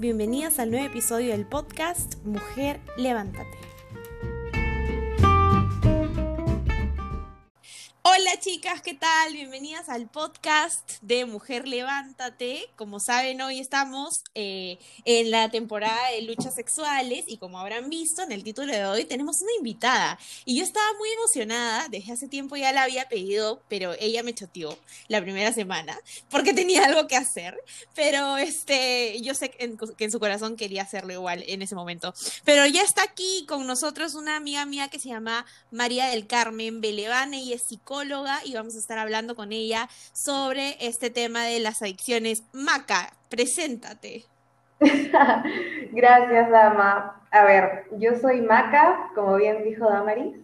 bienvenidas 0.00 0.58
al 0.58 0.70
nuevo 0.70 0.86
episodio 0.86 1.32
del 1.32 1.44
podcast 1.44 2.14
Mujer 2.24 2.80
Levántate. 2.96 3.75
Hola 8.18 8.40
chicas, 8.40 8.80
¿qué 8.80 8.94
tal? 8.94 9.34
Bienvenidas 9.34 9.90
al 9.90 10.08
podcast 10.08 10.90
de 11.02 11.26
Mujer 11.26 11.68
Levántate. 11.68 12.66
Como 12.74 12.98
saben, 12.98 13.42
hoy 13.42 13.58
estamos 13.58 14.24
eh, 14.34 14.78
en 15.04 15.30
la 15.30 15.50
temporada 15.50 16.12
de 16.12 16.22
luchas 16.22 16.54
sexuales 16.54 17.24
y 17.26 17.36
como 17.36 17.58
habrán 17.58 17.90
visto 17.90 18.22
en 18.22 18.32
el 18.32 18.42
título 18.42 18.72
de 18.72 18.86
hoy, 18.86 19.04
tenemos 19.04 19.42
una 19.42 19.50
invitada. 19.58 20.18
Y 20.46 20.56
yo 20.56 20.64
estaba 20.64 20.86
muy 20.96 21.10
emocionada, 21.10 21.88
desde 21.90 22.12
hace 22.12 22.26
tiempo 22.26 22.56
ya 22.56 22.72
la 22.72 22.84
había 22.84 23.06
pedido, 23.06 23.60
pero 23.68 23.92
ella 23.98 24.22
me 24.22 24.34
choteó 24.34 24.78
la 25.08 25.20
primera 25.20 25.52
semana 25.52 25.98
porque 26.30 26.54
tenía 26.54 26.86
algo 26.86 27.08
que 27.08 27.16
hacer. 27.16 27.58
Pero 27.94 28.38
este, 28.38 29.20
yo 29.20 29.34
sé 29.34 29.50
que 29.50 29.76
en, 29.98 30.10
su 30.10 30.20
corazón 30.20 30.56
quería 30.56 30.84
hacerlo 30.84 31.12
igual 31.12 31.44
en 31.46 31.60
ese 31.60 31.74
momento. 31.74 32.14
Pero 32.46 32.64
ya 32.64 32.80
está 32.80 33.02
aquí 33.02 33.44
con 33.46 33.66
nosotros 33.66 34.14
una 34.14 34.36
amiga 34.36 34.64
mía 34.64 34.88
que 34.88 35.00
se 35.00 35.10
llama 35.10 35.44
María 35.70 36.06
del 36.06 36.26
Carmen 36.26 36.80
Belevane 36.80 37.42
y 37.42 37.52
es 37.52 37.62
psicóloga 37.62 38.05
y 38.44 38.54
vamos 38.54 38.76
a 38.76 38.78
estar 38.78 38.98
hablando 38.98 39.34
con 39.34 39.50
ella 39.50 39.88
sobre 40.12 40.76
este 40.80 41.10
tema 41.10 41.44
de 41.44 41.58
las 41.58 41.82
adicciones. 41.82 42.44
Maca, 42.52 43.12
preséntate. 43.28 44.24
Gracias, 45.90 46.50
Dama. 46.50 47.20
A 47.32 47.44
ver, 47.44 47.86
yo 47.98 48.14
soy 48.14 48.42
Maca, 48.42 49.10
como 49.14 49.36
bien 49.36 49.64
dijo 49.64 49.90
Damaris. 49.90 50.36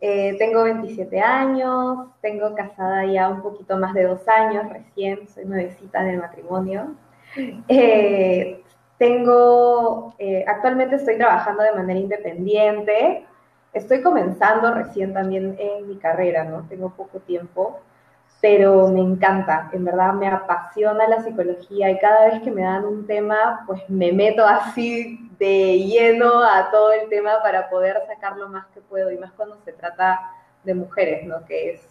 Eh, 0.00 0.36
tengo 0.38 0.64
27 0.64 1.20
años, 1.20 2.08
tengo 2.22 2.54
casada 2.54 3.04
ya 3.04 3.28
un 3.28 3.42
poquito 3.42 3.76
más 3.76 3.92
de 3.92 4.04
dos 4.04 4.26
años 4.28 4.64
recién, 4.70 5.28
soy 5.28 5.44
nuevecita 5.44 6.00
en 6.00 6.08
el 6.08 6.18
matrimonio. 6.18 6.94
Eh, 7.68 8.62
tengo, 8.96 10.14
eh, 10.18 10.44
actualmente 10.48 10.96
estoy 10.96 11.18
trabajando 11.18 11.62
de 11.62 11.72
manera 11.72 12.00
independiente, 12.00 13.26
estoy 13.76 14.02
comenzando 14.02 14.72
recién 14.72 15.12
también 15.12 15.54
en 15.58 15.86
mi 15.86 15.96
carrera, 15.96 16.44
¿no? 16.44 16.66
Tengo 16.68 16.90
poco 16.90 17.18
tiempo, 17.20 17.80
pero 18.40 18.88
me 18.88 19.00
encanta, 19.00 19.68
en 19.72 19.84
verdad 19.84 20.14
me 20.14 20.28
apasiona 20.28 21.06
la 21.06 21.22
psicología 21.22 21.90
y 21.90 21.98
cada 21.98 22.26
vez 22.26 22.42
que 22.42 22.50
me 22.50 22.62
dan 22.62 22.84
un 22.86 23.06
tema, 23.06 23.64
pues 23.66 23.82
me 23.88 24.12
meto 24.12 24.46
así 24.46 25.18
de 25.38 25.78
lleno 25.78 26.42
a 26.42 26.70
todo 26.70 26.92
el 26.92 27.08
tema 27.10 27.42
para 27.42 27.68
poder 27.68 28.02
sacar 28.06 28.36
lo 28.38 28.48
más 28.48 28.66
que 28.68 28.80
puedo 28.80 29.10
y 29.10 29.18
más 29.18 29.32
cuando 29.32 29.58
se 29.64 29.72
trata 29.72 30.20
de 30.64 30.74
mujeres, 30.74 31.26
¿no? 31.26 31.44
Que 31.44 31.72
es, 31.72 31.82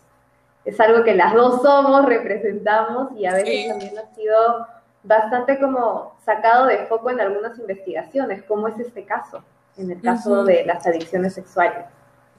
es 0.65 0.79
algo 0.79 1.03
que 1.03 1.13
las 1.13 1.33
dos 1.33 1.61
somos, 1.61 2.05
representamos 2.05 3.11
y 3.15 3.27
a 3.27 3.33
veces 3.33 3.67
también 3.67 3.97
ha 3.99 4.15
sido 4.15 4.67
bastante 5.03 5.59
como 5.59 6.15
sacado 6.25 6.65
de 6.65 6.79
foco 6.87 7.11
en 7.11 7.21
algunas 7.21 7.59
investigaciones, 7.59 8.41
como 8.43 8.67
es 8.67 8.79
este 8.79 9.05
caso 9.05 9.43
en 9.77 9.91
el 9.91 10.01
caso 10.01 10.43
de 10.43 10.65
las 10.65 10.85
adicciones 10.85 11.33
sexuales. 11.33 11.85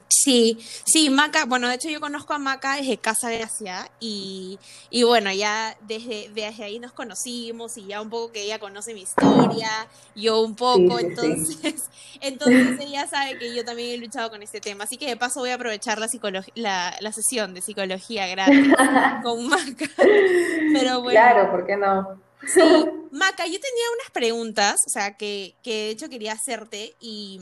Sí, 0.09 0.57
sí, 0.85 1.09
Maca, 1.09 1.45
bueno, 1.45 1.67
de 1.67 1.75
hecho 1.75 1.89
yo 1.89 1.99
conozco 1.99 2.33
a 2.33 2.39
Maca 2.39 2.77
desde 2.77 2.97
Casa 2.97 3.29
Gracia 3.29 3.89
y, 3.99 4.57
y 4.89 5.03
bueno, 5.03 5.31
ya 5.33 5.75
desde, 5.81 6.29
desde 6.33 6.63
ahí 6.63 6.79
nos 6.79 6.93
conocimos 6.93 7.77
y 7.77 7.87
ya 7.87 8.01
un 8.01 8.09
poco 8.09 8.31
que 8.31 8.43
ella 8.43 8.57
conoce 8.57 8.93
mi 8.93 9.01
historia, 9.01 9.69
yo 10.15 10.41
un 10.41 10.55
poco, 10.55 10.99
entonces, 10.99 11.89
entonces 12.21 12.79
ella 12.79 13.05
sabe 13.07 13.37
que 13.37 13.53
yo 13.53 13.65
también 13.65 13.91
he 13.91 13.97
luchado 13.97 14.29
con 14.29 14.41
este 14.41 14.61
tema, 14.61 14.85
así 14.85 14.97
que 14.97 15.07
de 15.07 15.17
paso 15.17 15.41
voy 15.41 15.49
a 15.49 15.55
aprovechar 15.55 15.99
la, 15.99 16.07
la, 16.55 16.95
la 16.99 17.11
sesión 17.11 17.53
de 17.53 17.61
psicología 17.61 18.27
gratis 18.27 18.73
con 19.23 19.47
Maca. 19.47 19.85
Pero 20.73 21.01
bueno. 21.01 21.19
Claro, 21.19 21.51
¿por 21.51 21.65
qué 21.65 21.75
no? 21.75 22.26
Sí, 22.53 22.61
Maca, 23.11 23.45
yo 23.45 23.59
tenía 23.59 23.85
unas 23.95 24.11
preguntas, 24.13 24.81
o 24.85 24.89
sea, 24.89 25.17
que, 25.17 25.55
que 25.63 25.71
de 25.71 25.89
hecho 25.89 26.09
quería 26.09 26.33
hacerte 26.33 26.95
y, 26.99 27.41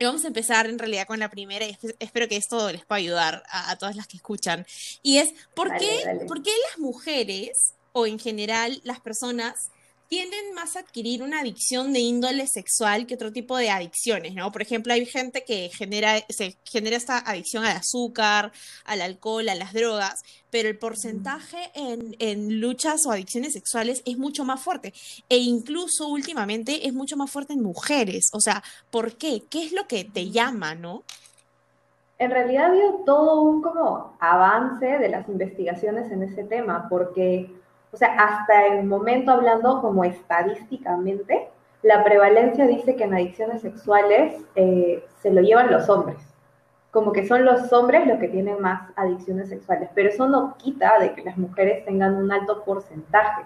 vamos 0.00 0.24
a 0.24 0.28
empezar 0.28 0.66
en 0.66 0.78
realidad 0.78 1.06
con 1.06 1.20
la 1.20 1.30
primera 1.30 1.64
y 1.64 1.78
espero 2.00 2.26
que 2.26 2.36
esto 2.36 2.72
les 2.72 2.84
pueda 2.84 2.98
ayudar 2.98 3.44
a, 3.48 3.76
todas 3.76 3.94
las 3.94 4.08
que 4.08 4.16
escuchan. 4.16 4.66
Y 5.02 5.18
es, 5.18 5.32
¿por, 5.54 5.76
qué, 5.76 6.24
¿por 6.26 6.42
qué 6.42 6.50
las 6.68 6.78
mujeres 6.78 7.74
o 7.92 8.06
en 8.06 8.18
general 8.18 8.80
las 8.84 9.00
personas 9.00 9.70
tienden 10.12 10.52
más 10.54 10.76
a 10.76 10.80
adquirir 10.80 11.22
una 11.22 11.40
adicción 11.40 11.94
de 11.94 12.00
índole 12.00 12.46
sexual 12.46 13.06
que 13.06 13.14
otro 13.14 13.32
tipo 13.32 13.56
de 13.56 13.70
adicciones, 13.70 14.34
¿no? 14.34 14.52
Por 14.52 14.60
ejemplo, 14.60 14.92
hay 14.92 15.06
gente 15.06 15.42
que 15.42 15.70
genera, 15.72 16.16
se 16.28 16.58
genera 16.70 16.98
esta 16.98 17.16
adicción 17.16 17.64
al 17.64 17.78
azúcar, 17.78 18.52
al 18.84 19.00
alcohol, 19.00 19.48
a 19.48 19.54
las 19.54 19.72
drogas, 19.72 20.22
pero 20.50 20.68
el 20.68 20.76
porcentaje 20.76 21.70
en, 21.74 22.14
en, 22.18 22.60
luchas 22.60 23.06
o 23.06 23.10
adicciones 23.10 23.54
sexuales 23.54 24.02
es 24.04 24.18
mucho 24.18 24.44
más 24.44 24.60
fuerte. 24.60 24.92
E 25.30 25.38
incluso 25.38 26.08
últimamente 26.08 26.86
es 26.86 26.92
mucho 26.92 27.16
más 27.16 27.30
fuerte 27.30 27.54
en 27.54 27.62
mujeres. 27.62 28.28
O 28.34 28.40
sea, 28.40 28.62
¿por 28.90 29.16
qué? 29.16 29.44
¿Qué 29.48 29.64
es 29.64 29.72
lo 29.72 29.86
que 29.86 30.04
te 30.04 30.28
llama, 30.28 30.74
no? 30.74 31.04
En 32.18 32.30
realidad 32.30 32.64
ha 32.64 32.68
habido 32.68 32.96
todo 33.06 33.40
un 33.40 33.62
como 33.62 34.14
avance 34.20 34.84
de 34.84 35.08
las 35.08 35.26
investigaciones 35.30 36.12
en 36.12 36.22
ese 36.22 36.44
tema, 36.44 36.86
porque 36.90 37.61
o 37.92 37.96
sea, 37.96 38.14
hasta 38.16 38.66
el 38.68 38.84
momento 38.84 39.32
hablando 39.32 39.80
como 39.82 40.04
estadísticamente, 40.04 41.48
la 41.82 42.02
prevalencia 42.02 42.66
dice 42.66 42.96
que 42.96 43.04
en 43.04 43.14
adicciones 43.14 43.60
sexuales 43.60 44.42
eh, 44.54 45.04
se 45.20 45.30
lo 45.30 45.42
llevan 45.42 45.70
los 45.70 45.88
hombres. 45.90 46.18
Como 46.90 47.12
que 47.12 47.26
son 47.26 47.44
los 47.44 47.72
hombres 47.72 48.06
los 48.06 48.18
que 48.18 48.28
tienen 48.28 48.60
más 48.60 48.90
adicciones 48.96 49.48
sexuales, 49.48 49.90
pero 49.94 50.08
eso 50.08 50.28
no 50.28 50.56
quita 50.56 50.98
de 51.00 51.12
que 51.12 51.22
las 51.22 51.36
mujeres 51.36 51.84
tengan 51.84 52.14
un 52.14 52.32
alto 52.32 52.64
porcentaje. 52.64 53.42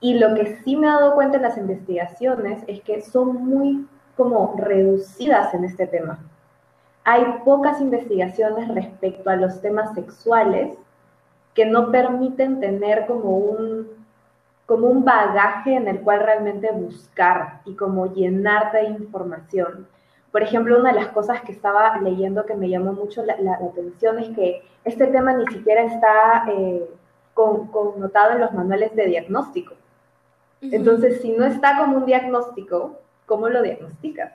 Y 0.00 0.14
lo 0.14 0.34
que 0.34 0.58
sí 0.62 0.76
me 0.76 0.86
he 0.86 0.90
dado 0.90 1.14
cuenta 1.14 1.38
en 1.38 1.42
las 1.42 1.56
investigaciones 1.56 2.62
es 2.66 2.82
que 2.82 3.00
son 3.00 3.46
muy 3.46 3.88
como 4.16 4.54
reducidas 4.58 5.54
en 5.54 5.64
este 5.64 5.86
tema. 5.86 6.18
Hay 7.04 7.24
pocas 7.44 7.80
investigaciones 7.80 8.68
respecto 8.68 9.30
a 9.30 9.36
los 9.36 9.60
temas 9.60 9.94
sexuales 9.94 10.76
que 11.56 11.64
no 11.64 11.90
permiten 11.90 12.60
tener 12.60 13.06
como 13.06 13.38
un, 13.38 13.88
como 14.66 14.88
un 14.88 15.04
bagaje 15.04 15.74
en 15.74 15.88
el 15.88 16.02
cual 16.02 16.20
realmente 16.20 16.70
buscar 16.70 17.62
y 17.64 17.74
como 17.74 18.12
llenarte 18.12 18.76
de 18.76 18.88
información. 18.90 19.88
Por 20.30 20.42
ejemplo, 20.42 20.78
una 20.78 20.92
de 20.92 21.00
las 21.00 21.08
cosas 21.08 21.40
que 21.40 21.52
estaba 21.52 21.96
leyendo 21.98 22.44
que 22.44 22.54
me 22.54 22.68
llamó 22.68 22.92
mucho 22.92 23.24
la, 23.24 23.54
atención 23.54 24.18
es 24.18 24.28
que 24.36 24.62
este 24.84 25.06
tema 25.06 25.32
ni 25.32 25.46
siquiera 25.46 25.84
está 25.84 26.44
eh, 26.50 26.86
connotado 27.32 28.32
en 28.32 28.40
los 28.40 28.52
manuales 28.52 28.94
de 28.94 29.06
diagnóstico. 29.06 29.74
Entonces, 30.60 31.22
si 31.22 31.32
no 31.32 31.46
está 31.46 31.78
como 31.78 31.96
un 31.96 32.04
diagnóstico, 32.06 32.98
¿cómo 33.24 33.48
lo 33.48 33.62
diagnosticas? 33.62 34.32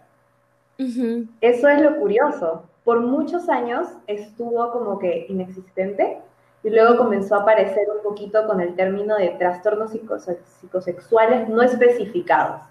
Eso 1.41 1.67
es 1.67 1.81
lo 1.81 1.97
curioso. 1.97 2.63
Por 2.83 3.01
muchos 3.01 3.47
años 3.47 3.87
estuvo 4.07 4.71
como 4.71 4.97
que 4.97 5.27
inexistente 5.29 6.19
y 6.63 6.69
luego 6.69 6.97
comenzó 6.97 7.35
a 7.35 7.41
aparecer 7.41 7.87
un 7.95 8.03
poquito 8.03 8.45
con 8.45 8.61
el 8.61 8.75
término 8.75 9.15
de 9.15 9.29
trastornos 9.29 9.91
psicosexuales 9.91 11.49
no 11.49 11.61
especificados. 11.63 12.61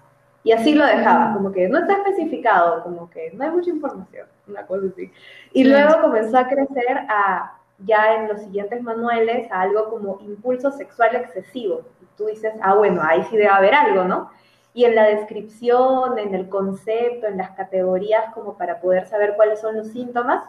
Y 0.43 0.53
así 0.53 0.73
lo 0.73 0.85
dejaba, 0.85 1.33
como 1.33 1.51
que 1.51 1.67
no 1.67 1.79
está 1.79 1.93
especificado, 1.93 2.81
como 2.83 3.09
que 3.09 3.31
no 3.31 3.43
hay 3.43 3.51
mucha 3.51 3.69
información, 3.69 4.27
una 4.47 4.65
cosa 4.65 4.87
así. 4.91 5.11
Y 5.53 5.65
luego 5.65 6.01
comenzó 6.01 6.37
a 6.37 6.47
crecer 6.47 7.05
a, 7.09 7.59
ya 7.79 8.15
en 8.15 8.27
los 8.29 8.41
siguientes 8.41 8.81
manuales, 8.81 9.51
a 9.51 9.61
algo 9.61 9.89
como 9.89 10.19
impulso 10.21 10.71
sexual 10.71 11.15
excesivo. 11.15 11.81
Y 12.01 12.05
tú 12.17 12.25
dices, 12.25 12.53
ah, 12.61 12.73
bueno, 12.73 13.01
ahí 13.03 13.23
sí 13.29 13.37
debe 13.37 13.49
haber 13.49 13.75
algo, 13.75 14.05
¿no? 14.05 14.31
Y 14.73 14.85
en 14.85 14.95
la 14.95 15.03
descripción, 15.03 16.17
en 16.17 16.33
el 16.33 16.49
concepto, 16.49 17.27
en 17.27 17.37
las 17.37 17.51
categorías, 17.51 18.33
como 18.33 18.57
para 18.57 18.79
poder 18.79 19.05
saber 19.05 19.35
cuáles 19.35 19.59
son 19.59 19.77
los 19.77 19.89
síntomas, 19.89 20.43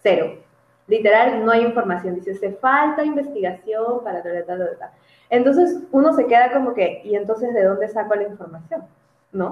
cero 0.00 0.38
literal 0.88 1.44
no 1.44 1.52
hay 1.52 1.64
información, 1.64 2.16
dice, 2.16 2.34
se 2.34 2.52
falta 2.52 3.04
investigación 3.04 4.02
para 4.02 4.22
tal, 4.22 4.44
tal, 4.46 4.76
tal, 4.78 4.90
Entonces 5.30 5.80
uno 5.92 6.12
se 6.14 6.26
queda 6.26 6.52
como 6.52 6.74
que, 6.74 7.02
¿y 7.04 7.14
entonces 7.14 7.54
de 7.54 7.62
dónde 7.62 7.88
saco 7.88 8.14
la 8.14 8.24
información? 8.24 8.82
¿No? 9.30 9.50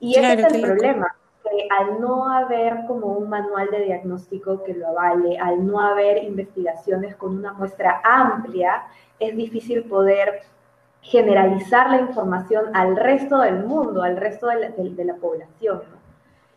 Y 0.00 0.16
ese 0.16 0.32
es 0.32 0.54
el 0.54 0.62
problema, 0.62 1.14
que 1.44 1.68
al 1.70 2.00
no 2.00 2.28
haber 2.28 2.84
como 2.86 3.06
un 3.06 3.28
manual 3.28 3.70
de 3.70 3.84
diagnóstico 3.84 4.62
que 4.64 4.74
lo 4.74 4.88
avale, 4.88 5.38
al 5.38 5.64
no 5.64 5.80
haber 5.80 6.24
investigaciones 6.24 7.14
con 7.16 7.38
una 7.38 7.52
muestra 7.52 8.00
amplia, 8.04 8.82
es 9.18 9.36
difícil 9.36 9.84
poder 9.84 10.42
generalizar 11.00 11.90
la 11.90 12.00
información 12.00 12.64
al 12.74 12.96
resto 12.96 13.38
del 13.38 13.64
mundo, 13.64 14.02
al 14.02 14.16
resto 14.16 14.48
de 14.48 14.56
la, 14.56 14.70
de 14.70 15.04
la 15.04 15.14
población. 15.14 15.82
¿no? 15.90 15.98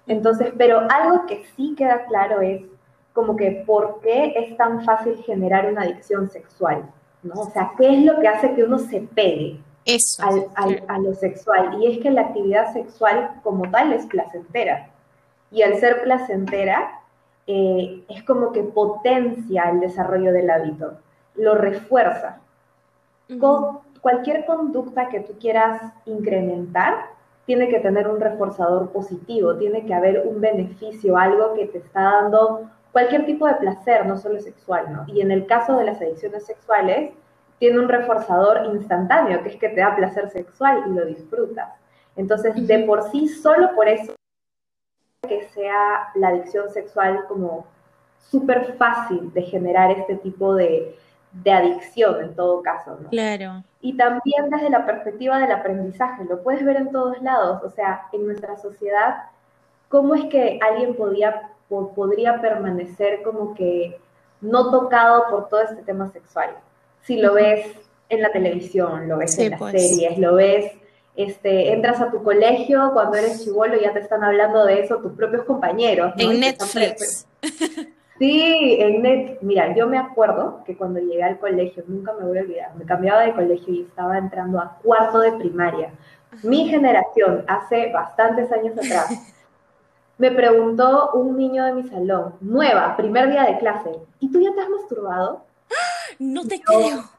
Entonces, 0.08 0.52
pero 0.58 0.82
algo 0.90 1.26
que 1.28 1.44
sí 1.56 1.76
queda 1.78 2.06
claro 2.06 2.42
es 2.42 2.64
como 3.14 3.36
que 3.36 3.64
por 3.66 4.00
qué 4.02 4.34
es 4.36 4.56
tan 4.58 4.84
fácil 4.84 5.18
generar 5.24 5.70
una 5.72 5.82
adicción 5.82 6.30
sexual, 6.30 6.84
¿no? 7.24 7.34
O 7.42 7.50
sea, 7.52 7.72
¿qué 7.78 7.94
es 7.94 8.06
lo 8.06 8.20
que 8.20 8.28
hace 8.28 8.54
que 8.54 8.64
uno 8.64 8.80
se 8.80 9.02
pegue 9.02 9.60
a 10.18 11.00
lo 11.00 11.14
sexual? 11.14 11.82
Y 11.82 11.88
es 11.88 12.00
que 12.00 12.12
la 12.12 12.22
actividad 12.22 12.72
sexual 12.74 13.42
como 13.44 13.70
tal 13.70 13.94
es 13.94 14.06
placentera. 14.06 14.90
Y 15.52 15.64
al 15.64 15.76
ser 15.78 16.02
placentera, 16.04 17.02
eh, 17.48 18.04
es 18.08 18.24
como 18.24 18.52
que 18.54 18.64
potencia 18.64 19.70
el 19.70 19.82
desarrollo 19.82 20.32
del 20.32 20.50
hábito, 20.50 20.94
lo 21.36 21.56
refuerza. 21.56 22.40
cualquier 24.02 24.46
conducta 24.46 25.10
que 25.10 25.20
tú 25.20 25.34
quieras 25.40 25.94
incrementar 26.06 27.06
tiene 27.46 27.70
que 27.70 27.80
tener 27.80 28.08
un 28.08 28.20
reforzador 28.20 28.92
positivo, 28.92 29.56
tiene 29.58 29.86
que 29.86 29.94
haber 29.94 30.26
un 30.26 30.42
beneficio, 30.42 31.18
algo 31.18 31.54
que 31.54 31.68
te 31.68 31.80
está 31.80 32.02
dando 32.02 32.70
cualquier 32.92 33.26
tipo 33.26 33.48
de 33.48 33.56
placer, 33.56 34.06
no 34.06 34.18
solo 34.18 34.40
sexual, 34.40 34.92
¿no? 34.92 35.06
Y 35.08 35.22
en 35.22 35.32
el 35.32 35.46
caso 35.46 35.78
de 35.78 35.86
las 35.86 36.02
adicciones 36.02 36.46
sexuales, 36.46 37.14
tiene 37.60 37.80
un 37.80 37.90
reforzador 37.90 38.66
instantáneo, 38.74 39.44
que 39.44 39.50
es 39.50 39.56
que 39.58 39.70
te 39.70 39.82
da 39.82 39.96
placer 39.96 40.30
sexual 40.30 40.84
y 40.88 40.94
lo 40.94 41.06
disfrutas. 41.06 41.70
Entonces, 42.16 42.68
de 42.68 42.80
por 42.80 43.10
sí, 43.12 43.28
solo 43.28 43.74
por 43.76 43.88
eso 43.88 44.14
que 45.28 45.44
sea 45.50 46.10
la 46.16 46.30
adicción 46.30 46.70
sexual 46.70 47.26
como 47.28 47.68
súper 48.18 48.74
fácil 48.78 49.32
de 49.34 49.44
generar 49.44 49.92
este 49.92 50.16
tipo 50.16 50.56
de, 50.56 50.98
de 51.32 51.52
adicción 51.52 52.22
en 52.24 52.36
todo 52.36 52.62
caso, 52.62 52.98
¿no? 53.02 53.10
Claro. 53.10 53.64
Y 53.82 53.96
también 53.96 54.50
desde 54.50 54.70
la 54.70 54.86
perspectiva 54.86 55.40
del 55.40 55.52
aprendizaje, 55.52 56.26
lo 56.26 56.44
puedes 56.44 56.64
ver 56.64 56.78
en 56.78 56.92
todos 56.92 57.22
lados, 57.22 57.64
o 57.64 57.70
sea, 57.70 58.08
en 58.12 58.26
nuestra 58.26 58.58
sociedad, 58.58 59.24
¿cómo 59.90 60.16
es 60.16 60.26
que 60.26 60.60
alguien 60.62 60.96
podía, 60.96 61.50
podría 61.96 62.42
permanecer 62.42 63.22
como 63.24 63.54
que 63.54 64.00
no 64.42 64.72
tocado 64.72 65.26
por 65.30 65.50
todo 65.50 65.62
este 65.62 65.84
tema 65.84 66.12
sexual? 66.12 66.52
Si 67.02 67.18
lo 67.18 67.34
ves 67.34 67.66
en 68.10 68.22
la 68.22 68.32
televisión, 68.32 69.08
lo 69.08 69.18
ves 69.18 69.38
en 69.40 69.52
las 69.52 69.60
pues. 69.60 69.72
series, 69.72 70.18
lo 70.18 70.36
ves, 70.36 70.72
este, 71.16 71.74
entras 71.74 72.00
a 72.02 72.12
tu 72.12 72.24
colegio, 72.24 72.92
cuando 72.94 73.18
eres 73.18 73.44
chivolo 73.44 73.80
ya 73.80 73.94
te 73.94 74.00
están 74.00 74.24
hablando 74.24 74.66
de 74.66 74.82
eso 74.82 74.98
tus 74.98 75.14
propios 75.14 75.44
compañeros. 75.44 76.14
En 76.18 76.40
Netflix. 76.40 77.28
Sí, 78.22 78.78
en 78.80 79.02
net, 79.02 79.40
mira, 79.42 79.76
yo 79.76 79.88
me 79.88 79.98
acuerdo 79.98 80.64
que 80.64 80.78
cuando 80.78 81.00
llegué 81.00 81.24
al 81.24 81.40
colegio, 81.40 81.84
nunca 81.88 82.14
me 82.14 82.24
voy 82.24 82.38
a 82.38 82.42
olvidar, 82.42 82.76
me 82.76 82.86
cambiaba 82.86 83.24
de 83.24 83.34
colegio 83.34 83.74
y 83.74 83.82
estaba 83.82 84.16
entrando 84.16 84.60
a 84.60 84.78
cuarto 84.84 85.22
de 85.22 85.32
primaria. 85.32 85.92
Mi 86.44 86.70
generación, 86.70 87.44
hace 87.48 87.92
bastantes 87.92 88.52
años 88.52 88.78
atrás, 88.78 89.10
me 90.22 90.30
preguntó 90.30 91.14
un 91.14 91.36
niño 91.36 91.66
de 91.66 91.74
mi 91.74 91.82
salón, 91.82 92.36
nueva, 92.42 92.96
primer 92.96 93.32
día 93.32 93.44
de 93.44 93.58
clase, 93.58 93.90
¿y 94.20 94.32
tú 94.32 94.40
ya 94.40 94.54
te 94.54 94.62
has 94.62 94.70
masturbado? 94.70 95.44
No 96.20 96.46
te 96.46 96.62
creo. 96.62 97.10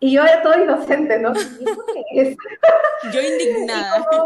Y 0.00 0.12
yo 0.12 0.22
era 0.22 0.42
todo 0.42 0.58
inocente, 0.58 1.18
¿no? 1.18 1.34
¿Y 1.34 2.36
Yo 3.12 3.20
indignada. 3.20 4.06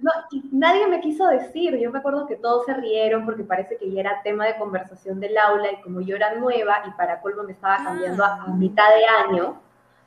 No, 0.00 0.10
y 0.32 0.42
nadie 0.50 0.88
me 0.88 0.98
quiso 1.00 1.28
decir, 1.28 1.78
yo 1.78 1.92
me 1.92 2.00
acuerdo 2.00 2.26
que 2.26 2.34
todos 2.34 2.66
se 2.66 2.74
rieron 2.74 3.24
porque 3.24 3.44
parece 3.44 3.76
que 3.76 3.88
ya 3.88 4.00
era 4.00 4.20
tema 4.24 4.46
de 4.46 4.56
conversación 4.56 5.20
del 5.20 5.38
aula 5.38 5.70
y 5.70 5.80
como 5.80 6.00
yo 6.00 6.16
era 6.16 6.34
nueva 6.34 6.82
y 6.88 6.90
para 6.96 7.20
colmo 7.20 7.44
me 7.44 7.52
estaba 7.52 7.84
cambiando 7.84 8.24
a, 8.24 8.42
ah. 8.42 8.46
mitad 8.48 8.88
de 8.96 9.04
año, 9.06 9.60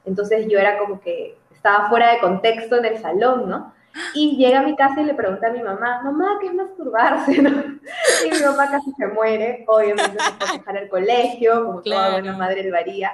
entonces 0.04 0.48
yo 0.50 0.60
era 0.60 0.78
como 0.80 1.00
que 1.00 1.38
estaba 1.50 1.88
fuera 1.88 2.12
de 2.12 2.20
contexto 2.20 2.76
en 2.76 2.84
el 2.84 2.98
salón, 2.98 3.50
¿no? 3.50 3.74
Y 4.14 4.36
llega 4.38 4.60
a 4.60 4.64
mi 4.64 4.76
casa 4.76 5.02
y 5.02 5.06
le 5.06 5.14
pregunta 5.14 5.48
a 5.48 5.52
mi 5.52 5.62
mamá, 5.62 6.02
mamá, 6.04 6.38
¿qué 6.42 6.48
es 6.48 6.54
masturbarse? 6.54 7.42
¿no? 7.42 7.50
Y 7.50 8.32
mi 8.32 8.40
mamá 8.46 8.70
casi 8.70 8.92
se 8.94 9.08
muere, 9.08 9.64
obviamente 9.68 10.18
se 10.20 10.32
fue 10.34 10.58
dejar 10.58 10.78
el 10.78 10.90
colegio, 10.90 11.66
como 11.66 11.82
toda 11.82 12.12
buena 12.12 12.36
madre 12.38 12.64
lo 12.64 12.78
haría. 12.78 13.12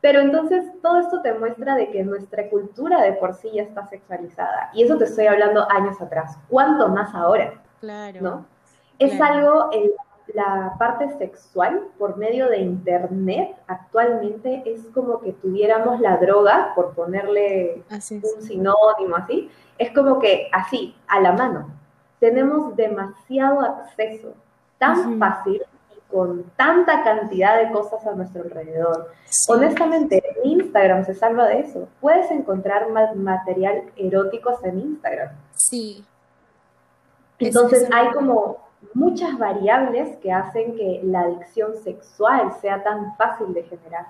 Pero 0.00 0.20
entonces 0.20 0.64
todo 0.82 1.00
esto 1.00 1.22
te 1.22 1.32
muestra 1.32 1.76
de 1.76 1.90
que 1.90 2.04
nuestra 2.04 2.50
cultura 2.50 3.00
de 3.00 3.12
por 3.12 3.34
sí 3.34 3.50
ya 3.54 3.62
está 3.62 3.86
sexualizada. 3.88 4.70
Y 4.74 4.82
eso 4.82 4.98
te 4.98 5.04
estoy 5.04 5.26
hablando 5.26 5.66
años 5.70 6.00
atrás. 6.00 6.36
¿Cuánto 6.48 6.88
más 6.88 7.14
ahora? 7.14 7.54
Claro. 7.80 8.20
¿no? 8.20 8.46
Es 8.98 9.18
algo, 9.20 9.70
la 10.32 10.74
parte 10.78 11.16
sexual 11.18 11.88
por 11.98 12.16
medio 12.16 12.48
de 12.48 12.58
Internet 12.58 13.56
actualmente 13.66 14.62
es 14.66 14.86
como 14.94 15.20
que 15.20 15.32
tuviéramos 15.32 16.00
la 16.00 16.16
droga, 16.16 16.72
por 16.74 16.94
ponerle 16.94 17.82
un 17.90 18.42
sinónimo 18.42 19.16
así, 19.16 19.50
es 19.78 19.92
como 19.92 20.18
que 20.18 20.48
así, 20.52 20.94
a 21.08 21.20
la 21.20 21.32
mano. 21.32 21.68
Tenemos 22.20 22.74
demasiado 22.76 23.60
acceso, 23.60 24.34
tan 24.78 25.18
fácil 25.18 25.62
con 26.10 26.44
tanta 26.56 27.02
cantidad 27.02 27.58
de 27.58 27.72
cosas 27.72 28.06
a 28.06 28.12
nuestro 28.14 28.42
alrededor. 28.44 29.10
Honestamente, 29.48 30.22
Instagram 30.44 31.04
se 31.04 31.14
salva 31.14 31.48
de 31.48 31.60
eso. 31.60 31.88
Puedes 32.00 32.30
encontrar 32.30 32.88
más 32.90 33.16
material 33.16 33.82
erótico 33.96 34.56
en 34.62 34.78
Instagram. 34.78 35.30
Sí. 35.56 36.04
Entonces 37.40 37.88
hay 37.92 38.10
como 38.12 38.58
muchas 38.92 39.38
variables 39.38 40.16
que 40.18 40.32
hacen 40.32 40.76
que 40.76 41.00
la 41.04 41.20
adicción 41.20 41.72
sexual 41.82 42.52
sea 42.60 42.82
tan 42.82 43.16
fácil 43.16 43.54
de 43.54 43.62
generar. 43.64 44.06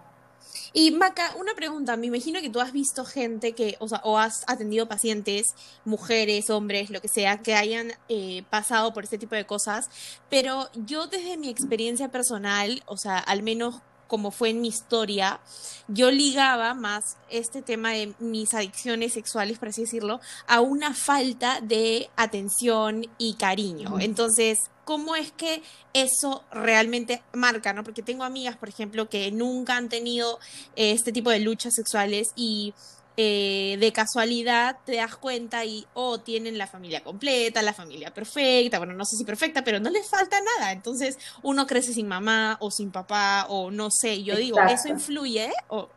Y 0.73 0.91
Maca, 0.91 1.35
una 1.38 1.55
pregunta, 1.55 1.97
me 1.97 2.06
imagino 2.06 2.41
que 2.41 2.50
tú 2.50 2.61
has 2.61 2.73
visto 2.73 3.05
gente 3.05 3.53
que, 3.53 3.76
o 3.79 3.88
sea, 3.88 4.00
o 4.05 4.19
has 4.19 4.44
atendido 4.47 4.88
pacientes, 4.88 5.47
mujeres, 5.85 6.50
hombres, 6.50 6.91
lo 6.91 7.00
que 7.00 7.09
sea, 7.09 7.38
que 7.38 7.55
hayan 7.55 7.93
eh, 8.09 8.43
pasado 8.50 8.93
por 8.93 9.05
este 9.05 9.19
tipo 9.19 9.35
de 9.35 9.47
cosas, 9.47 9.87
pero 10.29 10.69
yo 10.75 11.06
desde 11.06 11.37
mi 11.37 11.49
experiencia 11.49 12.09
personal, 12.09 12.82
o 12.87 12.97
sea, 12.97 13.19
al 13.19 13.43
menos 13.43 13.81
como 14.06 14.30
fue 14.30 14.50
en 14.50 14.60
mi 14.60 14.68
historia, 14.68 15.40
yo 15.88 16.10
ligaba 16.10 16.74
más 16.74 17.16
este 17.30 17.62
tema 17.62 17.92
de 17.92 18.14
mis 18.18 18.54
adicciones 18.54 19.12
sexuales, 19.12 19.58
por 19.58 19.68
así 19.68 19.82
decirlo, 19.82 20.20
a 20.46 20.60
una 20.60 20.94
falta 20.94 21.60
de 21.60 22.10
atención 22.16 23.06
y 23.18 23.34
cariño. 23.34 23.98
Entonces, 24.00 24.70
cómo 24.84 25.16
es 25.16 25.32
que 25.32 25.62
eso 25.92 26.44
realmente 26.50 27.22
marca, 27.32 27.72
¿no? 27.72 27.84
Porque 27.84 28.02
tengo 28.02 28.24
amigas, 28.24 28.56
por 28.56 28.68
ejemplo, 28.68 29.08
que 29.08 29.30
nunca 29.32 29.76
han 29.76 29.88
tenido 29.88 30.38
este 30.76 31.12
tipo 31.12 31.30
de 31.30 31.40
luchas 31.40 31.74
sexuales 31.74 32.28
y 32.36 32.74
eh, 33.16 33.76
de 33.78 33.93
casualidad 33.93 34.78
te 34.84 34.96
das 34.96 35.16
cuenta 35.16 35.64
y 35.64 35.87
o 35.94 36.11
oh, 36.11 36.20
tienen 36.20 36.58
la 36.58 36.66
familia 36.66 37.02
completa, 37.02 37.62
la 37.62 37.72
familia 37.72 38.12
perfecta, 38.12 38.78
bueno, 38.78 38.94
no 38.94 39.05
sé 39.05 39.16
si 39.16 39.25
perfecta, 39.25 39.62
pero 39.64 39.81
no 39.81 39.90
les 39.90 40.08
falta 40.08 40.37
nada. 40.58 40.72
Entonces 40.72 41.19
uno 41.43 41.66
crece 41.66 41.93
sin 41.93 42.08
mamá 42.08 42.56
o 42.61 42.70
sin 42.70 42.90
papá 42.90 43.46
o 43.49 43.70
no 43.70 43.88
sé, 43.90 44.22
yo 44.22 44.37
digo, 44.37 44.58
¿eso 44.61 44.88
influye? 44.88 45.50
O... 45.69 45.88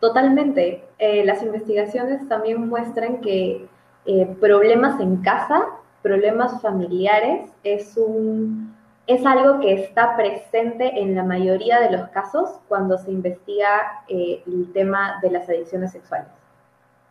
Totalmente. 0.00 0.84
Eh, 0.98 1.24
las 1.24 1.42
investigaciones 1.42 2.28
también 2.28 2.68
muestran 2.68 3.20
que 3.20 3.66
problemas 4.38 5.00
en 5.00 5.16
casa 5.22 5.64
problemas 6.04 6.60
familiares 6.60 7.50
es, 7.64 7.96
un, 7.96 8.76
es 9.06 9.24
algo 9.26 9.60
que 9.60 9.74
está 9.74 10.16
presente 10.16 11.00
en 11.00 11.14
la 11.14 11.24
mayoría 11.24 11.80
de 11.80 11.90
los 11.90 12.08
casos 12.08 12.60
cuando 12.68 12.96
se 12.96 13.10
investiga 13.10 14.04
eh, 14.08 14.42
el 14.46 14.72
tema 14.72 15.18
de 15.22 15.30
las 15.30 15.48
adicciones 15.48 15.92
sexuales. 15.92 16.28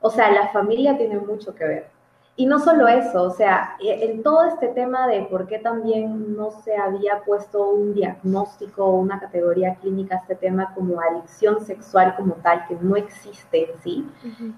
O 0.02 0.10
sea, 0.10 0.32
la 0.32 0.50
familia 0.50 0.98
tiene 0.98 1.18
mucho 1.18 1.54
que 1.54 1.66
ver. 1.66 1.94
Y 2.36 2.48
no 2.48 2.60
solo 2.60 2.88
eso, 2.88 3.22
o 3.22 3.30
sea, 3.30 3.78
e, 3.80 4.06
en 4.06 4.24
todo 4.24 4.46
este 4.46 4.70
tema 4.70 5.08
de 5.08 5.22
por 5.22 5.46
qué 5.46 5.60
también 5.60 6.36
no 6.36 6.50
se 6.50 6.76
había 6.76 7.22
puesto 7.24 7.70
un 7.70 7.94
diagnóstico 7.94 8.86
o 8.86 9.00
una 9.00 9.20
categoría 9.20 9.76
clínica 9.76 10.16
a 10.16 10.20
este 10.20 10.36
tema 10.36 10.74
como 10.74 11.00
adicción 11.00 11.64
sexual 11.64 12.16
como 12.16 12.34
tal, 12.36 12.66
que 12.68 12.76
no 12.82 12.96
existe 12.96 13.70
en 13.70 13.80
sí, 13.84 14.10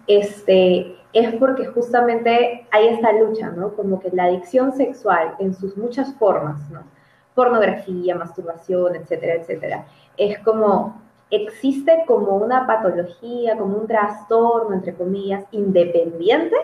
este, 0.07 0.95
es 1.11 1.35
porque 1.35 1.65
justamente 1.65 2.65
hay 2.71 2.87
esta 2.87 3.11
lucha, 3.11 3.49
¿no? 3.49 3.73
Como 3.75 3.99
que 3.99 4.09
la 4.11 4.23
adicción 4.23 4.71
sexual 4.71 5.35
en 5.39 5.53
sus 5.53 5.75
muchas 5.75 6.13
formas, 6.15 6.69
¿no? 6.69 6.94
Pornografía, 7.35 8.15
masturbación, 8.15 8.95
etcétera, 8.95 9.35
etcétera, 9.35 9.85
es 10.17 10.39
como 10.39 11.01
existe 11.29 12.03
como 12.07 12.37
una 12.37 12.65
patología, 12.65 13.57
como 13.57 13.77
un 13.77 13.87
trastorno, 13.87 14.73
entre 14.73 14.95
comillas, 14.95 15.43
independiente 15.51 16.55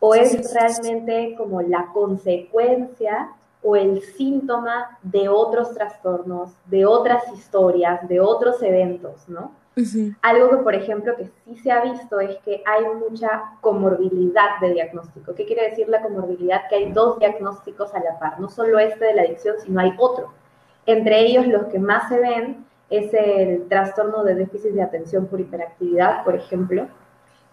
o 0.00 0.14
es 0.14 0.54
realmente 0.54 1.34
como 1.36 1.60
la 1.62 1.86
consecuencia 1.92 3.30
o 3.62 3.74
el 3.74 4.02
síntoma 4.02 4.98
de 5.02 5.28
otros 5.28 5.74
trastornos, 5.74 6.52
de 6.66 6.86
otras 6.86 7.24
historias, 7.32 8.06
de 8.08 8.20
otros 8.20 8.62
eventos, 8.62 9.28
¿no? 9.28 9.52
Algo 10.22 10.50
que, 10.50 10.56
por 10.58 10.74
ejemplo, 10.74 11.16
que 11.16 11.30
sí 11.44 11.56
se 11.56 11.70
ha 11.70 11.82
visto 11.82 12.20
es 12.20 12.36
que 12.44 12.62
hay 12.66 12.84
mucha 13.08 13.52
comorbilidad 13.60 14.60
de 14.60 14.72
diagnóstico. 14.72 15.34
¿Qué 15.34 15.46
quiere 15.46 15.70
decir 15.70 15.88
la 15.88 16.02
comorbilidad? 16.02 16.62
Que 16.68 16.76
hay 16.76 16.92
dos 16.92 17.18
diagnósticos 17.18 17.94
a 17.94 18.00
la 18.00 18.18
par, 18.18 18.40
no 18.40 18.48
solo 18.48 18.78
este 18.78 19.04
de 19.04 19.14
la 19.14 19.22
adicción, 19.22 19.56
sino 19.64 19.80
hay 19.80 19.94
otro. 19.98 20.32
Entre 20.86 21.20
ellos, 21.20 21.46
los 21.46 21.66
que 21.66 21.78
más 21.78 22.08
se 22.08 22.18
ven 22.18 22.64
es 22.90 23.12
el 23.12 23.68
trastorno 23.68 24.24
de 24.24 24.34
déficit 24.34 24.72
de 24.72 24.82
atención 24.82 25.26
por 25.26 25.40
hiperactividad, 25.40 26.24
por 26.24 26.34
ejemplo, 26.34 26.88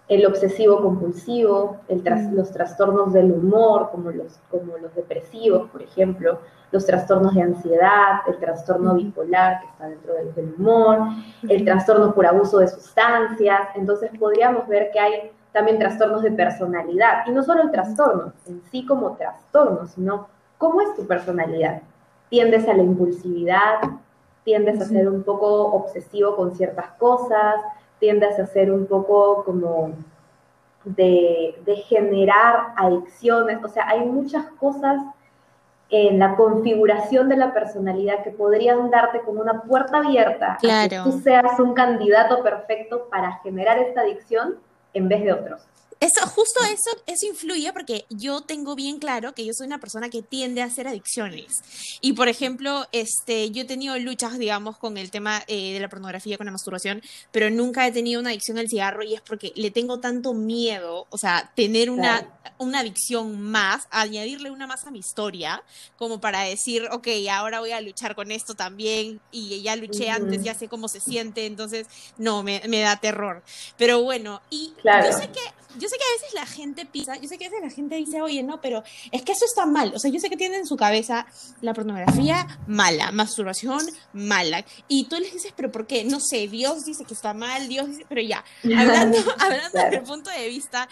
el 0.07 0.25
obsesivo 0.25 0.81
compulsivo, 0.81 1.77
mm. 1.89 2.35
los 2.35 2.51
trastornos 2.51 3.13
del 3.13 3.31
humor, 3.31 3.89
como 3.91 4.11
los, 4.11 4.39
como 4.51 4.77
los 4.77 4.93
depresivos, 4.93 5.69
por 5.71 5.81
ejemplo, 5.81 6.39
los 6.71 6.85
trastornos 6.85 7.33
de 7.33 7.41
ansiedad, 7.41 8.21
el 8.27 8.37
trastorno 8.37 8.93
mm. 8.93 8.97
bipolar, 8.97 9.61
que 9.61 9.67
está 9.67 9.87
dentro 9.87 10.13
del, 10.13 10.53
humor, 10.57 10.99
el 11.49 11.65
trastorno 11.65 12.13
por 12.13 12.25
abuso 12.25 12.59
de 12.59 12.67
sustancias. 12.67 13.61
Entonces 13.75 14.11
podríamos 14.19 14.67
ver 14.67 14.91
que 14.91 14.99
hay 14.99 15.31
también 15.51 15.79
trastornos 15.79 16.21
de 16.21 16.31
personalidad, 16.31 17.25
y 17.25 17.31
no 17.31 17.41
solo 17.41 17.63
el 17.63 17.71
trastorno 17.71 18.33
en 18.45 18.61
sí 18.69 18.85
como 18.85 19.15
trastorno, 19.15 19.87
sino 19.87 20.27
cómo 20.57 20.81
es 20.81 20.93
tu 20.95 21.07
personalidad. 21.07 21.81
Tiendes 22.29 22.67
a 22.67 22.73
la 22.73 22.83
impulsividad, 22.83 23.79
tiendes 24.43 24.81
a 24.81 24.85
ser 24.85 25.07
un 25.07 25.23
poco 25.23 25.47
obsesivo 25.67 26.35
con 26.35 26.53
ciertas 26.55 26.91
cosas, 26.99 27.55
tiendes 27.99 28.39
a 28.39 28.45
ser 28.45 28.71
un 28.71 28.85
poco 28.85 29.43
como 29.43 29.93
de, 30.83 31.59
de 31.65 31.75
generar 31.77 32.73
adicciones, 32.75 33.63
o 33.63 33.67
sea, 33.67 33.87
hay 33.87 34.05
muchas 34.05 34.45
cosas 34.59 35.01
en 35.89 36.19
la 36.19 36.35
configuración 36.35 37.29
de 37.29 37.37
la 37.37 37.53
personalidad 37.53 38.23
que 38.23 38.31
podrían 38.31 38.89
darte 38.89 39.21
como 39.21 39.41
una 39.41 39.61
puerta 39.61 39.97
abierta 39.97 40.57
claro. 40.59 40.89
que 40.89 41.09
tú 41.09 41.19
seas 41.19 41.59
un 41.59 41.73
candidato 41.73 42.41
perfecto 42.43 43.07
para 43.09 43.39
generar 43.43 43.77
esta 43.77 44.01
adicción 44.01 44.55
en 44.93 45.07
vez 45.07 45.23
de 45.23 45.33
otros. 45.33 45.61
Eso, 45.99 46.27
justo 46.27 46.59
eso, 46.65 46.91
eso 47.07 47.25
influye 47.25 47.71
porque 47.71 48.05
yo 48.09 48.41
tengo 48.41 48.75
bien 48.75 48.99
claro 48.99 49.33
que 49.33 49.45
yo 49.45 49.53
soy 49.53 49.67
una 49.67 49.79
persona 49.79 50.09
que 50.09 50.21
tiende 50.21 50.61
a 50.61 50.65
hacer 50.65 50.87
adicciones. 50.87 51.53
Y 52.01 52.13
por 52.13 52.27
ejemplo, 52.27 52.85
este, 52.91 53.49
yo 53.51 53.61
he 53.61 53.65
tenido 53.65 53.97
luchas, 53.97 54.37
digamos, 54.37 54.77
con 54.77 54.97
el 54.97 55.09
tema 55.09 55.43
eh, 55.47 55.73
de 55.73 55.79
la 55.79 55.87
pornografía, 55.87 56.37
con 56.37 56.45
la 56.45 56.51
masturbación, 56.51 57.01
pero 57.31 57.49
nunca 57.49 57.87
he 57.87 57.91
tenido 57.91 58.19
una 58.19 58.31
adicción 58.31 58.57
al 58.57 58.67
cigarro 58.67 59.03
y 59.03 59.13
es 59.13 59.21
porque 59.21 59.53
le 59.55 59.71
tengo 59.71 59.99
tanto 59.99 60.33
miedo, 60.33 61.07
o 61.09 61.17
sea, 61.17 61.51
tener 61.55 61.89
una, 61.89 62.27
una 62.57 62.79
adicción 62.79 63.41
más, 63.41 63.87
añadirle 63.89 64.51
una 64.51 64.67
más 64.67 64.85
a 64.85 64.91
mi 64.91 64.99
historia, 64.99 65.63
como 65.97 66.19
para 66.19 66.41
decir, 66.41 66.87
ok, 66.91 67.07
ahora 67.31 67.61
voy 67.61 67.71
a 67.71 67.79
luchar 67.81 68.15
con 68.15 68.31
esto 68.31 68.53
también 68.53 69.21
y 69.31 69.61
ya 69.61 69.75
luché 69.77 70.09
antes, 70.09 70.43
ya 70.43 70.55
sé 70.55 70.67
cómo 70.67 70.89
se 70.89 70.99
siente, 70.99 71.45
entonces, 71.45 71.87
no, 72.17 72.43
me, 72.43 72.61
me 72.67 72.81
da 72.81 72.97
terror. 72.97 73.43
Pero 73.77 74.01
bueno, 74.03 74.41
y 74.49 74.73
claro. 74.81 75.09
yo 75.09 75.17
sé 75.17 75.29
que 75.29 75.39
yo 75.77 75.87
sé 75.87 75.97
que 75.97 76.03
a 76.03 76.21
veces 76.21 76.33
la 76.33 76.45
gente 76.45 76.85
piensa, 76.85 77.15
yo 77.17 77.27
sé 77.27 77.37
que 77.37 77.45
a 77.45 77.49
veces 77.49 77.63
la 77.63 77.71
gente 77.71 77.95
dice, 77.95 78.21
oye, 78.21 78.43
no, 78.43 78.61
pero 78.61 78.83
es 79.11 79.21
que 79.21 79.31
eso 79.31 79.45
está 79.45 79.65
mal. 79.65 79.91
O 79.95 79.99
sea, 79.99 80.11
yo 80.11 80.19
sé 80.19 80.29
que 80.29 80.37
tienen 80.37 80.61
en 80.61 80.67
su 80.67 80.75
cabeza 80.75 81.25
la 81.61 81.73
pornografía 81.73 82.47
mala, 82.67 83.11
masturbación 83.11 83.81
mala. 84.13 84.65
Y 84.87 85.05
tú 85.05 85.17
les 85.17 85.33
dices, 85.33 85.53
pero 85.55 85.71
¿por 85.71 85.87
qué? 85.87 86.03
No 86.03 86.19
sé, 86.19 86.47
Dios 86.47 86.85
dice 86.85 87.05
que 87.05 87.13
está 87.13 87.33
mal, 87.33 87.67
Dios 87.67 87.87
dice, 87.87 88.05
pero 88.07 88.21
ya, 88.21 88.43
hablando, 88.63 89.17
hablando 89.39 89.79
desde 89.79 89.97
el 89.97 90.03
punto 90.03 90.29
de 90.29 90.47
vista 90.47 90.87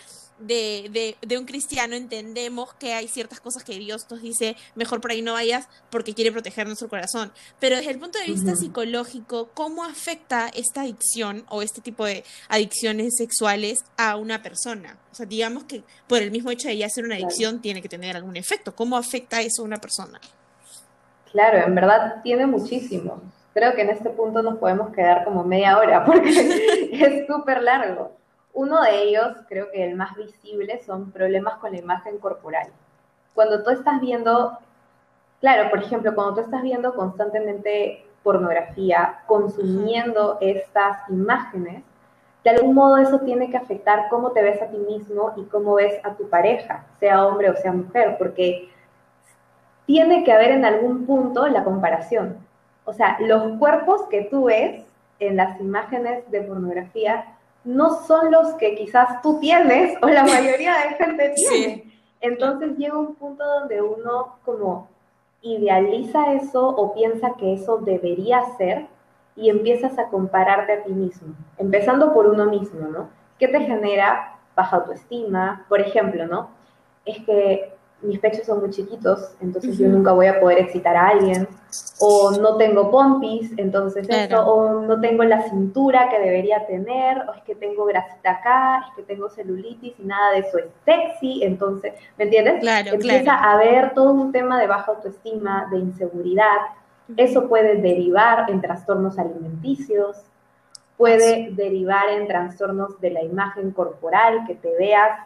de, 0.47 0.89
de, 0.91 1.17
de, 1.25 1.37
un 1.37 1.45
cristiano 1.45 1.95
entendemos 1.95 2.73
que 2.75 2.93
hay 2.93 3.07
ciertas 3.07 3.39
cosas 3.39 3.63
que 3.63 3.77
Dios 3.79 4.05
nos 4.09 4.21
dice, 4.21 4.55
mejor 4.75 5.01
por 5.01 5.11
ahí 5.11 5.21
no 5.21 5.33
vayas 5.33 5.67
porque 5.89 6.13
quiere 6.13 6.31
proteger 6.31 6.67
nuestro 6.67 6.89
corazón. 6.89 7.31
Pero 7.59 7.77
desde 7.77 7.91
el 7.91 7.99
punto 7.99 8.19
de 8.19 8.25
vista 8.25 8.51
uh 8.51 8.55
-huh. 8.55 8.59
psicológico, 8.59 9.49
¿cómo 9.53 9.83
afecta 9.83 10.49
esta 10.49 10.81
adicción 10.81 11.45
o 11.49 11.61
este 11.61 11.81
tipo 11.81 12.05
de 12.05 12.23
adicciones 12.49 13.15
sexuales 13.17 13.79
a 13.97 14.17
una 14.17 14.41
persona? 14.41 14.97
O 15.11 15.15
sea, 15.15 15.25
digamos 15.25 15.63
que 15.63 15.83
por 16.07 16.21
el 16.21 16.31
mismo 16.31 16.51
hecho 16.51 16.67
de 16.67 16.77
ya 16.77 16.89
ser 16.89 17.05
una 17.05 17.15
adicción 17.15 17.51
claro. 17.51 17.61
tiene 17.61 17.81
que 17.81 17.89
tener 17.89 18.15
algún 18.15 18.35
efecto. 18.35 18.75
¿Cómo 18.75 18.97
afecta 18.97 19.41
eso 19.41 19.61
a 19.61 19.65
una 19.65 19.77
persona? 19.77 20.19
Claro, 21.31 21.65
en 21.65 21.75
verdad 21.75 22.21
tiene 22.23 22.45
muchísimo. 22.45 23.21
Creo 23.53 23.75
que 23.75 23.81
en 23.81 23.89
este 23.91 24.09
punto 24.09 24.41
nos 24.41 24.57
podemos 24.57 24.93
quedar 24.93 25.23
como 25.23 25.43
media 25.43 25.77
hora 25.77 26.03
porque 26.05 26.29
es 26.91 27.27
súper 27.27 27.61
largo. 27.61 28.22
Uno 28.53 28.81
de 28.81 29.03
ellos, 29.03 29.37
creo 29.49 29.71
que 29.71 29.83
el 29.83 29.95
más 29.95 30.15
visible, 30.15 30.81
son 30.83 31.11
problemas 31.11 31.55
con 31.55 31.71
la 31.71 31.79
imagen 31.79 32.19
corporal. 32.19 32.67
Cuando 33.33 33.63
tú 33.63 33.71
estás 33.71 33.99
viendo, 33.99 34.57
claro, 35.41 35.69
por 35.69 35.79
ejemplo, 35.79 36.13
cuando 36.13 36.35
tú 36.35 36.41
estás 36.41 36.61
viendo 36.61 36.93
constantemente 36.93 38.05
pornografía, 38.21 39.19
consumiendo 39.27 40.37
estas 40.39 40.97
imágenes, 41.09 41.83
de 42.43 42.49
algún 42.49 42.75
modo 42.75 42.97
eso 42.97 43.19
tiene 43.19 43.49
que 43.49 43.57
afectar 43.57 44.07
cómo 44.09 44.31
te 44.31 44.41
ves 44.41 44.61
a 44.61 44.67
ti 44.67 44.77
mismo 44.77 45.33
y 45.37 45.43
cómo 45.43 45.75
ves 45.75 45.99
a 46.03 46.13
tu 46.15 46.29
pareja, 46.29 46.85
sea 46.99 47.25
hombre 47.25 47.49
o 47.49 47.55
sea 47.55 47.71
mujer, 47.71 48.17
porque 48.17 48.69
tiene 49.85 50.23
que 50.23 50.31
haber 50.31 50.51
en 50.51 50.65
algún 50.65 51.05
punto 51.05 51.47
la 51.47 51.63
comparación. 51.63 52.37
O 52.85 52.93
sea, 52.93 53.17
los 53.21 53.57
cuerpos 53.59 54.03
que 54.09 54.23
tú 54.23 54.45
ves 54.45 54.85
en 55.19 55.37
las 55.37 55.59
imágenes 55.59 56.29
de 56.31 56.41
pornografía 56.41 57.32
no 57.63 58.03
son 58.03 58.31
los 58.31 58.53
que 58.55 58.75
quizás 58.75 59.21
tú 59.21 59.39
tienes 59.39 59.97
o 60.01 60.07
la 60.07 60.23
mayoría 60.23 60.73
de 60.73 60.95
gente 60.95 61.33
tiene. 61.35 61.83
Sí. 61.83 61.99
Entonces 62.21 62.77
llega 62.77 62.97
un 62.97 63.15
punto 63.15 63.43
donde 63.43 63.81
uno 63.81 64.37
como 64.45 64.87
idealiza 65.41 66.33
eso 66.33 66.67
o 66.67 66.93
piensa 66.93 67.33
que 67.37 67.53
eso 67.53 67.77
debería 67.79 68.41
ser 68.57 68.87
y 69.35 69.49
empiezas 69.49 69.99
a 69.99 70.07
compararte 70.07 70.73
a 70.73 70.83
ti 70.83 70.93
mismo, 70.93 71.33
empezando 71.57 72.13
por 72.13 72.27
uno 72.27 72.45
mismo, 72.45 72.87
¿no? 72.87 73.09
¿Qué 73.39 73.47
te 73.47 73.59
genera 73.61 74.37
baja 74.55 74.77
autoestima? 74.77 75.65
Por 75.67 75.81
ejemplo, 75.81 76.27
¿no? 76.27 76.49
Es 77.03 77.19
que 77.25 77.72
mis 78.03 78.19
pechos 78.19 78.45
son 78.45 78.59
muy 78.59 78.69
chiquitos, 78.69 79.31
entonces 79.41 79.71
uh 79.71 79.73
-huh. 79.73 79.83
yo 79.83 79.89
nunca 79.89 80.11
voy 80.11 80.27
a 80.27 80.39
poder 80.39 80.59
excitar 80.59 80.95
a 80.95 81.07
alguien, 81.09 81.47
o 81.99 82.31
no 82.39 82.57
tengo 82.57 82.91
pompis, 82.91 83.51
entonces 83.57 84.07
claro. 84.07 84.23
esto, 84.23 84.45
o 84.45 84.81
no 84.81 84.99
tengo 84.99 85.23
la 85.23 85.41
cintura 85.49 86.09
que 86.09 86.19
debería 86.19 86.65
tener, 86.67 87.17
o 87.29 87.33
es 87.33 87.41
que 87.43 87.55
tengo 87.55 87.85
grasita 87.85 88.31
acá, 88.31 88.85
es 88.87 88.95
que 88.95 89.03
tengo 89.03 89.29
celulitis 89.29 89.93
y 89.99 90.03
nada 90.03 90.31
de 90.31 90.39
eso 90.39 90.57
es 90.57 90.65
sexy, 90.85 91.43
entonces, 91.43 91.93
¿me 92.17 92.25
entiendes? 92.25 92.59
Claro, 92.59 92.91
Empieza 92.93 93.23
claro. 93.23 93.43
a 93.43 93.51
haber 93.53 93.93
todo 93.93 94.11
un 94.11 94.31
tema 94.31 94.59
de 94.59 94.67
baja 94.67 94.91
autoestima, 94.91 95.67
de 95.71 95.79
inseguridad, 95.79 96.57
eso 97.17 97.47
puede 97.47 97.75
derivar 97.81 98.49
en 98.49 98.61
trastornos 98.61 99.17
alimenticios, 99.17 100.17
puede 100.97 101.49
derivar 101.51 102.09
en 102.09 102.27
trastornos 102.27 102.99
de 103.01 103.09
la 103.09 103.23
imagen 103.23 103.71
corporal, 103.71 104.45
que 104.47 104.55
te 104.55 104.73
veas 104.77 105.19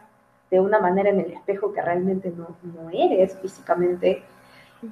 de 0.50 0.60
una 0.60 0.80
manera 0.80 1.10
en 1.10 1.20
el 1.20 1.32
espejo 1.32 1.72
que 1.72 1.82
realmente 1.82 2.32
no, 2.36 2.56
no 2.62 2.90
eres 2.90 3.36
físicamente. 3.38 4.22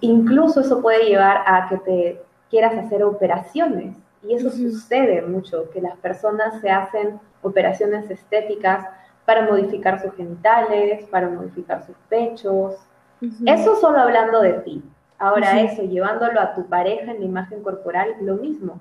Incluso 0.00 0.60
eso 0.60 0.82
puede 0.82 1.06
llevar 1.06 1.42
a 1.46 1.68
que 1.68 1.76
te 1.78 2.22
quieras 2.50 2.75
hacer 2.76 3.02
operaciones. 3.02 3.96
Y 4.22 4.34
eso 4.34 4.48
uh 4.48 4.50
-huh. 4.50 4.70
sucede 4.72 5.22
mucho, 5.22 5.70
que 5.70 5.80
las 5.80 5.96
personas 5.98 6.60
se 6.60 6.70
hacen 6.70 7.20
operaciones 7.42 8.10
estéticas 8.10 8.84
para 9.25 9.42
modificar 9.42 10.00
sus 10.00 10.14
genitales, 10.14 11.06
para 11.06 11.28
modificar 11.28 11.84
sus 11.84 11.96
pechos. 12.08 12.76
Uh 13.20 13.26
-huh. 13.26 13.54
Eso 13.54 13.76
solo 13.76 13.98
hablando 13.98 14.40
de 14.40 14.54
ti. 14.54 14.82
Ahora 15.18 15.52
uh 15.52 15.56
-huh. 15.56 15.72
eso, 15.72 15.82
llevándolo 15.82 16.40
a 16.40 16.54
tu 16.54 16.66
pareja 16.66 17.12
en 17.12 17.20
la 17.20 17.25
imagen 17.25 17.62
corporal, 17.62 18.14
lo 18.20 18.36
mismo. 18.36 18.80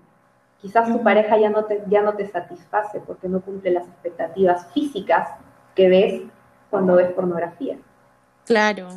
Quizás 0.62 0.91
tu 0.91 1.03
pareja 1.03 1.38
ya 1.38 1.50
no, 1.50 1.65
te, 1.65 1.84
ya 1.88 2.01
no 2.01 2.13
te 2.15 2.25
satisface 2.27 3.00
porque 3.05 3.29
no 3.29 3.39
cumple 3.41 3.72
las 3.72 3.88
expectativas 3.88 4.67
físicas 4.74 5.29
que 5.75 5.89
ves 5.89 6.22
cuando 6.75 6.96
ves 6.96 7.12
pornografía. 7.13 7.77
Claro. 8.46 8.89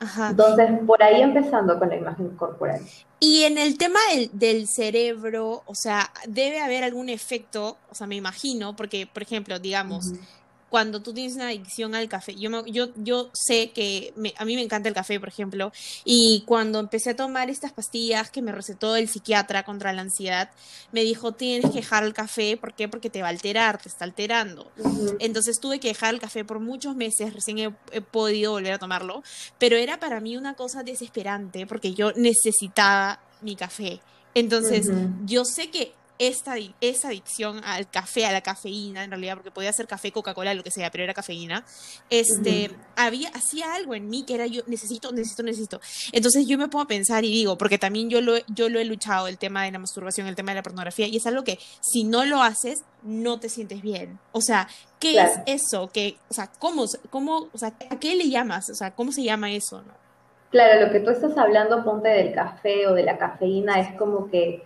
Ajá. 0.00 0.30
Entonces, 0.30 0.70
por 0.86 1.02
ahí 1.02 1.22
empezando 1.22 1.78
con 1.78 1.88
la 1.88 1.96
imagen 1.96 2.30
corporal. 2.36 2.80
Y 3.20 3.44
en 3.44 3.56
el 3.56 3.78
tema 3.78 4.00
del, 4.12 4.28
del, 4.32 4.66
cerebro, 4.66 5.62
o 5.66 5.74
sea, 5.74 6.10
debe 6.26 6.60
haber 6.60 6.84
algún 6.84 7.08
efecto, 7.08 7.78
o 7.90 7.94
sea, 7.94 8.06
me 8.06 8.16
imagino, 8.16 8.76
porque, 8.76 9.06
por 9.06 9.22
ejemplo, 9.22 9.58
digamos, 9.58 10.08
uh 10.08 10.14
-huh. 10.14 10.20
Cuando 10.74 11.00
tú 11.00 11.14
tienes 11.14 11.36
una 11.36 11.46
adicción 11.50 11.94
al 11.94 12.08
café, 12.08 12.34
yo, 12.34 12.50
me, 12.50 12.68
yo, 12.68 12.88
yo 12.96 13.30
sé 13.32 13.70
que 13.70 14.12
me, 14.16 14.34
a 14.36 14.44
mí 14.44 14.56
me 14.56 14.62
encanta 14.62 14.88
el 14.88 14.94
café, 14.96 15.20
por 15.20 15.28
ejemplo, 15.28 15.70
y 16.04 16.42
cuando 16.46 16.80
empecé 16.80 17.10
a 17.10 17.14
tomar 17.14 17.48
estas 17.48 17.72
pastillas 17.72 18.28
que 18.28 18.42
me 18.42 18.50
recetó 18.50 18.96
el 18.96 19.08
psiquiatra 19.08 19.62
contra 19.62 19.92
la 19.92 20.02
ansiedad, 20.02 20.50
me 20.90 21.04
dijo, 21.04 21.30
tienes 21.30 21.70
que 21.70 21.76
dejar 21.76 22.02
el 22.02 22.12
café, 22.12 22.56
¿por 22.56 22.74
qué? 22.74 22.88
Porque 22.88 23.08
te 23.08 23.22
va 23.22 23.28
a 23.28 23.30
alterar, 23.30 23.80
te 23.80 23.88
está 23.88 24.04
alterando. 24.04 24.72
Uh 24.78 24.82
-huh. 24.82 25.16
Entonces 25.20 25.60
tuve 25.60 25.78
que 25.78 25.86
dejar 25.86 26.12
el 26.12 26.18
café 26.18 26.44
por 26.44 26.58
muchos 26.58 26.96
meses, 26.96 27.32
recién 27.32 27.60
he, 27.60 27.72
he, 27.92 28.00
podido 28.00 28.50
volver 28.50 28.72
a 28.72 28.78
tomarlo, 28.80 29.22
pero 29.60 29.76
era 29.76 30.00
para 30.00 30.18
mí 30.18 30.36
una 30.36 30.54
cosa 30.54 30.82
desesperante 30.82 31.68
porque 31.68 31.94
yo 31.94 32.10
necesitaba 32.16 33.20
mi 33.42 33.54
café. 33.54 34.00
Entonces, 34.34 34.88
uh 34.88 34.92
-huh. 34.92 35.24
yo 35.24 35.44
sé 35.44 35.70
que 35.70 35.92
esta, 36.18 36.54
esa 36.80 37.08
adicción 37.08 37.60
al 37.64 37.90
café, 37.90 38.26
a 38.26 38.32
la 38.32 38.40
cafeína, 38.40 39.04
en 39.04 39.10
realidad, 39.10 39.34
porque 39.34 39.50
podía 39.50 39.72
ser 39.72 39.86
café, 39.86 40.12
Coca-Cola, 40.12 40.54
lo 40.54 40.62
que 40.62 40.70
sea, 40.70 40.90
pero 40.90 41.04
era 41.04 41.14
cafeína, 41.14 41.64
este, 42.10 42.70
uh 42.70 42.72
-huh. 42.72 42.76
había, 42.96 43.28
hacía 43.30 43.74
algo 43.74 43.94
en 43.94 44.08
mí 44.08 44.24
que 44.24 44.34
era 44.34 44.46
yo, 44.46 44.62
necesito, 44.66 45.12
necesito, 45.12 45.42
necesito. 45.42 45.80
Entonces 46.12 46.46
yo 46.46 46.56
me 46.58 46.68
pongo 46.68 46.84
a 46.84 46.88
pensar 46.88 47.24
y 47.24 47.30
digo, 47.30 47.58
porque 47.58 47.78
también 47.78 48.08
yo 48.10 48.20
lo, 48.20 48.34
yo 48.46 48.68
lo 48.68 48.78
he 48.78 48.84
luchado, 48.84 49.26
el 49.26 49.38
tema 49.38 49.64
de 49.64 49.72
la 49.72 49.78
masturbación, 49.78 50.26
el 50.26 50.36
tema 50.36 50.52
de 50.52 50.56
la 50.56 50.62
pornografía, 50.62 51.06
y 51.06 51.16
es 51.16 51.26
algo 51.26 51.42
que 51.44 51.58
si 51.80 52.04
no 52.04 52.24
lo 52.24 52.42
haces, 52.42 52.84
no 53.02 53.40
te 53.40 53.48
sientes 53.48 53.82
bien. 53.82 54.18
O 54.32 54.40
sea, 54.40 54.68
¿qué 54.98 55.12
claro. 55.12 55.42
es 55.46 55.62
eso? 55.64 55.88
que 55.88 56.16
o 56.28 56.34
sea, 56.34 56.50
¿cómo, 56.58 56.86
cómo, 57.10 57.48
o 57.52 57.58
sea, 57.58 57.72
¿a 57.90 57.98
qué 57.98 58.14
le 58.14 58.28
llamas? 58.28 58.70
O 58.70 58.74
sea, 58.74 58.94
¿cómo 58.94 59.12
se 59.12 59.22
llama 59.22 59.52
eso? 59.52 59.82
No? 59.82 60.04
Claro, 60.50 60.86
lo 60.86 60.92
que 60.92 61.00
tú 61.00 61.10
estás 61.10 61.36
hablando, 61.36 61.84
ponte 61.84 62.08
del 62.08 62.32
café 62.32 62.86
o 62.86 62.94
de 62.94 63.02
la 63.02 63.18
cafeína, 63.18 63.80
es 63.80 63.98
como 63.98 64.30
que 64.30 64.62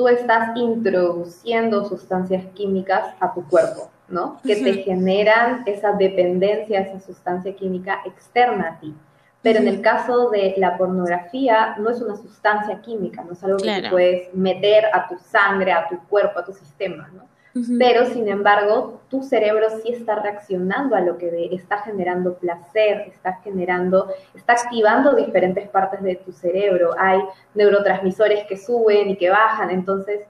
tú 0.00 0.08
estás 0.08 0.56
introduciendo 0.56 1.86
sustancias 1.86 2.42
químicas 2.54 3.14
a 3.20 3.34
tu 3.34 3.46
cuerpo, 3.46 3.90
¿no? 4.08 4.40
Que 4.42 4.56
te 4.56 4.72
generan 4.82 5.62
esa 5.66 5.92
dependencia 5.92 6.78
a 6.78 6.82
esa 6.84 7.00
sustancia 7.00 7.54
química 7.54 8.00
externa 8.06 8.68
a 8.70 8.80
ti. 8.80 8.94
Pero 9.42 9.58
en 9.58 9.68
el 9.68 9.82
caso 9.82 10.30
de 10.30 10.54
la 10.56 10.78
pornografía, 10.78 11.74
no 11.78 11.90
es 11.90 12.00
una 12.00 12.16
sustancia 12.16 12.80
química, 12.80 13.22
no 13.22 13.34
es 13.34 13.44
algo 13.44 13.58
claro. 13.58 13.82
que 13.82 13.90
puedes 13.90 14.34
meter 14.34 14.86
a 14.90 15.06
tu 15.06 15.18
sangre, 15.18 15.70
a 15.70 15.86
tu 15.86 15.98
cuerpo, 16.08 16.38
a 16.38 16.46
tu 16.46 16.54
sistema, 16.54 17.10
¿no? 17.12 17.24
Pero, 17.78 18.06
sin 18.06 18.28
embargo, 18.28 19.00
tu 19.08 19.22
cerebro 19.22 19.66
sí 19.82 19.92
está 19.92 20.16
reaccionando 20.16 20.94
a 20.94 21.00
lo 21.00 21.18
que 21.18 21.30
ve, 21.30 21.48
está 21.52 21.78
generando 21.78 22.34
placer, 22.34 23.06
está 23.08 23.40
generando, 23.42 24.08
está 24.34 24.52
activando 24.52 25.14
diferentes 25.16 25.68
partes 25.68 26.00
de 26.02 26.16
tu 26.16 26.32
cerebro. 26.32 26.90
Hay 26.96 27.20
neurotransmisores 27.54 28.44
que 28.46 28.56
suben 28.56 29.10
y 29.10 29.16
que 29.16 29.30
bajan, 29.30 29.70
entonces 29.70 30.26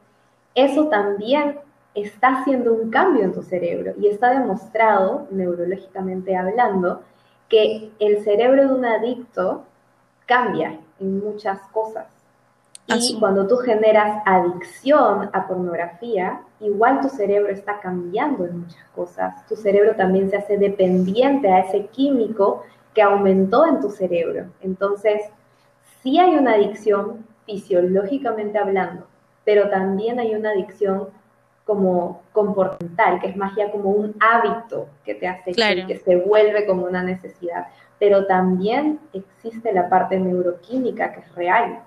eso 0.55 0.89
también 0.89 1.59
está 1.95 2.41
haciendo 2.41 2.73
un 2.73 2.91
cambio 2.91 3.25
en 3.25 3.33
tu 3.33 3.43
cerebro 3.43 3.93
y 4.01 4.09
está 4.09 4.31
demostrado, 4.31 5.27
neurológicamente 5.31 6.37
hablando, 6.37 7.03
que 7.49 7.91
el 7.99 8.23
cerebro 8.23 8.69
de 8.69 8.75
un 8.75 8.85
adicto 8.85 9.65
cambia 10.27 10.79
en 11.01 11.19
muchas 11.19 11.61
cosas. 11.73 12.07
Y 12.99 13.19
cuando 13.19 13.47
tú 13.47 13.57
generas 13.57 14.23
adicción 14.25 15.31
a 15.33 15.47
pornografía, 15.47 16.41
igual 16.61 17.01
tu 17.01 17.09
cerebro 17.09 17.53
está 17.53 17.81
cambiando 17.81 18.47
en 18.47 18.61
muchas 18.61 18.85
cosas. 18.95 19.47
Tu 19.47 19.57
cerebro 19.57 19.95
también 19.97 20.31
se 20.31 20.37
hace 20.37 20.59
dependiente 20.59 21.51
a 21.51 21.61
ese 21.61 21.87
químico 21.87 22.65
que 22.95 23.03
aumentó 23.03 23.67
en 23.67 23.81
tu 23.81 23.91
cerebro. 23.91 24.47
Entonces, 24.61 25.23
sí 26.03 26.19
hay 26.19 26.37
una 26.37 26.55
adicción 26.55 27.27
fisiológicamente 27.47 28.59
hablando, 28.59 29.07
pero 29.45 29.69
también 29.71 30.19
hay 30.19 30.35
una 30.35 30.51
adicción 30.51 31.09
como 31.65 32.23
comportamental, 32.33 33.21
que 33.21 33.29
es 33.29 33.37
más 33.37 33.55
ya 33.57 33.71
como 33.71 33.91
un 33.91 34.17
hábito 34.19 34.89
que 35.05 35.15
te 35.15 35.29
hace 35.29 35.53
que 35.53 36.01
se 36.05 36.17
vuelve 36.17 36.67
como 36.67 36.85
una 36.85 37.03
necesidad. 37.03 37.69
Pero 37.99 38.27
también 38.27 38.99
existe 39.13 39.73
la 39.73 39.89
parte 39.89 40.19
neuroquímica 40.19 41.13
que 41.13 41.21
es 41.21 41.35
real. 41.35 41.81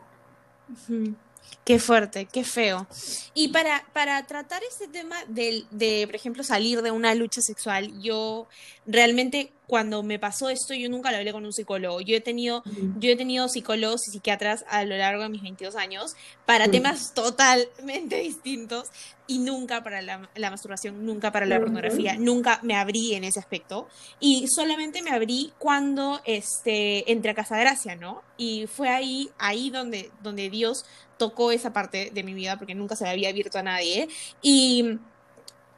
Qué 1.65 1.79
fuerte, 1.79 2.27
qué 2.31 2.43
feo. 2.43 2.87
Y 3.33 3.49
para, 3.49 3.85
para 3.93 4.25
tratar 4.27 4.61
este 4.69 4.87
tema 4.87 5.15
de, 5.27 5.63
de, 5.71 6.05
por 6.07 6.15
ejemplo, 6.15 6.43
salir 6.43 6.81
de 6.81 6.91
una 6.91 7.15
lucha 7.15 7.41
sexual, 7.41 8.01
yo 8.01 8.47
realmente 8.85 9.51
cuando 9.73 10.03
me 10.03 10.19
pasó 10.19 10.49
esto, 10.49 10.75
yo 10.75 10.87
nunca 10.87 11.09
lo 11.09 11.17
hablé 11.17 11.31
con 11.31 11.43
un 11.45 11.51
psicólogo. 11.51 11.99
Yo 11.99 12.15
he 12.15 12.21
tenido, 12.21 12.61
yo 12.99 13.09
he 13.09 13.15
tenido 13.15 13.49
psicólogos 13.49 14.07
y 14.07 14.11
psiquiatras 14.11 14.63
a 14.69 14.85
lo 14.85 14.95
largo 14.95 15.23
de 15.23 15.29
mis 15.29 15.41
22 15.41 15.75
años 15.75 16.15
para 16.45 16.67
temas 16.67 17.15
totalmente 17.15 18.17
distintos 18.21 18.91
y 19.25 19.39
nunca 19.39 19.83
para 19.83 20.03
la, 20.03 20.29
la 20.35 20.51
masturbación, 20.51 21.03
nunca 21.03 21.31
para 21.31 21.47
la 21.47 21.59
pornografía, 21.59 22.15
nunca 22.19 22.59
me 22.61 22.75
abrí 22.75 23.15
en 23.15 23.23
ese 23.23 23.39
aspecto. 23.39 23.87
Y 24.19 24.45
solamente 24.47 25.01
me 25.01 25.09
abrí 25.09 25.51
cuando 25.57 26.21
este, 26.23 27.11
entré 27.11 27.31
a 27.31 27.33
Casa 27.33 27.57
Gracia, 27.57 27.95
¿no? 27.95 28.21
Y 28.37 28.67
fue 28.67 28.89
ahí, 28.89 29.31
ahí 29.39 29.71
donde, 29.71 30.11
donde 30.21 30.51
Dios 30.51 30.85
tocó 31.17 31.51
esa 31.51 31.73
parte 31.73 32.11
de 32.13 32.21
mi 32.21 32.35
vida 32.35 32.57
porque 32.59 32.75
nunca 32.75 32.95
se 32.95 33.09
había 33.09 33.29
abierto 33.29 33.57
a 33.57 33.63
nadie. 33.63 34.07
Y 34.43 34.99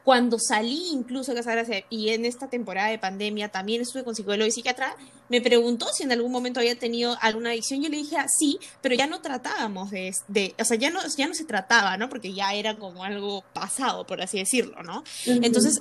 cuando 0.06 0.38
salí 0.38 0.90
incluso 0.92 1.32
de 1.32 1.38
Casa 1.38 1.50
Gracia 1.50 1.84
y 1.90 2.10
en 2.10 2.26
esta 2.26 2.46
temporada 2.46 2.90
de 2.90 2.98
pandemia 3.00 3.48
también 3.48 3.82
estuve 3.82 4.04
con 4.04 4.14
psicólogo 4.14 4.46
y 4.46 4.52
psiquiatra, 4.52 4.94
me 5.28 5.40
preguntó 5.40 5.88
si 5.92 6.04
en 6.04 6.12
algún 6.12 6.30
momento 6.30 6.60
había 6.60 6.78
tenido 6.78 7.18
alguna 7.20 7.50
adicción. 7.50 7.82
Yo 7.82 7.88
le 7.88 7.96
dije, 7.96 8.16
ah, 8.16 8.28
sí, 8.28 8.60
pero 8.80 8.94
ya 8.94 9.08
no 9.08 9.20
tratábamos 9.20 9.90
de, 9.90 10.14
de, 10.28 10.54
o 10.60 10.64
sea, 10.64 10.76
ya 10.76 10.90
no, 10.90 11.00
ya 11.16 11.26
no 11.26 11.34
se 11.34 11.44
trataba, 11.44 11.96
¿no? 11.96 12.08
Porque 12.08 12.32
ya 12.32 12.54
era 12.54 12.76
como 12.76 13.02
algo 13.02 13.42
pasado, 13.52 14.06
por 14.06 14.22
así 14.22 14.38
decirlo, 14.38 14.80
¿no? 14.84 15.02
Entonces, 15.26 15.80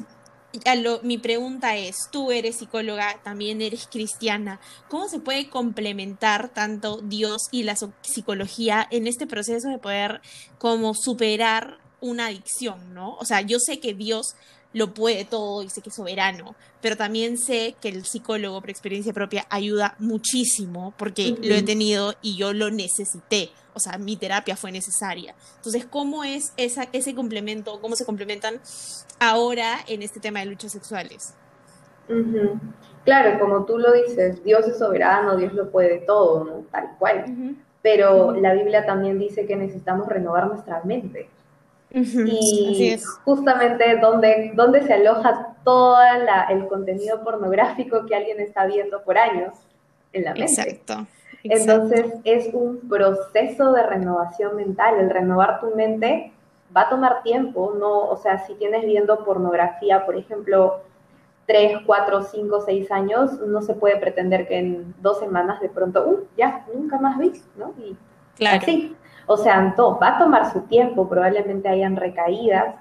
mi 1.04 1.20
pregunta 1.20 1.78
es, 1.78 1.96
tú 2.12 2.32
eres 2.32 2.56
psicóloga, 2.56 3.22
también 3.24 3.62
eres 3.62 3.88
cristiana, 3.92 4.60
¿cómo 4.90 5.08
se 5.08 5.20
puede 5.20 5.52
complementar 5.52 6.50
tanto 6.50 7.00
Dios 7.04 7.44
y 7.52 7.62
la 7.62 7.76
psicología 8.02 8.88
en 8.90 9.06
este 9.06 9.28
proceso 9.28 9.70
de 9.70 9.78
poder 9.78 10.22
como 10.58 10.96
superar 10.96 11.85
una 12.02 12.28
adicción, 12.28 12.94
¿no? 12.94 13.16
O 13.16 13.26
sea, 13.26 13.42
yo 13.42 13.60
sé 13.60 13.80
que 13.80 13.94
Dios 13.94 14.36
lo 14.76 14.94
puede 14.94 15.24
todo 15.24 15.64
y 15.64 15.70
sé 15.70 15.82
que 15.82 15.90
es 15.90 15.96
soberano, 15.96 16.54
pero 16.82 16.98
también 16.98 17.38
sé 17.38 17.76
que 17.82 17.88
el 17.88 18.04
psicólogo, 18.04 18.60
por 18.60 18.70
experiencia 18.70 19.14
propia, 19.14 19.46
ayuda 19.50 19.96
muchísimo 20.00 20.94
porque 20.98 21.38
lo 21.42 21.56
he 21.56 21.64
tenido 21.64 22.14
y 22.22 22.36
yo 22.36 22.52
lo 22.52 22.70
necesité. 22.70 23.52
O 23.74 23.80
sea, 23.80 23.98
mi 23.98 24.18
terapia 24.18 24.58
fue 24.58 24.74
necesaria. 24.74 25.34
Entonces, 25.56 25.86
¿cómo 25.86 26.26
es 26.26 26.52
esa, 26.58 26.90
ese 26.92 27.16
complemento, 27.16 27.80
cómo 27.80 27.96
se 27.96 28.06
complementan 28.06 28.60
ahora 29.20 29.78
en 29.88 30.02
este 30.02 30.20
tema 30.20 30.40
de 30.42 30.48
luchas 30.48 30.74
sexuales? 30.74 31.34
Claro, 33.06 33.40
como 33.40 33.66
tú 33.66 33.78
lo 33.78 33.94
dices, 33.94 34.44
Dios 34.44 34.68
es 34.68 34.78
soberano, 34.78 35.38
Dios 35.38 35.54
lo 35.54 35.72
puede 35.72 36.00
todo, 36.00 36.44
¿no? 36.44 36.54
Tal 36.70 36.98
cual. 37.00 37.56
Pero 37.82 38.34
la 38.34 38.54
Biblia 38.54 38.86
también 38.86 39.20
dice 39.20 39.46
que 39.46 39.56
necesitamos 39.56 40.08
renovar 40.08 40.48
nuestra 40.48 40.82
mente 40.84 41.30
y 41.96 42.98
justamente 43.24 43.98
donde, 43.98 44.52
donde 44.56 44.84
se 44.84 44.94
aloja 44.94 45.56
todo 45.64 45.98
el 46.50 46.68
contenido 46.68 47.24
pornográfico 47.24 48.06
que 48.06 48.16
alguien 48.16 48.40
está 48.40 48.66
viendo 48.66 49.02
por 49.04 49.18
años 49.18 49.54
en 50.14 50.26
la 50.26 50.34
mente. 50.34 50.52
Exacto. 50.52 51.08
Entonces 51.44 52.14
es 52.24 52.54
un 52.54 52.80
proceso 52.90 53.72
de 53.72 53.84
renovación 53.84 54.56
mental. 54.56 55.00
El 55.00 55.10
renovar 55.10 55.60
tu 55.60 55.76
mente 55.76 56.32
va 56.76 56.82
a 56.82 56.90
tomar 56.90 57.24
tiempo, 57.24 57.76
no, 57.80 58.10
o 58.10 58.18
sea, 58.18 58.46
si 58.46 58.56
tienes 58.56 58.84
viendo 58.86 59.24
pornografía, 59.24 60.06
por 60.06 60.18
ejemplo, 60.18 60.82
tres, 61.46 61.78
cuatro, 61.86 62.24
cinco, 62.24 62.62
seis 62.62 62.92
años, 62.92 63.40
no 63.42 63.62
se 63.62 63.76
puede 63.76 63.98
pretender 63.98 64.48
que 64.48 64.58
en 64.58 64.96
dos 65.02 65.20
semanas 65.20 65.62
de 65.62 65.70
pronto, 65.70 66.06
uh, 66.06 66.28
ya, 66.36 66.66
nunca 66.74 66.98
más 66.98 67.18
vi, 67.18 67.32
¿no? 67.56 67.74
Y 67.78 67.96
claro. 68.36 68.58
así. 68.62 68.96
O 69.28 69.38
sea, 69.38 69.74
va 69.78 70.08
a 70.08 70.20
tomar 70.20 70.52
su 70.52 70.62
tiempo, 70.62 71.10
probablemente 71.10 71.68
hayan 71.68 71.96
recaídas, 71.96 72.76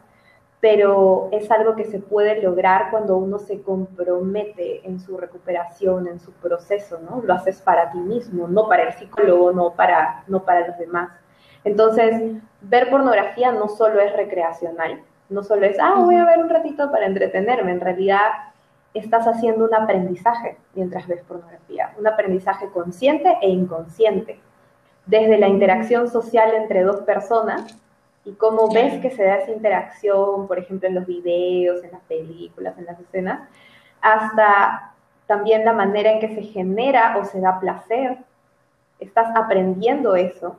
pero 0.60 1.28
es 1.30 1.50
algo 1.50 1.74
que 1.74 1.84
se 1.84 1.98
puede 1.98 2.40
lograr 2.42 2.90
cuando 2.90 3.16
uno 3.16 3.38
se 3.38 3.62
compromete 3.62 4.86
en 4.86 4.98
su 4.98 5.16
recuperación, 5.16 6.06
en 6.06 6.20
su 6.20 6.32
proceso, 6.32 6.98
¿no? 7.00 7.22
Lo 7.22 7.34
haces 7.34 7.60
para 7.60 7.90
ti 7.90 7.98
mismo, 7.98 8.48
no 8.48 8.68
para 8.68 8.84
el 8.84 8.94
psicólogo, 8.94 9.52
no 9.52 9.74
para, 9.74 10.24
no 10.26 10.42
para 10.44 10.66
los 10.66 10.78
demás. 10.78 11.10
Entonces, 11.64 12.40
ver 12.62 12.90
pornografía 12.90 13.52
no 13.52 13.68
solo 13.68 14.00
es 14.00 14.14
recreacional, 14.14 15.02
no 15.28 15.42
solo 15.42 15.66
es, 15.66 15.78
ah, 15.80 15.96
voy 15.98 16.16
a 16.16 16.24
ver 16.24 16.38
un 16.38 16.48
ratito 16.48 16.90
para 16.90 17.06
entretenerme, 17.06 17.72
en 17.72 17.80
realidad 17.80 18.30
estás 18.94 19.26
haciendo 19.26 19.64
un 19.64 19.74
aprendizaje 19.74 20.56
mientras 20.74 21.06
ves 21.06 21.22
pornografía, 21.24 21.92
un 21.98 22.06
aprendizaje 22.06 22.68
consciente 22.70 23.36
e 23.40 23.48
inconsciente 23.48 24.40
desde 25.06 25.38
la 25.38 25.48
interacción 25.48 26.08
social 26.08 26.54
entre 26.54 26.82
dos 26.82 27.02
personas 27.02 27.78
y 28.24 28.32
cómo 28.32 28.72
ves 28.72 29.00
que 29.00 29.10
se 29.10 29.24
da 29.24 29.36
esa 29.36 29.52
interacción, 29.52 30.46
por 30.46 30.58
ejemplo, 30.58 30.88
en 30.88 30.94
los 30.94 31.06
videos, 31.06 31.84
en 31.84 31.92
las 31.92 32.00
películas, 32.02 32.76
en 32.78 32.86
las 32.86 32.98
escenas, 32.98 33.48
hasta 34.00 34.94
también 35.26 35.64
la 35.64 35.72
manera 35.72 36.12
en 36.12 36.20
que 36.20 36.34
se 36.34 36.42
genera 36.42 37.16
o 37.18 37.24
se 37.24 37.40
da 37.40 37.60
placer. 37.60 38.18
Estás 38.98 39.34
aprendiendo 39.36 40.16
eso 40.16 40.56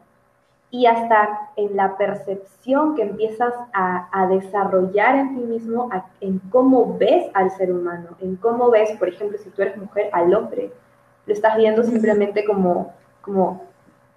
y 0.69 0.85
hasta 0.87 1.51
en 1.55 1.75
la 1.75 1.95
percepción 1.97 2.95
que 2.95 3.03
empiezas 3.03 3.53
a, 3.73 4.27
desarrollar 4.29 5.15
en 5.15 5.35
ti 5.35 5.41
mismo, 5.41 5.89
en 6.19 6.39
cómo 6.49 6.97
ves 6.97 7.27
al 7.33 7.49
ser 7.51 7.71
humano, 7.71 8.09
en 8.19 8.35
cómo 8.35 8.69
ves, 8.69 8.91
por 8.97 9.07
ejemplo, 9.07 9.37
si 9.37 9.49
tú 9.51 9.61
eres 9.61 9.77
mujer, 9.77 10.09
al 10.11 10.33
hombre. 10.33 10.71
Lo 11.25 11.33
estás 11.33 11.55
viendo 11.55 11.83
simplemente 11.83 12.43
como, 12.43 12.93
como 13.21 13.64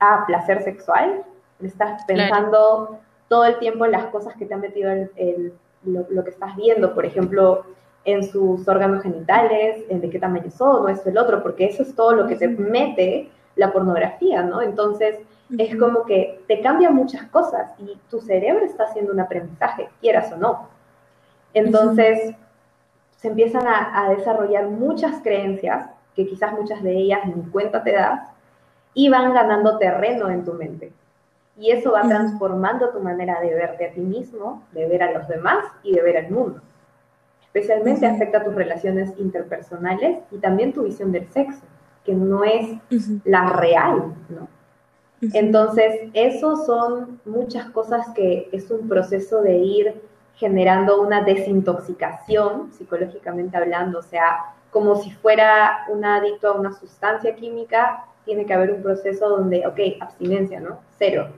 a 0.00 0.24
placer 0.26 0.62
sexual, 0.62 1.24
estás 1.60 2.04
pensando 2.04 2.98
todo 3.28 3.44
el 3.44 3.58
tiempo 3.58 3.84
en 3.84 3.92
las 3.92 4.06
cosas 4.06 4.34
que 4.36 4.46
te 4.46 4.54
han 4.54 4.60
metido 4.60 4.90
el, 4.90 5.52
lo, 5.84 6.24
que 6.24 6.30
estás 6.30 6.56
viendo, 6.56 6.94
por 6.94 7.04
ejemplo, 7.04 7.64
en 8.04 8.24
sus 8.24 8.66
órganos 8.66 9.02
genitales, 9.02 9.84
en 9.88 10.00
de 10.00 10.10
qué 10.10 10.18
tamaño 10.18 10.50
son, 10.50 10.84
o 10.84 10.88
esto, 10.88 11.10
el 11.10 11.18
otro, 11.18 11.42
porque 11.42 11.66
eso 11.66 11.82
es 11.82 11.94
todo 11.94 12.12
lo 12.12 12.26
que 12.26 12.36
te 12.36 12.48
mete 12.48 13.30
la 13.56 13.72
pornografía, 13.72 14.42
¿no? 14.42 14.62
Entonces, 14.62 15.18
es 15.56 15.76
como 15.76 16.04
que 16.04 16.40
te 16.46 16.60
cambia 16.60 16.90
muchas 16.90 17.24
cosas 17.28 17.72
y 17.78 17.98
tu 18.10 18.20
cerebro 18.20 18.64
está 18.64 18.84
haciendo 18.84 19.12
un 19.12 19.20
aprendizaje, 19.20 19.88
quieras 20.00 20.32
o 20.32 20.36
no. 20.36 20.68
Entonces, 21.54 22.34
se 23.16 23.28
empiezan 23.28 23.66
a, 23.66 24.04
a, 24.04 24.10
desarrollar 24.10 24.66
muchas 24.68 25.20
creencias, 25.22 25.90
que 26.14 26.26
quizás 26.26 26.52
muchas 26.52 26.82
de 26.82 26.92
ellas 26.92 27.20
ni 27.24 27.42
cuenta 27.50 27.82
te 27.82 27.92
das, 27.92 28.20
y 28.98 29.08
van 29.08 29.32
ganando 29.32 29.78
terreno 29.78 30.28
en 30.28 30.44
tu 30.44 30.54
mente. 30.54 30.92
Y 31.56 31.70
eso 31.70 31.92
va 31.92 32.02
transformando 32.02 32.88
tu 32.88 32.98
manera 32.98 33.40
de 33.40 33.54
verte 33.54 33.86
a 33.86 33.92
ti 33.92 34.00
mismo, 34.00 34.64
de 34.72 34.88
ver 34.88 35.04
a 35.04 35.12
los 35.12 35.28
demás 35.28 35.66
y 35.84 35.94
de 35.94 36.02
ver 36.02 36.16
al 36.16 36.30
mundo. 36.32 36.60
Especialmente 37.44 38.06
afecta 38.06 38.38
a 38.38 38.44
tus 38.44 38.56
relaciones 38.56 39.12
interpersonales 39.16 40.18
y 40.32 40.38
también 40.38 40.72
tu 40.72 40.82
visión 40.82 41.12
del 41.12 41.28
sexo, 41.28 41.62
que 42.04 42.12
no 42.12 42.42
es 42.42 42.76
la 43.24 43.46
real, 43.50 44.16
¿no? 44.30 44.48
Entonces, 45.32 46.10
eso 46.12 46.56
son 46.56 47.20
muchas 47.24 47.70
cosas 47.70 48.08
que 48.16 48.48
es 48.50 48.68
un 48.68 48.88
proceso 48.88 49.42
de 49.42 49.58
ir 49.58 50.02
generando 50.34 51.00
una 51.00 51.22
desintoxicación, 51.22 52.72
psicológicamente 52.72 53.56
hablando, 53.56 54.00
o 54.00 54.02
sea, 54.02 54.38
como 54.72 54.96
si 54.96 55.12
fuera 55.12 55.84
un 55.88 56.04
adicto 56.04 56.48
a 56.48 56.52
una 56.54 56.72
sustancia 56.72 57.36
química, 57.36 58.04
tiene 58.28 58.44
que 58.44 58.52
haber 58.52 58.72
un 58.72 58.82
proceso 58.82 59.26
donde, 59.26 59.66
ok, 59.66 59.80
abstinencia, 60.00 60.60
¿no? 60.60 60.80
Cero. 60.98 61.28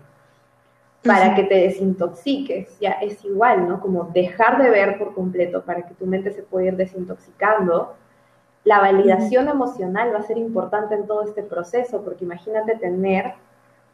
Para 1.04 1.36
que 1.36 1.44
te 1.44 1.54
desintoxiques, 1.54 2.80
ya 2.80 2.90
es 3.00 3.24
igual, 3.24 3.68
¿no? 3.68 3.80
Como 3.80 4.10
dejar 4.12 4.60
de 4.60 4.70
ver 4.70 4.98
por 4.98 5.14
completo 5.14 5.62
para 5.62 5.82
que 5.86 5.94
tu 5.94 6.04
mente 6.04 6.32
se 6.32 6.42
pueda 6.42 6.66
ir 6.66 6.76
desintoxicando. 6.76 7.94
La 8.64 8.80
validación 8.80 9.48
emocional 9.48 10.12
va 10.12 10.18
a 10.18 10.22
ser 10.24 10.36
importante 10.36 10.96
en 10.96 11.06
todo 11.06 11.22
este 11.22 11.44
proceso, 11.44 12.02
porque 12.02 12.24
imagínate 12.24 12.74
tener 12.74 13.34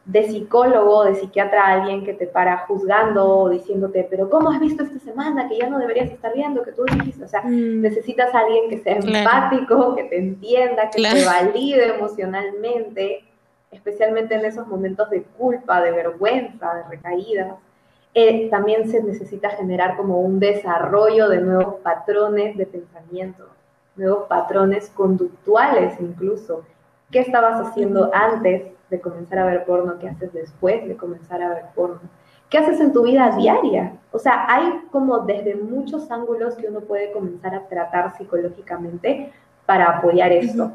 de 0.07 0.23
psicólogo, 0.23 1.03
de 1.03 1.15
psiquiatra 1.15 1.65
alguien 1.65 2.05
que 2.05 2.13
te 2.13 2.27
para 2.27 2.59
juzgando 2.59 3.27
o 3.27 3.49
diciéndote, 3.49 4.07
pero 4.09 4.29
¿cómo 4.29 4.49
has 4.49 4.59
visto 4.61 4.83
esta 4.83 4.99
semana 4.99 5.49
que 5.49 5.57
ya 5.57 5.69
no 5.69 5.79
deberías 5.79 6.09
estar 6.09 6.33
viendo, 6.33 6.63
que 6.63 6.71
tú 6.71 6.85
dijiste? 6.85 7.25
O 7.25 7.27
sea, 7.27 7.41
mm. 7.41 7.81
necesitas 7.81 8.33
a 8.33 8.39
alguien 8.39 8.69
que 8.69 8.77
sea 8.77 8.95
empático, 8.95 9.95
que 9.95 10.05
te 10.05 10.17
entienda, 10.17 10.89
que 10.89 11.01
te 11.03 11.25
valide 11.25 11.95
emocionalmente, 11.95 13.25
especialmente 13.69 14.35
en 14.35 14.45
esos 14.45 14.65
momentos 14.67 15.09
de 15.09 15.23
culpa, 15.23 15.81
de 15.81 15.91
vergüenza, 15.91 16.73
de 16.73 16.83
recaídas. 16.83 17.55
Eh, 18.13 18.49
también 18.49 18.89
se 18.89 19.03
necesita 19.03 19.49
generar 19.49 19.97
como 19.97 20.21
un 20.21 20.39
desarrollo 20.39 21.27
de 21.27 21.41
nuevos 21.41 21.75
patrones 21.83 22.55
de 22.55 22.65
pensamiento, 22.65 23.49
nuevos 23.97 24.25
patrones 24.29 24.89
conductuales 24.89 25.99
incluso. 25.99 26.63
¿Qué 27.11 27.19
estabas 27.19 27.67
haciendo 27.67 28.09
antes 28.13 28.76
de 28.89 29.01
comenzar 29.01 29.39
a 29.39 29.45
ver 29.45 29.65
porno, 29.65 29.97
qué 29.99 30.09
haces 30.09 30.33
después 30.33 30.87
de 30.87 30.95
comenzar 30.95 31.41
a 31.41 31.49
ver 31.49 31.65
porno, 31.75 31.99
qué 32.49 32.57
haces 32.57 32.79
en 32.79 32.93
tu 32.93 33.03
vida 33.03 33.35
diaria. 33.35 33.97
O 34.11 34.19
sea, 34.19 34.45
hay 34.47 34.81
como 34.91 35.19
desde 35.19 35.55
muchos 35.55 36.09
ángulos 36.11 36.55
que 36.55 36.67
uno 36.67 36.81
puede 36.81 37.11
comenzar 37.11 37.53
a 37.55 37.67
tratar 37.67 38.17
psicológicamente 38.17 39.31
para 39.65 39.97
apoyar 39.97 40.31
esto. 40.31 40.71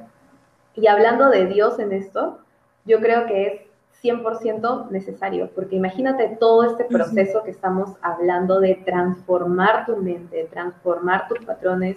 Y 0.75 0.87
hablando 0.87 1.29
de 1.29 1.46
Dios 1.46 1.79
en 1.79 1.92
esto, 1.92 2.38
yo 2.85 3.01
creo 3.01 3.27
que 3.27 3.46
es 3.46 4.03
100% 4.03 4.90
necesario, 4.90 5.51
porque 5.55 5.77
imagínate 5.77 6.37
todo 6.40 6.64
este 6.64 6.85
proceso 6.85 7.42
que 7.44 7.51
estamos 7.51 7.90
hablando 8.03 8.59
de 8.59 8.75
transformar 8.85 9.87
tu 9.87 9.96
mente, 9.96 10.37
de 10.37 10.44
transformar 10.44 11.29
tus 11.29 11.44
patrones 11.44 11.96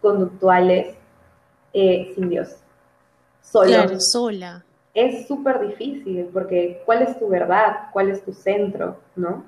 conductuales 0.00 0.96
eh, 1.72 2.12
sin 2.14 2.28
Dios. 2.28 2.56
Solo. 3.40 3.68
Claro, 3.68 3.96
sola 4.00 4.64
es 4.94 5.26
súper 5.26 5.60
difícil 5.60 6.30
porque 6.32 6.80
¿cuál 6.86 7.02
es 7.02 7.18
tu 7.18 7.28
verdad? 7.28 7.88
¿Cuál 7.92 8.10
es 8.10 8.22
tu 8.24 8.32
centro? 8.32 8.96
¿No? 9.16 9.44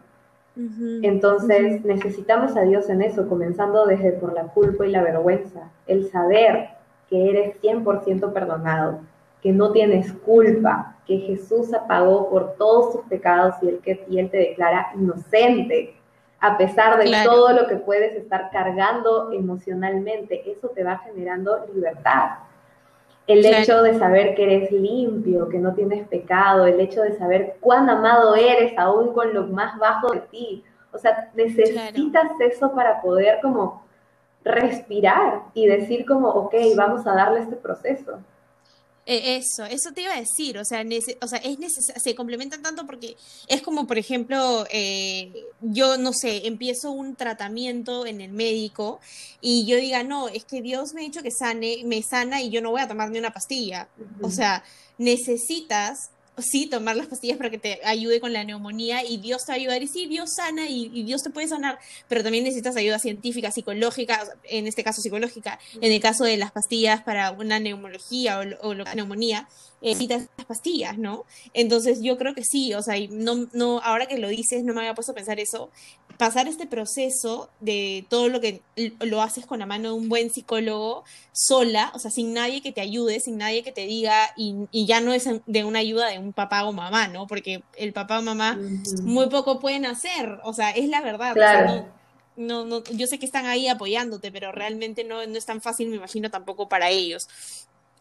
Entonces 1.03 1.85
necesitamos 1.85 2.57
a 2.57 2.63
Dios 2.63 2.89
en 2.89 3.03
eso, 3.03 3.29
comenzando 3.29 3.85
desde 3.85 4.13
por 4.13 4.33
la 4.33 4.45
culpa 4.45 4.87
y 4.87 4.91
la 4.91 5.03
vergüenza, 5.03 5.71
el 5.87 6.11
saber 6.11 6.71
que 7.11 7.29
eres 7.29 7.61
100% 7.61 8.33
perdonado, 8.33 9.01
que 9.43 9.53
no 9.53 9.73
tienes 9.73 10.11
culpa, 10.15 10.97
que 11.07 11.19
Jesús 11.19 11.69
pagó 11.87 12.31
por 12.31 12.55
todos 12.55 12.95
tus 12.95 13.03
pecados 13.03 13.57
y 13.61 13.69
él, 13.69 13.81
que, 13.85 14.03
y 14.09 14.19
él 14.19 14.31
te 14.31 14.39
declara 14.39 14.93
inocente, 14.95 15.95
a 16.41 16.57
pesar 16.57 16.99
de 16.99 17.13
todo 17.23 17.53
lo 17.53 17.67
que 17.67 17.77
puedes 17.77 18.15
estar 18.17 18.51
cargando 18.51 19.33
emocionalmente, 19.33 20.51
eso 20.51 20.69
te 20.69 20.83
va 20.83 20.99
generando 21.05 21.67
libertad 21.75 22.31
el 23.27 23.45
hecho 23.45 23.83
de 23.83 23.99
saber 23.99 24.35
que 24.35 24.45
eres 24.45 24.71
limpio, 24.71 25.49
que 25.49 25.59
no 25.59 25.75
tienes 25.75 26.07
pecado, 26.09 26.67
el 26.67 26.79
hecho 26.81 27.03
de 27.03 27.17
saber 27.19 27.57
cuán 27.61 27.91
amado 27.91 28.37
eres 28.37 28.73
aún 28.79 29.13
con 29.13 29.35
lo 29.35 29.47
más 29.49 29.79
bajo 29.79 30.13
de 30.13 30.21
ti. 30.21 30.65
O 30.93 30.99
sea, 30.99 31.31
necesitas 31.35 32.31
eso 32.41 32.73
para 32.73 33.03
poder 33.03 33.41
como 33.43 33.83
respirar 34.45 35.43
y 35.55 35.67
decir 35.67 36.07
como, 36.07 36.29
ok, 36.29 36.55
vamos 36.77 37.07
a 37.07 37.15
darle 37.15 37.41
este 37.41 37.57
proceso. 37.57 38.21
E, 39.07 39.37
eso, 39.37 39.65
eso 39.65 39.93
te 39.93 40.03
iba 40.03 40.13
a 40.13 40.21
decir, 40.21 40.59
o 40.59 40.65
sea, 40.65 40.85
o 41.21 41.29
sea 41.29 41.39
es 41.39 41.59
se 42.03 42.15
complementan 42.17 42.61
tanto 42.63 42.87
porque 42.87 43.17
es 43.47 43.63
como, 43.63 43.87
por 43.87 43.99
ejemplo, 43.99 44.67
eh, 44.71 45.33
yo 45.61 45.97
no 45.97 46.13
sé, 46.13 46.47
empiezo 46.47 46.91
un 46.91 47.15
tratamiento 47.15 48.05
en 48.05 48.21
el 48.21 48.33
médico 48.33 49.01
y 49.41 49.65
yo 49.65 49.77
diga, 49.77 50.03
no, 50.03 50.29
es 50.29 50.45
que 50.45 50.61
Dios 50.61 50.93
me 50.93 51.03
ha 51.03 51.05
dicho 51.05 51.23
que 51.23 51.31
sane, 51.31 51.83
me 51.85 52.03
sana 52.03 52.43
y 52.43 52.51
yo 52.51 52.61
no 52.61 52.73
voy 52.73 52.81
a 52.81 52.89
tomar 52.89 53.11
ni 53.11 53.19
una 53.19 53.33
pastilla. 53.33 53.89
O 54.23 54.31
sea, 54.31 54.65
necesitas 54.99 56.11
sí, 56.39 56.67
tomar 56.67 56.97
las 56.97 57.07
pastillas 57.07 57.39
para 57.39 57.51
que 57.51 57.59
te 57.59 57.81
ayude 57.85 58.21
con 58.21 58.33
la 58.33 58.45
neumonía 58.45 59.05
y 59.05 59.19
Dios 59.19 59.45
te 59.45 59.53
va 59.53 59.55
a 59.55 59.59
ayudar. 59.59 59.83
Y 59.83 59.89
sí, 59.89 60.07
Dios 60.07 60.35
sana 60.35 60.69
y, 60.69 61.03
Dios 61.05 61.23
te 61.23 61.31
puede 61.31 61.49
sanar, 61.49 61.79
pero 62.09 62.23
también 62.23 62.45
necesitas 62.45 62.77
ayuda 62.77 62.99
científica, 62.99 63.51
psicológica, 63.51 64.23
en 64.45 64.67
este 64.67 64.85
caso 64.85 65.01
psicológica, 65.01 65.59
en 65.81 65.93
el 65.93 66.01
caso 66.01 66.25
de 66.25 66.37
las 66.37 66.53
pastillas 66.53 67.03
para 67.03 67.31
una 67.31 67.59
neumología 67.59 68.41
o, 68.41 68.69
o 68.69 68.75
la 68.75 68.95
neumonía, 68.95 69.49
necesitas 69.81 70.29
las 70.37 70.47
pastillas, 70.47 70.99
¿no? 70.99 71.25
Entonces 71.53 72.01
yo 72.03 72.17
creo 72.17 72.35
que 72.35 72.45
sí, 72.45 72.75
o 72.75 72.83
sea, 72.83 72.95
no, 73.11 73.49
no, 73.53 73.81
ahora 73.81 74.07
que 74.07 74.19
lo 74.19 74.29
dices, 74.29 74.65
no 74.65 74.75
me 74.75 74.81
había 74.81 74.95
puesto 74.95 75.13
a 75.13 75.15
pensar 75.15 75.39
eso, 75.39 75.71
pasar 76.17 76.49
este 76.49 76.67
proceso 76.67 77.51
de 77.61 78.07
todo 78.09 78.29
lo 78.29 78.41
que 78.41 78.63
lo 79.01 79.23
haces 79.23 79.47
con 79.47 79.59
la 79.59 79.67
mano 79.67 79.91
de 79.91 79.95
un 79.95 80.09
buen 80.09 80.31
psicólogo 80.31 81.05
sola, 81.33 81.93
o 81.95 81.99
sea, 81.99 82.11
sin 82.11 82.33
nadie 82.33 82.63
que 82.63 82.73
te 82.73 82.81
ayude, 82.81 83.21
sin 83.21 83.37
nadie 83.39 83.63
que 83.63 83.73
te 83.73 83.87
diga, 83.87 84.31
y, 84.37 84.57
ya 84.87 85.01
no 85.01 85.13
es 85.13 85.29
de 85.47 85.65
una 85.65 85.81
ayuda 85.81 86.09
de 86.09 86.19
un 86.19 86.33
papá 86.33 86.65
o 86.65 86.73
mamá, 86.73 87.09
¿no? 87.09 87.27
Porque 87.27 87.63
el 87.77 87.93
papá 87.93 88.19
o 88.19 88.23
mamá 88.23 88.59
muy 89.03 89.29
poco 89.29 89.61
pueden 89.61 89.85
hacer, 89.85 90.39
o 90.45 90.53
sea, 90.53 90.71
es 90.71 90.89
la 90.89 91.03
verdad. 91.03 91.35
Claro. 91.35 91.87
no, 92.37 92.65
no, 92.65 92.83
yo 92.85 93.07
sé 93.07 93.19
que 93.19 93.27
están 93.27 93.47
ahí 93.47 93.69
apoyándote, 93.69 94.33
pero 94.33 94.53
realmente 94.53 95.05
no, 95.05 95.27
no 95.27 95.37
es 95.37 95.45
tan 95.45 95.61
fácil, 95.61 95.89
me 95.89 95.97
imagino, 95.97 96.31
tampoco 96.31 96.69
para 96.69 96.89
ellos. 96.91 97.29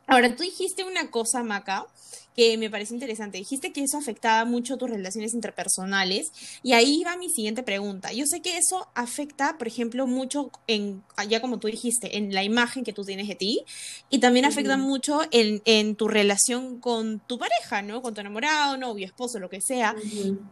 Ahora, 0.07 0.35
tú 0.35 0.43
dijiste 0.43 0.83
una 0.83 1.09
cosa, 1.09 1.43
Maca, 1.43 1.87
que 2.35 2.57
me 2.57 2.69
parece 2.69 2.93
interesante. 2.93 3.37
Dijiste 3.37 3.71
que 3.71 3.81
eso 3.81 3.97
afectaba 3.97 4.45
mucho 4.45 4.77
tus 4.77 4.89
relaciones 4.89 5.33
interpersonales 5.33 6.31
y 6.61 6.73
ahí 6.73 7.01
va 7.03 7.17
mi 7.17 7.29
siguiente 7.29 7.63
pregunta. 7.63 8.11
Yo 8.11 8.25
sé 8.27 8.41
que 8.41 8.57
eso 8.57 8.87
afecta, 8.93 9.57
por 9.57 9.67
ejemplo, 9.67 10.05
mucho 10.05 10.51
en, 10.67 11.03
ya 11.29 11.39
como 11.39 11.59
tú 11.59 11.67
dijiste, 11.67 12.17
en 12.17 12.33
la 12.33 12.43
imagen 12.43 12.83
que 12.83 12.93
tú 12.93 13.03
tienes 13.03 13.27
de 13.27 13.35
ti 13.35 13.63
y 14.09 14.19
también 14.19 14.45
afecta 14.45 14.77
mucho 14.77 15.21
en, 15.31 15.95
tu 15.95 16.07
relación 16.07 16.79
con 16.79 17.19
tu 17.19 17.39
pareja, 17.39 17.81
¿no? 17.81 18.01
Con 18.01 18.13
tu 18.13 18.21
enamorado, 18.21 18.75
novio, 18.75 19.05
esposo, 19.05 19.39
lo 19.39 19.49
que 19.49 19.61
sea. 19.61 19.95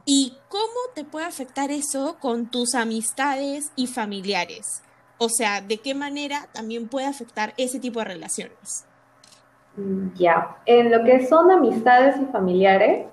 ¿Y 0.05 0.33
cómo 0.47 0.79
te 0.95 1.03
puede 1.03 1.25
afectar 1.25 1.69
eso 1.69 2.17
con 2.21 2.49
tus 2.49 2.75
amistades 2.75 3.65
y 3.75 3.87
familiares? 3.87 4.81
O 5.17 5.27
sea, 5.29 5.61
¿de 5.61 5.77
qué 5.77 5.93
manera 5.93 6.49
también 6.53 6.87
puede 6.87 7.07
afectar 7.07 7.53
ese 7.57 7.79
tipo 7.79 7.99
de 7.99 8.05
relaciones? 8.05 8.85
Ya, 10.15 10.57
en 10.65 10.91
lo 10.91 11.03
que 11.03 11.25
son 11.25 11.49
amistades 11.49 12.15
y 12.21 12.25
familiares, 12.25 13.07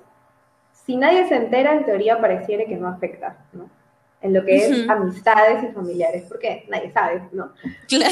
si 0.73 0.97
nadie 0.97 1.27
se 1.27 1.37
entera, 1.37 1.73
en 1.73 1.85
teoría 1.85 2.21
pareciera 2.21 2.65
que 2.65 2.77
no 2.77 2.89
afecta, 2.89 3.37
¿no? 3.53 3.69
En 4.21 4.35
lo 4.35 4.45
que 4.45 4.57
es 4.57 4.89
amistades 4.89 5.63
y 5.65 5.69
familiares, 5.69 6.27
porque 6.29 6.67
nadie 6.69 6.93
sabe, 6.93 7.23
¿no? 7.33 7.53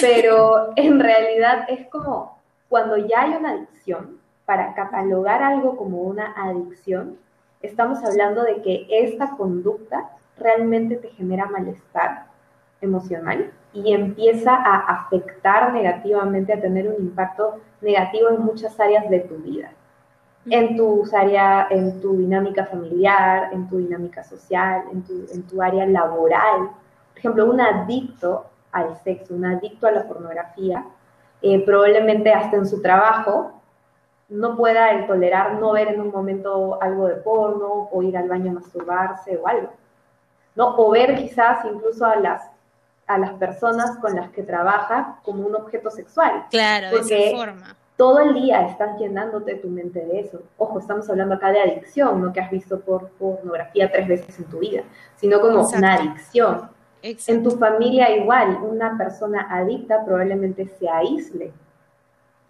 Pero 0.01 0.73
en 0.77 0.99
realidad 0.99 1.67
es 1.69 1.87
como 1.89 2.39
cuando 2.69 2.97
ya 2.97 3.23
hay 3.23 3.35
una 3.35 3.51
adicción, 3.51 4.19
para 4.47 4.73
catalogar 4.73 5.43
algo 5.43 5.77
como 5.77 5.99
una 5.99 6.33
adicción, 6.33 7.19
estamos 7.61 8.03
hablando 8.03 8.45
de 8.45 8.63
que 8.63 8.87
esta 8.89 9.37
conducta 9.37 10.09
realmente 10.39 10.97
te 10.97 11.11
genera 11.11 11.45
malestar 11.47 12.25
emocional 12.81 13.53
y 13.85 13.93
empieza 13.93 14.55
a 14.55 14.79
afectar 14.79 15.73
negativamente, 15.73 16.53
a 16.53 16.61
tener 16.61 16.89
un 16.89 16.97
impacto 16.97 17.61
negativo 17.81 18.29
en 18.31 18.43
muchas 18.43 18.79
áreas 18.81 19.09
de 19.09 19.21
tu 19.21 19.37
vida. 19.37 19.71
En 20.51 20.77
tu 20.77 21.05
área, 21.13 21.67
en 21.71 22.01
tu 22.01 22.17
dinámica 22.17 22.65
familiar, 22.65 23.51
en 23.53 23.69
tu 23.69 23.79
dinámica 23.79 24.23
social, 24.25 24.85
en 24.93 25.03
tu, 25.03 25.27
en 25.33 25.43
tu 25.43 25.63
área 25.63 25.87
laboral. 25.87 26.71
Por 27.11 27.19
ejemplo, 27.19 27.47
un 27.47 27.61
adicto 27.61 28.47
al 28.73 28.97
sexo, 28.99 29.35
un 29.35 29.45
adicto 29.45 29.87
a 29.87 29.93
la 29.93 30.09
pornografía, 30.09 30.85
eh, 31.43 31.65
probablemente 31.65 32.33
hasta 32.33 32.57
en 32.57 32.67
su 32.67 32.83
trabajo 32.83 33.53
no 34.29 34.57
pueda 34.57 35.07
tolerar 35.07 35.55
no 35.55 35.73
ver 35.73 35.89
en 35.89 36.01
un 36.01 36.11
momento 36.11 36.79
algo 36.83 37.07
de 37.07 37.17
porno 37.17 37.89
o 37.91 38.03
ir 38.03 38.17
al 38.17 38.29
baño 38.29 38.51
a 38.51 38.55
masturbarse 38.55 39.37
o 39.37 39.47
algo. 39.47 39.71
¿no? 40.55 40.77
O 40.77 40.91
ver 40.91 41.15
quizás 41.15 41.65
incluso 41.65 42.05
a 42.05 42.17
las 42.17 42.51
a 43.09 43.19
las 43.19 43.33
personas 43.33 43.99
con 43.99 44.15
las 44.15 44.31
que 44.31 44.43
trabaja 44.43 45.19
como 45.25 45.47
un 45.47 45.57
objeto 45.57 45.91
sexual. 45.91 46.45
Claro, 46.51 46.91
de 46.91 46.99
esa 46.99 47.37
forma. 47.37 47.77
Todo 47.97 48.21
el 48.21 48.35
día 48.35 48.69
estás 48.69 48.97
llenándote 48.99 49.57
tu 49.57 49.69
mente 49.69 50.05
de 50.05 50.21
eso. 50.21 50.43
Ojo, 50.57 50.79
estamos 50.79 51.11
hablando 51.11 51.35
acá 51.35 51.51
de 51.51 51.61
adicción, 51.61 52.21
no 52.21 52.33
que 52.33 52.41
has 52.41 52.51
visto 52.51 52.79
por 52.79 53.09
pornografía 53.13 53.91
tres 53.91 54.07
veces 54.07 54.39
en 54.39 54.45
tu 54.45 54.61
vida, 54.61 54.83
sino 55.17 55.41
como 55.41 55.67
una 55.67 55.95
adicción. 55.95 56.71
En 57.03 57.43
tu 57.43 57.53
familia 57.53 58.15
igual, 58.15 58.59
una 58.63 58.97
persona 58.97 59.49
adicta 59.51 60.05
probablemente 60.05 60.69
se 60.79 60.89
aísle. 60.89 61.53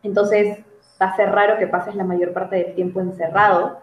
Entonces 0.02 0.58
va 1.00 1.06
a 1.06 1.16
ser 1.16 1.30
raro 1.30 1.56
que 1.58 1.66
pases 1.66 1.94
la 1.94 2.04
mayor 2.04 2.32
parte 2.32 2.56
del 2.56 2.74
tiempo 2.74 3.00
encerrado 3.00 3.78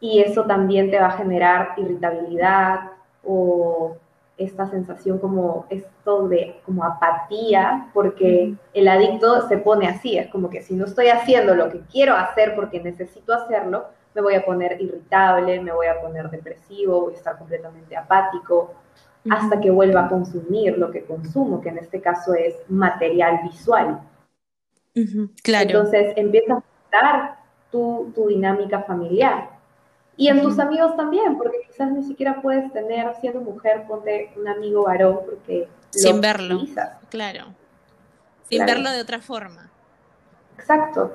y 0.00 0.20
eso 0.20 0.44
también 0.44 0.90
te 0.90 0.98
va 0.98 1.06
a 1.06 1.16
generar 1.16 1.74
irritabilidad 1.76 2.90
o 3.24 3.96
esta 4.36 4.68
sensación 4.68 5.18
como 5.18 5.66
esto 5.68 6.28
de 6.28 6.60
como 6.64 6.84
apatía, 6.84 7.90
porque 7.92 8.54
el 8.72 8.88
adicto 8.88 9.46
se 9.48 9.58
pone 9.58 9.86
así, 9.86 10.16
es 10.16 10.28
como 10.28 10.50
que 10.50 10.62
si 10.62 10.74
no 10.74 10.86
estoy 10.86 11.08
haciendo 11.08 11.54
lo 11.54 11.70
que 11.70 11.80
quiero 11.90 12.16
hacer 12.16 12.54
porque 12.54 12.80
necesito 12.80 13.34
hacerlo, 13.34 13.86
me 14.14 14.22
voy 14.22 14.34
a 14.34 14.44
poner 14.44 14.80
irritable, 14.80 15.60
me 15.60 15.72
voy 15.72 15.86
a 15.86 16.00
poner 16.00 16.30
depresivo, 16.30 17.02
voy 17.02 17.14
a 17.14 17.16
estar 17.16 17.38
completamente 17.38 17.96
apático, 17.96 18.74
hasta 19.30 19.60
que 19.60 19.70
vuelva 19.70 20.06
a 20.06 20.08
consumir 20.08 20.76
lo 20.76 20.90
que 20.90 21.04
consumo, 21.04 21.60
que 21.60 21.68
en 21.68 21.78
este 21.78 22.00
caso 22.00 22.34
es 22.34 22.56
material 22.68 23.40
visual. 23.44 24.00
Claro. 25.42 25.66
Entonces 25.66 26.12
empieza 26.16 26.54
a 26.54 26.58
afectar 26.58 27.36
tu, 27.70 28.12
tu 28.14 28.26
dinámica 28.28 28.82
familiar 28.82 29.51
Y 30.16 30.28
en 30.28 30.42
tus 30.42 30.58
amigos 30.58 30.96
también, 30.96 31.38
porque 31.38 31.58
quizás 31.66 31.90
ni 31.90 32.02
siquiera 32.02 32.40
puedes 32.42 32.70
tener, 32.72 33.14
siendo 33.16 33.40
mujer, 33.40 33.84
ponte 33.88 34.32
un 34.36 34.46
amigo 34.46 34.84
varón, 34.84 35.20
porque... 35.24 35.68
Sin 35.90 36.20
verlo, 36.20 36.60
claro. 37.08 37.46
Sin 38.48 38.64
verlo 38.64 38.90
de 38.90 39.00
otra 39.00 39.20
forma. 39.20 39.70
Exacto. 40.58 41.12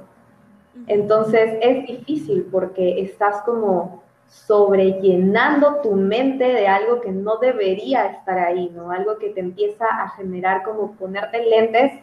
Entonces 0.88 1.58
es 1.62 1.88
difícil 1.88 2.48
porque 2.52 3.02
estás 3.02 3.42
como 3.44 4.04
sobrellenando 4.30 5.82
tu 5.82 5.96
mente 5.96 6.44
de 6.44 6.68
algo 6.68 7.02
que 7.02 7.12
no 7.12 7.38
debería 7.38 8.08
estar 8.08 8.38
ahí, 8.38 8.70
¿no? 8.76 8.92
Algo 8.92 9.18
que 9.18 9.30
te 9.30 9.40
empieza 9.40 9.86
a 9.88 10.10
generar 10.10 10.64
como 10.64 10.92
ponerte 10.94 11.46
lentes 11.46 12.02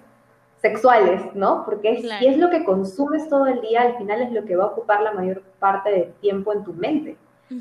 sexuales, 0.64 1.20
¿no? 1.35 1.62
Porque 1.66 2.00
si 2.00 2.27
es 2.27 2.38
lo 2.38 2.48
que 2.48 2.64
consumes 2.64 3.29
todo 3.29 3.46
el 3.46 3.61
día, 3.61 3.83
al 3.83 3.98
final 3.98 4.22
es 4.22 4.33
lo 4.33 4.46
que 4.46 4.57
va 4.57 4.64
a 4.64 4.68
ocupar 4.68 5.03
la 5.03 5.12
mayor 5.12 5.42
parte 5.59 5.90
del 5.90 6.12
tiempo 6.14 6.55
en 6.55 6.64
tu 6.64 6.72
mente. 6.72 7.18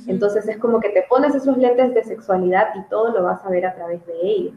Entonces 0.08 0.48
es 0.48 0.58
como 0.58 0.80
que 0.80 0.88
te 0.88 1.04
pones 1.10 1.36
esos 1.36 1.58
lentes 1.58 1.94
de 1.94 2.04
sexualidad 2.06 2.70
y 2.76 2.82
todo 2.84 3.12
lo 3.12 3.24
vas 3.24 3.44
a 3.44 3.50
ver 3.50 3.66
a 3.66 3.76
través 3.76 4.06
de 4.08 4.14
ellos. 4.22 4.54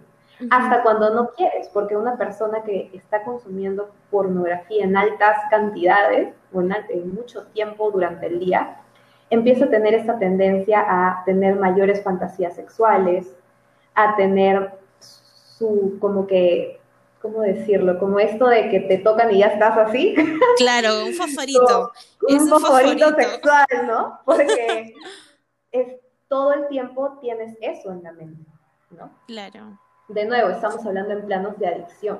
Hasta 0.48 0.84
cuando 0.84 1.12
no 1.12 1.30
quieres, 1.30 1.68
porque 1.72 1.96
una 1.96 2.16
persona 2.16 2.62
que 2.62 2.88
está 2.92 3.24
consumiendo 3.24 3.90
pornografía 4.12 4.84
en 4.84 4.96
altas 4.96 5.38
cantidades 5.50 6.32
o 6.52 6.60
en 6.60 7.14
mucho 7.14 7.46
tiempo 7.48 7.90
durante 7.90 8.26
el 8.26 8.38
día, 8.38 8.76
empieza 9.28 9.64
a 9.64 9.70
tener 9.70 9.92
esta 9.94 10.20
tendencia 10.20 10.84
a 10.86 11.24
tener 11.24 11.56
mayores 11.56 12.00
fantasías 12.04 12.54
sexuales, 12.54 13.36
a 13.96 14.14
tener 14.14 14.70
su, 15.00 15.96
como 15.98 16.28
que, 16.28 16.80
¿cómo 17.26 17.42
decirlo? 17.42 17.98
Como 17.98 18.20
esto 18.20 18.46
de 18.46 18.68
que 18.68 18.80
te 18.80 18.98
tocan 18.98 19.34
y 19.34 19.38
ya 19.38 19.48
estás 19.48 19.76
así. 19.76 20.14
Claro, 20.58 21.06
un 21.06 21.12
fosforito. 21.14 21.92
un, 22.28 22.48
fosforito, 22.48 23.14
sexual, 23.16 23.66
¿no? 23.84 24.20
Porque 24.24 24.94
es, 25.72 25.96
todo 26.28 26.52
el 26.52 26.68
tiempo 26.68 27.18
tienes 27.20 27.56
eso 27.60 27.90
en 27.90 28.04
la 28.04 28.12
mente, 28.12 28.48
¿no? 28.90 29.10
Claro. 29.26 29.78
De 30.08 30.24
nuevo, 30.24 30.50
estamos 30.50 30.86
hablando 30.86 31.14
en 31.14 31.26
planos 31.26 31.58
de 31.58 31.66
adicción. 31.66 32.18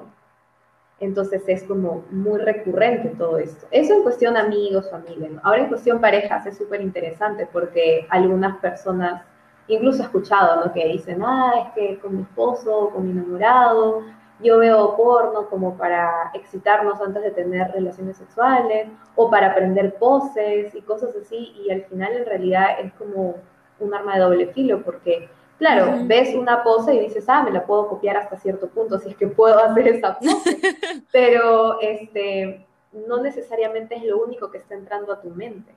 Entonces 0.99 1.42
es 1.47 1.62
como 1.62 2.05
muy 2.11 2.40
recurrente 2.40 3.11
todo 3.11 3.38
esto. 3.38 3.66
Eso 3.71 3.95
en 3.95 4.03
cuestión 4.03 4.37
amigos, 4.37 4.90
familia. 4.90 5.31
Ahora 5.45 5.62
en 5.62 5.69
cuestión 5.69 6.01
parejas 6.01 6.47
es 6.47 6.57
súper 6.57 6.81
interesante 6.81 7.49
porque 7.53 8.07
algunas 8.11 8.57
personas, 8.59 9.23
incluso 9.69 10.03
he 10.03 10.07
escuchado, 10.07 10.64
¿no? 10.64 10.73
Que 10.73 10.88
dicen, 10.88 11.23
ah, 11.23 11.53
es 11.64 11.73
que 11.75 11.99
con 12.01 12.16
mi 12.16 12.23
esposo, 12.23 12.90
con 12.90 13.05
mi 13.05 13.12
enamorado, 13.12 14.03
yo 14.40 14.59
veo 14.59 14.96
porno 14.96 15.49
como 15.49 15.77
para 15.77 16.31
excitarnos 16.35 17.01
antes 17.01 17.22
de 17.22 17.31
tener 17.31 17.70
relaciones 17.72 18.16
sexuales 18.18 18.88
o 19.14 19.31
para 19.31 19.49
aprender 19.49 19.94
poses 19.94 20.75
y 20.75 20.83
cosas 20.83 21.14
así. 21.16 21.55
Y 21.64 21.70
al 21.70 21.85
final 21.85 22.12
en 22.12 22.27
realidad 22.27 22.81
es 22.81 22.92
como 22.94 23.37
un 23.81 23.94
arma 23.94 24.14
de 24.14 24.20
doble 24.20 24.46
filo 24.49 24.83
porque 24.83 25.29
Claro, 25.59 26.01
ves 26.05 26.35
una 26.35 26.62
pose 26.62 26.94
y 26.94 27.01
dices, 27.01 27.25
ah, 27.29 27.42
me 27.42 27.51
la 27.51 27.64
puedo 27.64 27.88
copiar 27.88 28.16
hasta 28.18 28.37
cierto 28.37 28.68
punto, 28.68 28.99
si 28.99 29.09
es 29.09 29.16
que 29.16 29.27
puedo 29.27 29.59
hacer 29.59 29.88
esa 29.88 30.18
pose. 30.18 30.59
Pero 31.12 31.81
este, 31.81 32.66
no 32.92 33.22
necesariamente 33.22 33.96
es 33.96 34.05
lo 34.05 34.18
único 34.22 34.51
que 34.51 34.59
está 34.59 34.75
entrando 34.75 35.12
a 35.12 35.20
tu 35.20 35.31
mente. 35.31 35.72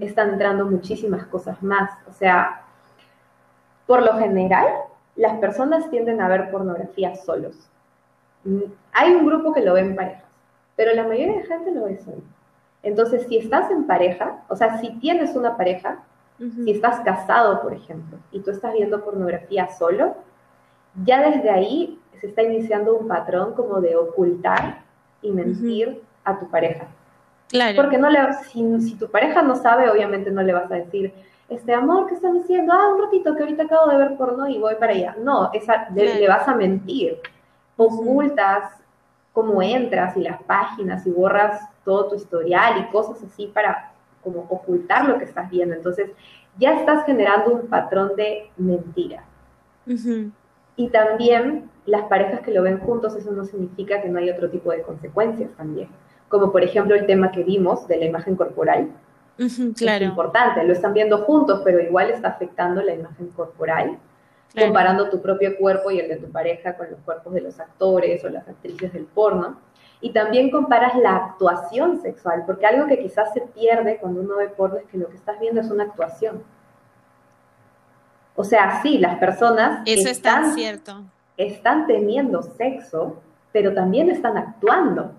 Están 0.00 0.30
entrando 0.30 0.66
muchísimas 0.66 1.26
cosas 1.26 1.62
más. 1.62 1.92
O 2.08 2.12
sea, 2.12 2.64
por 3.86 4.02
lo 4.02 4.18
general, 4.18 4.66
las 5.16 5.38
personas 5.38 5.90
tienden 5.90 6.20
a 6.20 6.28
ver 6.28 6.50
pornografía 6.50 7.16
solos. 7.16 7.56
Mm, 8.44 8.62
hay 8.92 9.14
un 9.14 9.26
grupo 9.26 9.52
que 9.52 9.60
lo 9.60 9.74
ve 9.74 9.80
en 9.80 9.96
parejas, 9.96 10.24
pero 10.76 10.94
la 10.94 11.06
mayoría 11.06 11.38
de 11.38 11.46
gente 11.46 11.70
lo 11.72 11.84
ve 11.84 11.98
solo. 11.98 12.22
Entonces, 12.82 13.26
si 13.28 13.36
estás 13.36 13.70
en 13.70 13.86
pareja, 13.86 14.42
o 14.48 14.56
sea, 14.56 14.78
si 14.78 14.90
tienes 15.00 15.36
una 15.36 15.56
pareja, 15.56 16.02
si 16.64 16.70
estás 16.70 17.00
casado, 17.00 17.60
por 17.60 17.74
ejemplo, 17.74 18.16
y 18.32 18.40
tú 18.40 18.50
estás 18.50 18.72
viendo 18.72 19.04
pornografía 19.04 19.68
solo, 19.68 20.14
ya 21.04 21.20
desde 21.28 21.50
ahí 21.50 21.98
se 22.18 22.28
está 22.28 22.42
iniciando 22.42 22.96
un 22.96 23.08
patrón 23.08 23.52
como 23.54 23.82
de 23.82 23.96
ocultar 23.96 24.82
y 25.20 25.30
mentir 25.30 26.02
a 26.24 26.38
tu 26.38 26.48
pareja. 26.48 26.86
Claro. 27.48 27.76
Porque 27.76 27.98
no 27.98 28.08
le, 28.08 28.20
si, 28.50 28.94
tu 28.94 29.10
pareja 29.10 29.42
no 29.42 29.56
sabe, 29.56 29.90
obviamente 29.90 30.30
no 30.30 30.42
le 30.42 30.52
vas 30.52 30.70
a 30.70 30.76
decir, 30.76 31.12
este 31.50 31.74
amor, 31.74 32.06
¿qué 32.06 32.14
estás 32.14 32.32
haciendo? 32.36 32.72
Ah, 32.72 32.94
un 32.94 33.02
ratito 33.02 33.34
que 33.34 33.42
ahorita 33.42 33.64
acabo 33.64 33.90
de 33.90 33.96
ver 33.96 34.16
porno 34.16 34.48
y 34.48 34.58
voy 34.58 34.76
para 34.76 34.92
allá. 34.92 35.16
No, 35.20 35.50
esa, 35.52 35.90
le, 35.90 36.26
vas 36.28 36.46
a 36.46 36.54
mentir. 36.54 37.18
Ocultas 37.76 38.80
cómo 39.32 39.60
entras 39.60 40.16
y 40.16 40.20
las 40.20 40.42
páginas 40.44 41.06
y 41.06 41.10
borras 41.10 41.60
todo 41.84 42.08
tu 42.08 42.14
historial 42.14 42.80
y 42.80 42.92
cosas 42.92 43.22
así 43.22 43.48
para 43.48 43.92
como 44.22 44.46
ocultar 44.48 45.08
lo 45.08 45.18
que 45.18 45.24
estás 45.24 45.50
viendo. 45.50 45.74
Entonces, 45.74 46.10
ya 46.58 46.78
estás 46.78 47.04
generando 47.04 47.52
un 47.52 47.66
patrón 47.66 48.14
de 48.16 48.50
mentira. 48.56 49.24
Y 50.76 50.88
también 50.90 51.68
las 51.84 52.02
parejas 52.02 52.40
que 52.42 52.52
lo 52.52 52.62
ven 52.62 52.78
juntos, 52.78 53.16
eso 53.16 53.32
no 53.32 53.44
significa 53.44 54.00
que 54.00 54.08
no 54.08 54.18
hay 54.18 54.30
otro 54.30 54.50
tipo 54.50 54.70
de 54.70 54.82
consecuencias 54.82 55.50
también. 55.56 55.88
Como 56.28 56.52
por 56.52 56.62
ejemplo 56.62 56.94
el 56.94 57.06
tema 57.06 57.32
que 57.32 57.42
vimos 57.42 57.88
de 57.88 57.96
la 57.96 58.04
imagen 58.04 58.36
corporal. 58.36 58.90
Claro. 59.76 60.04
Es 60.04 60.10
importante, 60.10 60.64
lo 60.64 60.72
están 60.72 60.92
viendo 60.92 61.18
juntos, 61.24 61.62
pero 61.64 61.80
igual 61.80 62.10
está 62.10 62.28
afectando 62.28 62.82
la 62.82 62.94
imagen 62.94 63.28
corporal. 63.28 63.98
Comparando 64.58 65.08
tu 65.08 65.22
propio 65.22 65.56
cuerpo 65.56 65.92
y 65.92 66.00
el 66.00 66.08
de 66.08 66.16
tu 66.16 66.30
pareja 66.30 66.76
con 66.76 66.90
los 66.90 66.98
cuerpos 67.00 67.32
de 67.32 67.40
los 67.40 67.60
actores 67.60 68.24
o 68.24 68.28
las 68.28 68.48
actrices 68.48 68.92
del 68.92 69.04
porno. 69.04 69.60
Y 70.00 70.12
también 70.12 70.50
comparas 70.50 70.96
la 70.96 71.14
actuación 71.14 72.00
sexual, 72.00 72.44
porque 72.46 72.66
algo 72.66 72.86
que 72.88 72.98
quizás 72.98 73.32
se 73.32 73.42
pierde 73.42 73.98
cuando 73.98 74.22
uno 74.22 74.36
ve 74.36 74.48
porno 74.48 74.78
es 74.78 74.86
que 74.86 74.98
lo 74.98 75.08
que 75.08 75.16
estás 75.16 75.38
viendo 75.38 75.60
es 75.60 75.70
una 75.70 75.84
actuación. 75.84 76.42
O 78.34 78.42
sea, 78.42 78.80
sí, 78.82 78.98
las 78.98 79.18
personas 79.18 79.82
Eso 79.86 80.08
están, 80.08 80.54
cierto. 80.54 81.04
están 81.36 81.86
teniendo 81.86 82.42
sexo, 82.42 83.20
pero 83.52 83.74
también 83.74 84.10
están 84.10 84.36
actuando. 84.38 85.12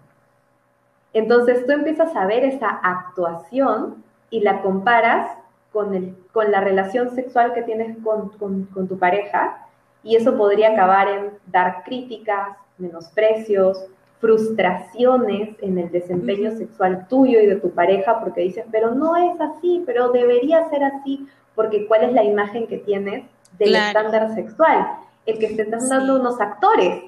Entonces 1.13 1.65
tú 1.65 1.71
empiezas 1.71 2.15
a 2.15 2.25
ver 2.25 2.43
esa 2.43 2.69
actuación 2.69 4.03
y 4.31 4.39
la 4.39 4.63
comparas 4.63 5.37
con, 5.71 5.93
el, 5.93 6.15
con 6.33 6.51
la 6.51 6.61
relación 6.61 7.13
sexual 7.13 7.53
que 7.53 7.61
tienes 7.61 7.95
con, 8.03 8.29
con 8.29 8.87
tu 8.87 8.97
pareja 8.97 9.67
y 10.03 10.15
eso 10.15 10.35
podría 10.35 10.71
acabar 10.71 11.07
en 11.07 11.29
dar 11.45 11.83
críticas, 11.83 12.57
menosprecios, 12.79 13.85
frustraciones 14.21 15.55
en 15.61 15.79
el 15.79 15.91
desempeño 15.91 16.55
sexual 16.55 17.07
tuyo 17.09 17.41
y 17.41 17.47
de 17.47 17.55
tu 17.55 17.71
pareja 17.71 18.19
porque 18.19 18.41
dices, 18.41 18.65
pero 18.71 18.93
no 18.93 19.15
es 19.15 19.39
así, 19.41 19.83
pero 19.85 20.11
debería 20.11 20.69
ser 20.69 20.83
así, 20.83 21.27
porque 21.55 21.87
¿cuál 21.87 22.03
es 22.03 22.13
la 22.13 22.23
imagen 22.23 22.67
que 22.67 22.77
tienes 22.77 23.25
del 23.57 23.75
estándar 23.75 24.33
sexual? 24.35 24.87
El 25.25 25.39
que 25.39 25.55
se 25.55 25.63
están 25.63 25.87
dando 25.89 26.19
unos 26.19 26.39
actores. 26.39 27.03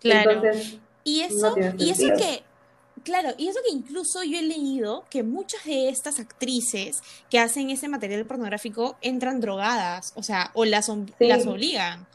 Claro. 0.00 0.30
Entonces, 0.30 0.78
y 1.02 1.22
eso, 1.22 1.54
y 1.78 1.90
eso 1.90 2.06
que, 2.16 2.42
claro, 3.04 3.30
y 3.36 3.48
eso 3.48 3.60
que 3.66 3.74
incluso 3.74 4.22
yo 4.22 4.38
he 4.38 4.42
leído 4.42 5.04
que 5.10 5.22
muchas 5.22 5.64
de 5.64 5.88
estas 5.88 6.20
actrices 6.20 7.02
que 7.28 7.38
hacen 7.38 7.70
ese 7.70 7.88
material 7.88 8.24
pornográfico 8.24 8.96
entran 9.00 9.40
drogadas, 9.40 10.12
o 10.16 10.22
sea, 10.22 10.50
o 10.54 10.64
las, 10.64 10.90
las 11.18 11.46
obligan, 11.46 12.06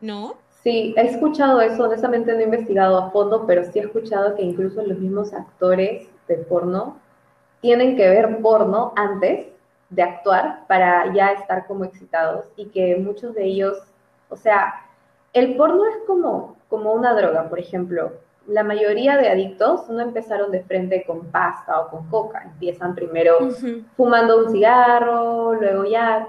¿no? 0.00 0.34
Sí, 0.62 0.94
he 0.96 1.02
escuchado 1.02 1.60
eso, 1.60 1.84
honestamente 1.84 2.32
no 2.32 2.40
he 2.40 2.44
investigado 2.44 2.98
a 2.98 3.10
fondo, 3.10 3.46
pero 3.46 3.64
sí 3.70 3.78
he 3.78 3.82
escuchado 3.82 4.34
que 4.34 4.42
incluso 4.42 4.82
los 4.82 4.98
mismos 4.98 5.32
actores 5.32 6.08
de 6.26 6.36
porno 6.38 6.96
tienen 7.60 7.96
que 7.96 8.08
ver 8.08 8.40
porno 8.40 8.92
antes 8.96 9.46
de 9.90 10.02
actuar 10.02 10.66
para 10.66 11.12
ya 11.14 11.32
estar 11.32 11.66
como 11.66 11.84
excitados 11.84 12.46
y 12.56 12.66
que 12.66 12.96
muchos 12.96 13.34
de 13.34 13.44
ellos, 13.44 13.78
o 14.28 14.36
sea, 14.36 14.86
el 15.32 15.54
porno 15.56 15.84
es 15.86 15.96
como, 16.06 16.56
como 16.68 16.92
una 16.92 17.14
droga, 17.14 17.48
por 17.48 17.58
ejemplo. 17.58 18.12
La 18.46 18.62
mayoría 18.62 19.16
de 19.16 19.28
adictos 19.28 19.88
no 19.88 20.00
empezaron 20.00 20.52
de 20.52 20.62
frente 20.62 21.04
con 21.04 21.26
pasta 21.26 21.80
o 21.80 21.88
con 21.88 22.08
coca, 22.08 22.42
empiezan 22.44 22.94
primero 22.94 23.38
fumando 23.96 24.44
un 24.44 24.50
cigarro, 24.52 25.54
luego 25.54 25.84
ya 25.84 26.28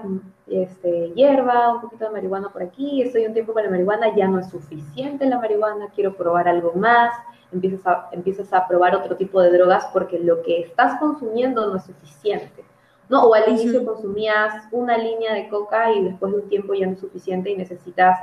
este, 0.50 1.12
hierba, 1.14 1.74
un 1.74 1.80
poquito 1.80 2.06
de 2.06 2.10
marihuana 2.10 2.48
por 2.48 2.62
aquí, 2.62 3.02
estoy 3.02 3.26
un 3.26 3.34
tiempo 3.34 3.52
con 3.52 3.62
la 3.62 3.70
marihuana, 3.70 4.14
ya 4.16 4.26
no 4.26 4.40
es 4.40 4.48
suficiente 4.48 5.26
la 5.26 5.38
marihuana, 5.38 5.88
quiero 5.94 6.14
probar 6.14 6.48
algo 6.48 6.72
más, 6.72 7.14
empiezas 7.52 7.86
a, 7.86 8.08
empiezas 8.12 8.52
a 8.52 8.66
probar 8.66 8.94
otro 8.94 9.16
tipo 9.16 9.40
de 9.40 9.52
drogas 9.52 9.86
porque 9.92 10.18
lo 10.18 10.42
que 10.42 10.60
estás 10.60 10.98
consumiendo 10.98 11.66
no 11.66 11.76
es 11.76 11.84
suficiente. 11.84 12.64
¿no? 13.08 13.22
O 13.22 13.34
al 13.34 13.48
inicio 13.48 13.84
consumías 13.84 14.64
una 14.70 14.98
línea 14.98 15.34
de 15.34 15.48
coca 15.48 15.92
y 15.92 16.04
después 16.04 16.32
de 16.32 16.40
un 16.40 16.48
tiempo 16.48 16.74
ya 16.74 16.86
no 16.86 16.92
es 16.92 17.00
suficiente 17.00 17.50
y 17.50 17.56
necesitas 17.56 18.18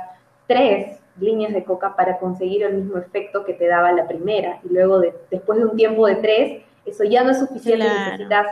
tres 0.46 0.98
líneas 1.18 1.52
de 1.52 1.64
coca 1.64 1.96
para 1.96 2.18
conseguir 2.18 2.62
el 2.62 2.74
mismo 2.74 2.98
efecto 2.98 3.44
que 3.44 3.54
te 3.54 3.66
daba 3.66 3.92
la 3.92 4.06
primera. 4.06 4.60
Y 4.64 4.72
luego, 4.72 5.00
de, 5.00 5.14
después 5.30 5.58
de 5.58 5.66
un 5.66 5.76
tiempo 5.76 6.06
de 6.06 6.16
tres, 6.16 6.62
eso 6.84 7.04
ya 7.04 7.24
no 7.24 7.30
es 7.30 7.38
suficiente, 7.38 7.84
necesitas 7.84 8.46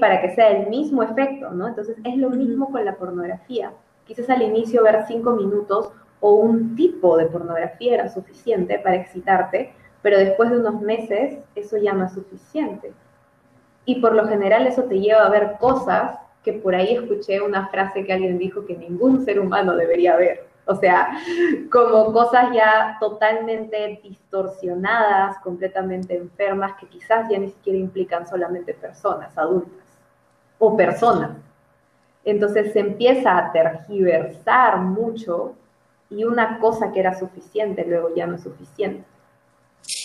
para 0.00 0.22
que 0.22 0.34
sea 0.34 0.50
el 0.52 0.68
mismo 0.68 1.02
efecto, 1.02 1.50
¿no? 1.50 1.68
Entonces 1.68 1.96
es 2.02 2.16
lo 2.16 2.30
mismo 2.30 2.70
con 2.70 2.82
la 2.84 2.94
pornografía. 2.94 3.72
Quizás 4.06 4.30
al 4.30 4.40
inicio 4.40 4.82
ver 4.82 5.04
cinco 5.06 5.32
minutos 5.32 5.90
o 6.20 6.32
un 6.32 6.74
tipo 6.76 7.18
de 7.18 7.26
pornografía 7.26 7.94
era 7.94 8.08
suficiente 8.08 8.78
para 8.78 8.96
excitarte, 8.96 9.74
pero 10.00 10.16
después 10.16 10.50
de 10.50 10.58
unos 10.58 10.80
meses 10.80 11.38
eso 11.54 11.76
ya 11.76 11.92
no 11.92 12.06
es 12.06 12.12
suficiente. 12.12 12.92
Y 13.84 14.00
por 14.00 14.14
lo 14.14 14.26
general 14.26 14.66
eso 14.66 14.84
te 14.84 14.98
lleva 14.98 15.26
a 15.26 15.30
ver 15.30 15.56
cosas 15.60 16.18
que 16.42 16.54
por 16.54 16.74
ahí 16.74 16.94
escuché 16.94 17.42
una 17.42 17.68
frase 17.68 18.04
que 18.04 18.14
alguien 18.14 18.38
dijo 18.38 18.64
que 18.64 18.76
ningún 18.76 19.26
ser 19.26 19.38
humano 19.38 19.76
debería 19.76 20.16
ver. 20.16 20.46
O 20.66 20.74
sea, 20.76 21.10
como 21.70 22.12
cosas 22.12 22.52
ya 22.54 22.96
totalmente 23.00 24.00
distorsionadas, 24.02 25.38
completamente 25.38 26.16
enfermas, 26.16 26.74
que 26.78 26.86
quizás 26.86 27.28
ya 27.28 27.38
ni 27.38 27.48
siquiera 27.48 27.78
implican 27.78 28.26
solamente 28.26 28.74
personas 28.74 29.36
adultas 29.36 29.86
o 30.58 30.76
personas. 30.76 31.32
Entonces 32.24 32.72
se 32.72 32.80
empieza 32.80 33.36
a 33.36 33.52
tergiversar 33.52 34.78
mucho 34.78 35.54
y 36.10 36.24
una 36.24 36.58
cosa 36.58 36.92
que 36.92 37.00
era 37.00 37.18
suficiente 37.18 37.84
luego 37.86 38.14
ya 38.14 38.26
no 38.26 38.36
es 38.36 38.42
suficiente. 38.42 39.04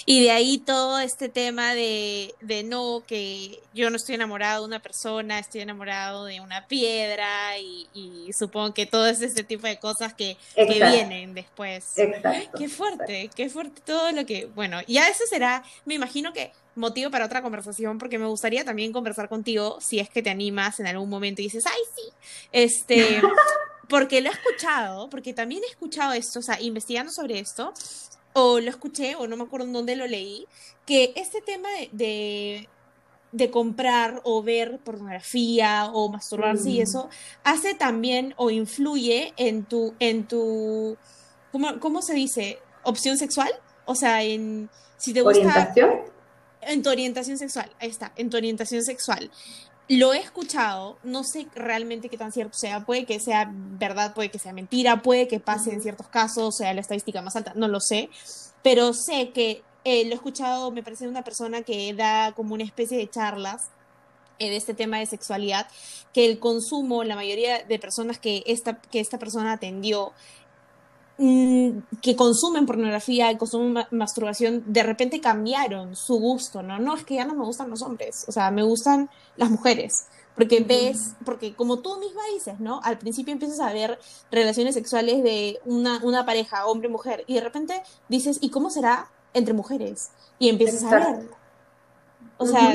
Y 0.07 0.21
de 0.21 0.29
ahí 0.29 0.59
todo 0.59 0.99
este 0.99 1.29
tema 1.29 1.73
de, 1.73 2.35
de, 2.41 2.63
no, 2.63 3.03
que 3.07 3.59
yo 3.73 3.89
no 3.89 3.95
estoy 3.95 4.13
enamorado 4.15 4.61
de 4.61 4.67
una 4.67 4.79
persona, 4.79 5.39
estoy 5.39 5.61
enamorado 5.61 6.25
de 6.25 6.41
una 6.41 6.67
piedra 6.67 7.57
y, 7.57 7.87
y 7.95 8.31
supongo 8.33 8.75
que 8.75 8.85
todo 8.85 9.07
es 9.07 9.21
este 9.23 9.43
tipo 9.43 9.65
de 9.65 9.79
cosas 9.79 10.13
que, 10.13 10.37
que 10.55 10.65
vienen 10.65 11.33
después. 11.33 11.97
Exacto. 11.97 12.57
Qué 12.57 12.69
fuerte, 12.69 13.29
qué 13.35 13.49
fuerte 13.49 13.81
todo 13.83 14.11
lo 14.11 14.27
que, 14.27 14.45
bueno, 14.45 14.79
ya 14.87 15.07
eso 15.07 15.23
será, 15.27 15.63
me 15.85 15.95
imagino 15.95 16.33
que 16.33 16.51
motivo 16.75 17.09
para 17.09 17.25
otra 17.25 17.41
conversación 17.41 17.97
porque 17.97 18.19
me 18.19 18.27
gustaría 18.27 18.63
también 18.63 18.91
conversar 18.91 19.27
contigo 19.27 19.79
si 19.81 19.99
es 19.99 20.09
que 20.09 20.21
te 20.21 20.29
animas 20.29 20.79
en 20.79 20.85
algún 20.85 21.09
momento 21.09 21.41
y 21.41 21.45
dices, 21.45 21.65
ay, 21.65 21.81
sí, 21.95 22.13
este... 22.51 23.21
porque 23.87 24.19
lo 24.19 24.29
he 24.29 24.33
escuchado, 24.33 25.09
porque 25.11 25.31
también 25.31 25.61
he 25.63 25.67
escuchado 25.67 26.13
esto, 26.13 26.39
o 26.39 26.41
sea, 26.41 26.59
investigando 26.59 27.11
sobre 27.11 27.37
esto, 27.37 27.71
o 28.37 28.59
lo 28.59 28.69
escuché, 28.69 29.15
o 29.15 29.27
no 29.27 29.37
me 29.37 29.43
acuerdo 29.43 29.65
en 29.65 29.73
dónde 29.73 29.95
lo 29.95 30.07
leí, 30.07 30.45
que 30.85 31.13
este 31.15 31.41
tema 31.41 31.69
de, 31.93 32.67
de, 33.31 33.49
comprar 33.49 34.19
o 34.25 34.43
ver 34.43 34.77
pornografía 34.79 35.89
o 35.93 36.09
masturbarse 36.09 36.69
y 36.69 36.79
mm. 36.79 36.83
eso 36.83 37.09
hace 37.45 37.75
también 37.75 38.33
o 38.35 38.49
influye 38.49 39.33
en 39.37 39.63
tu, 39.63 39.93
en 39.99 40.27
tu, 40.27 40.97
¿cómo, 41.53 41.79
cómo 41.79 42.01
se 42.01 42.13
dice? 42.13 42.59
¿Opción 42.83 43.17
sexual? 43.17 43.51
O 43.85 43.95
sea, 43.95 44.21
en 44.21 44.69
si 44.97 45.13
te 45.13 45.21
gusta... 45.21 45.39
¿Orientación? 45.39 45.91
En 46.59 46.81
tu 46.83 46.89
orientación 46.89 47.37
sexual, 47.37 47.71
ahí 47.79 47.89
está, 47.89 48.11
en 48.17 48.29
tu 48.29 48.35
orientación 48.35 48.83
sexual. 48.83 49.31
Lo 49.87 50.13
he 50.13 50.19
escuchado, 50.19 50.97
no 51.03 51.23
sé 51.23 51.47
realmente 51.53 52.09
qué 52.09 52.17
tan 52.17 52.31
cierto 52.31 52.57
sea, 52.57 52.85
puede 52.85 53.05
que 53.05 53.19
sea 53.19 53.51
verdad, 53.53 54.15
puede 54.15 54.31
que 54.31 54.39
sea 54.39 54.51
mentira, 54.51 55.03
puede 55.03 55.27
que 55.27 55.39
pase 55.39 55.71
en 55.71 55.81
ciertos 55.81 56.07
casos, 56.07 56.57
sea 56.57 56.73
la 56.73 56.81
estadística 56.81 57.21
más 57.21 57.35
alta, 57.35 57.53
no 57.55 57.67
lo 57.67 57.79
sé, 57.79 58.09
pero 58.63 58.93
sé 58.93 59.29
que 59.29 59.61
eh, 59.83 60.05
lo 60.05 60.11
he 60.11 60.15
escuchado, 60.15 60.71
me 60.71 60.81
parece 60.81 61.07
una 61.07 61.23
persona 61.23 61.61
que 61.61 61.93
da 61.93 62.31
como 62.31 62.55
una 62.55 62.63
especie 62.63 62.97
de 62.97 63.07
charlas 63.07 63.69
eh, 64.39 64.49
de 64.49 64.55
este 64.57 64.73
tema 64.73 64.97
de 64.97 65.05
sexualidad, 65.05 65.67
que 66.13 66.25
el 66.25 66.39
consumo, 66.39 67.03
la 67.03 67.15
mayoría 67.15 67.63
de 67.63 67.77
personas 67.77 68.17
que 68.17 68.43
esta, 68.47 68.81
que 68.81 68.99
esta 68.99 69.19
persona 69.19 69.53
atendió, 69.53 70.13
que 71.17 72.15
consumen 72.15 72.65
pornografía 72.65 73.31
y 73.31 73.37
consumen 73.37 73.85
masturbación, 73.91 74.63
de 74.67 74.83
repente 74.83 75.21
cambiaron 75.21 75.95
su 75.95 76.19
gusto, 76.19 76.61
¿no? 76.61 76.77
No, 76.79 76.95
es 76.95 77.05
que 77.05 77.15
ya 77.15 77.25
no 77.25 77.35
me 77.35 77.45
gustan 77.45 77.69
los 77.69 77.81
hombres, 77.81 78.25
o 78.27 78.31
sea, 78.31 78.51
me 78.51 78.63
gustan 78.63 79.09
las 79.37 79.49
mujeres. 79.49 80.07
Porque 80.35 80.59
ves, 80.59 81.15
porque 81.23 81.55
como 81.55 81.79
tú 81.79 81.97
misma 81.97 82.21
dices, 82.33 82.59
¿no? 82.59 82.81
Al 82.83 82.97
principio 82.97 83.31
empiezas 83.31 83.61
a 83.61 83.71
ver 83.71 83.97
relaciones 84.29 84.75
sexuales 84.75 85.23
de 85.23 85.59
una, 85.63 86.01
una 86.03 86.25
pareja, 86.25 86.65
hombre-mujer, 86.65 87.23
y 87.27 87.35
de 87.35 87.41
repente 87.41 87.81
dices, 88.09 88.39
¿y 88.41 88.49
cómo 88.49 88.69
será 88.69 89.07
entre 89.33 89.53
mujeres? 89.53 90.11
Y 90.37 90.49
empiezas 90.49 90.83
a 90.83 90.95
ver. 90.95 91.29
O 92.37 92.45
sea, 92.45 92.73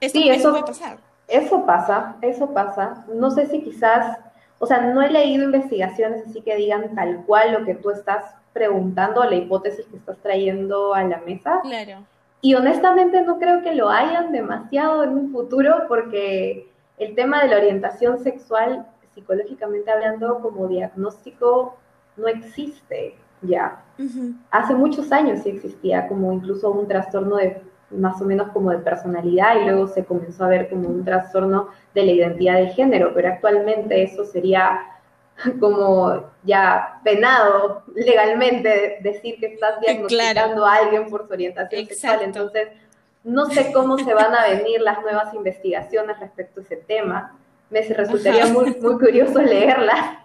esto, 0.00 0.18
sí, 0.18 0.30
eso 0.30 0.50
puede 0.52 0.64
pasar. 0.64 0.98
Eso 1.28 1.66
pasa, 1.66 2.16
eso 2.22 2.48
pasa. 2.54 3.04
No 3.14 3.30
sé 3.30 3.46
si 3.46 3.62
quizás 3.62 4.18
o 4.58 4.66
sea, 4.66 4.80
no 4.80 5.02
he 5.02 5.10
leído 5.10 5.44
investigaciones 5.44 6.26
así 6.26 6.40
que 6.40 6.56
digan 6.56 6.94
tal 6.94 7.24
cual 7.26 7.52
lo 7.52 7.64
que 7.64 7.74
tú 7.74 7.90
estás 7.90 8.34
preguntando, 8.52 9.24
la 9.24 9.34
hipótesis 9.34 9.84
que 9.86 9.96
estás 9.96 10.16
trayendo 10.18 10.94
a 10.94 11.02
la 11.04 11.18
mesa. 11.18 11.60
Claro. 11.62 12.04
Y 12.40 12.54
honestamente 12.54 13.22
no 13.22 13.38
creo 13.38 13.62
que 13.62 13.74
lo 13.74 13.90
hayan 13.90 14.30
demasiado 14.30 15.02
en 15.02 15.10
un 15.10 15.32
futuro 15.32 15.84
porque 15.88 16.68
el 16.98 17.14
tema 17.14 17.42
de 17.42 17.48
la 17.48 17.56
orientación 17.56 18.22
sexual, 18.22 18.86
psicológicamente 19.14 19.90
hablando, 19.90 20.40
como 20.40 20.68
diagnóstico, 20.68 21.76
no 22.16 22.28
existe 22.28 23.16
ya. 23.42 23.82
Hace 24.50 24.74
muchos 24.74 25.10
años 25.12 25.40
sí 25.42 25.50
existía 25.50 26.06
como 26.08 26.32
incluso 26.32 26.70
un 26.70 26.86
trastorno 26.86 27.36
de 27.36 27.62
más 27.96 28.20
o 28.20 28.24
menos 28.24 28.48
como 28.52 28.70
de 28.70 28.78
personalidad 28.78 29.60
y 29.60 29.64
luego 29.64 29.88
se 29.88 30.04
comenzó 30.04 30.44
a 30.44 30.48
ver 30.48 30.68
como 30.68 30.88
un 30.88 31.04
trastorno 31.04 31.68
de 31.94 32.04
la 32.04 32.12
identidad 32.12 32.56
de 32.56 32.68
género, 32.68 33.12
pero 33.14 33.28
actualmente 33.28 34.02
eso 34.02 34.24
sería 34.24 34.80
como 35.60 36.30
ya 36.42 37.00
penado 37.02 37.82
legalmente 37.94 38.98
decir 39.00 39.38
que 39.38 39.46
estás 39.46 39.80
diagnosticando 39.82 40.64
a 40.64 40.74
alguien 40.74 41.08
por 41.08 41.26
su 41.26 41.32
orientación 41.32 41.86
sexual. 41.86 42.20
Entonces, 42.22 42.68
no 43.22 43.46
sé 43.46 43.72
cómo 43.72 43.98
se 43.98 44.12
van 44.12 44.34
a 44.34 44.48
venir 44.48 44.80
las 44.82 45.00
nuevas 45.00 45.32
investigaciones 45.34 46.20
respecto 46.20 46.60
a 46.60 46.62
ese 46.62 46.76
tema. 46.76 47.36
Me 47.70 47.80
resultaría 47.80 48.46
muy, 48.46 48.76
muy 48.80 48.98
curioso 48.98 49.40
leerlas, 49.40 50.18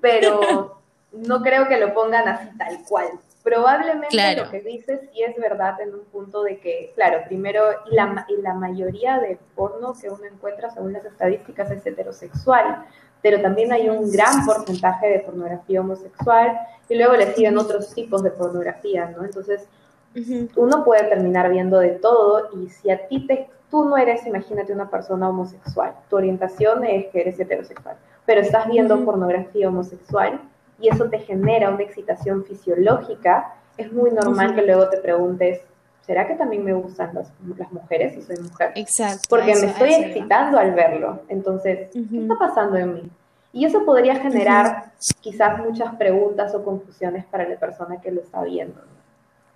pero 0.00 0.80
no 1.10 1.40
creo 1.40 1.66
que 1.66 1.78
lo 1.78 1.94
pongan 1.94 2.28
así 2.28 2.48
tal 2.58 2.78
cual. 2.86 3.08
Probablemente 3.44 4.36
lo 4.36 4.50
que 4.50 4.62
dices 4.62 5.00
sí 5.12 5.22
es 5.22 5.36
verdad 5.36 5.78
en 5.82 5.92
un 5.92 6.04
punto 6.06 6.42
de 6.42 6.58
que, 6.58 6.92
claro, 6.94 7.18
primero, 7.26 7.62
y 7.90 7.94
la, 7.94 8.24
y 8.26 8.40
la 8.40 8.54
mayoría 8.54 9.20
de 9.20 9.38
porno 9.54 9.92
que 10.00 10.08
uno 10.08 10.24
encuentra 10.24 10.70
según 10.70 10.94
las 10.94 11.04
estadísticas 11.04 11.70
es 11.70 11.84
heterosexual, 11.84 12.86
pero 13.20 13.42
también 13.42 13.70
hay 13.70 13.90
un 13.90 14.10
gran 14.10 14.46
porcentaje 14.46 15.08
de 15.08 15.18
pornografía 15.18 15.82
homosexual 15.82 16.58
y 16.88 16.94
luego 16.94 17.16
le 17.16 17.34
siguen 17.34 17.58
otros 17.58 17.94
tipos 17.94 18.22
de 18.22 18.30
pornografía, 18.30 19.10
¿no? 19.14 19.24
Entonces, 19.24 19.68
uno 20.56 20.82
puede 20.82 21.04
terminar 21.04 21.50
viendo 21.50 21.80
de 21.80 21.90
todo 21.90 22.48
y 22.56 22.70
si 22.70 22.90
a 22.90 23.06
ti 23.08 23.26
te, 23.26 23.50
tú 23.70 23.84
no 23.84 23.98
eres, 23.98 24.26
imagínate, 24.26 24.72
una 24.72 24.88
persona 24.88 25.28
homosexual, 25.28 25.92
tu 26.08 26.16
orientación 26.16 26.82
es 26.84 27.06
que 27.08 27.20
eres 27.20 27.38
heterosexual, 27.38 27.96
pero 28.24 28.40
estás 28.40 28.68
viendo 28.68 29.04
pornografía 29.04 29.68
homosexual, 29.68 30.40
y 30.80 30.88
eso 30.88 31.08
te 31.08 31.18
genera 31.20 31.70
una 31.70 31.82
excitación 31.82 32.44
fisiológica, 32.44 33.54
es 33.76 33.92
muy 33.92 34.10
normal 34.10 34.54
que 34.54 34.62
luego 34.62 34.88
te 34.88 34.98
preguntes, 34.98 35.60
¿será 36.06 36.26
que 36.26 36.34
también 36.34 36.64
me 36.64 36.72
gustan 36.72 37.14
las, 37.14 37.32
mujeres 37.72 38.14
si 38.14 38.22
soy 38.22 38.36
mujer? 38.38 38.72
Exacto. 38.74 39.26
Porque 39.28 39.54
me 39.56 39.66
estoy 39.66 39.94
excitando 39.94 40.58
al 40.58 40.72
verlo. 40.72 41.22
Entonces, 41.28 41.88
¿qué 41.92 42.18
está 42.18 42.38
pasando 42.38 42.76
en 42.76 42.94
mí? 42.94 43.10
Y 43.52 43.64
eso 43.64 43.84
podría 43.84 44.16
generar 44.16 44.92
quizás 45.20 45.58
muchas 45.58 45.94
preguntas 45.94 46.54
o 46.54 46.64
confusiones 46.64 47.24
para 47.24 47.48
la 47.48 47.56
persona 47.56 48.00
que 48.00 48.10
lo 48.10 48.20
está 48.20 48.42
viendo. 48.42 48.80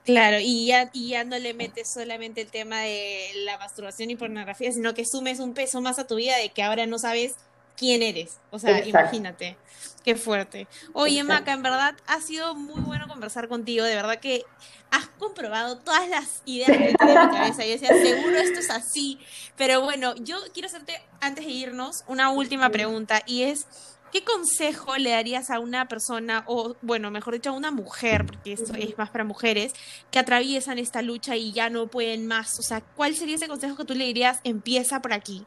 Claro, 0.05 0.39
y 0.41 0.67
ya, 0.67 0.89
y 0.93 1.11
ya 1.11 1.25
no 1.25 1.37
le 1.39 1.53
metes 1.53 1.93
solamente 1.93 2.41
el 2.41 2.51
tema 2.51 2.81
de 2.81 3.27
la 3.45 3.59
masturbación 3.59 4.09
y 4.11 4.17
pornografía, 4.17 4.73
sino 4.73 4.95
que 4.95 5.05
sumes 5.05 5.39
un 5.41 5.53
peso 5.53 5.83
más 5.83 5.99
a 5.99 6.07
tu 6.07 6.15
vida 6.15 6.37
de 6.39 6.49
que 6.49 6.63
ahora 6.63 6.87
no 6.87 6.99
sabes 6.99 7.35
quién 7.79 8.03
eres. 8.03 8.39
O 8.51 8.59
sea, 8.59 8.85
imagínate. 8.85 9.57
Qué 10.05 10.17
fuerte. 10.17 10.67
Oye, 10.93 11.23
Maca, 11.23 11.53
en 11.53 11.63
verdad 11.63 11.95
ha 12.07 12.21
sido 12.21 12.55
muy 12.55 12.81
bueno 12.81 13.07
conversar 13.09 13.49
contigo. 13.49 13.85
De 13.85 13.95
verdad 13.95 14.19
que 14.19 14.45
has 14.91 15.07
comprobado 15.19 15.79
todas 15.79 16.09
las 16.09 16.43
ideas 16.47 16.71
que 16.71 16.95
tengo 16.95 17.13
en 17.13 17.29
mi 17.29 17.37
cabeza. 17.37 17.65
Y 17.65 17.71
decía, 17.71 17.89
seguro 17.89 18.37
esto 18.37 18.59
es 18.61 18.71
así. 18.71 19.19
Pero 19.57 19.83
bueno, 19.83 20.15
yo 20.17 20.39
quiero 20.53 20.69
hacerte, 20.69 21.01
antes 21.21 21.45
de 21.47 21.53
irnos, 21.53 22.05
una 22.07 22.31
última 22.31 22.71
pregunta. 22.71 23.23
Y 23.27 23.43
es, 23.43 23.67
¿qué 24.11 24.25
consejo 24.25 24.97
le 24.97 25.11
darías 25.11 25.51
a 25.51 25.61
una 25.61 25.89
persona, 25.89 26.45
o 26.47 26.77
bueno, 26.81 27.11
mejor 27.11 27.35
dicho, 27.35 27.51
a 27.51 27.53
una 27.53 27.71
mujer, 27.71 28.25
porque 28.25 28.55
esto 28.55 28.75
es 28.75 28.97
más 28.97 29.11
para 29.11 29.25
mujeres, 29.25 29.73
que 30.11 30.19
atraviesan 30.19 30.79
esta 30.79 31.03
lucha 31.03 31.37
y 31.37 31.53
ya 31.53 31.69
no 31.69 31.87
pueden 31.89 32.27
más? 32.27 32.59
O 32.59 32.63
sea, 32.63 32.81
¿cuál 32.81 33.15
sería 33.15 33.37
ese 33.37 33.49
consejo 33.49 33.77
que 33.77 33.85
tú 33.85 33.95
le 33.95 34.07
dirías? 34.07 34.41
Empieza 34.43 35.03
por 35.03 35.13
aquí. 35.13 35.45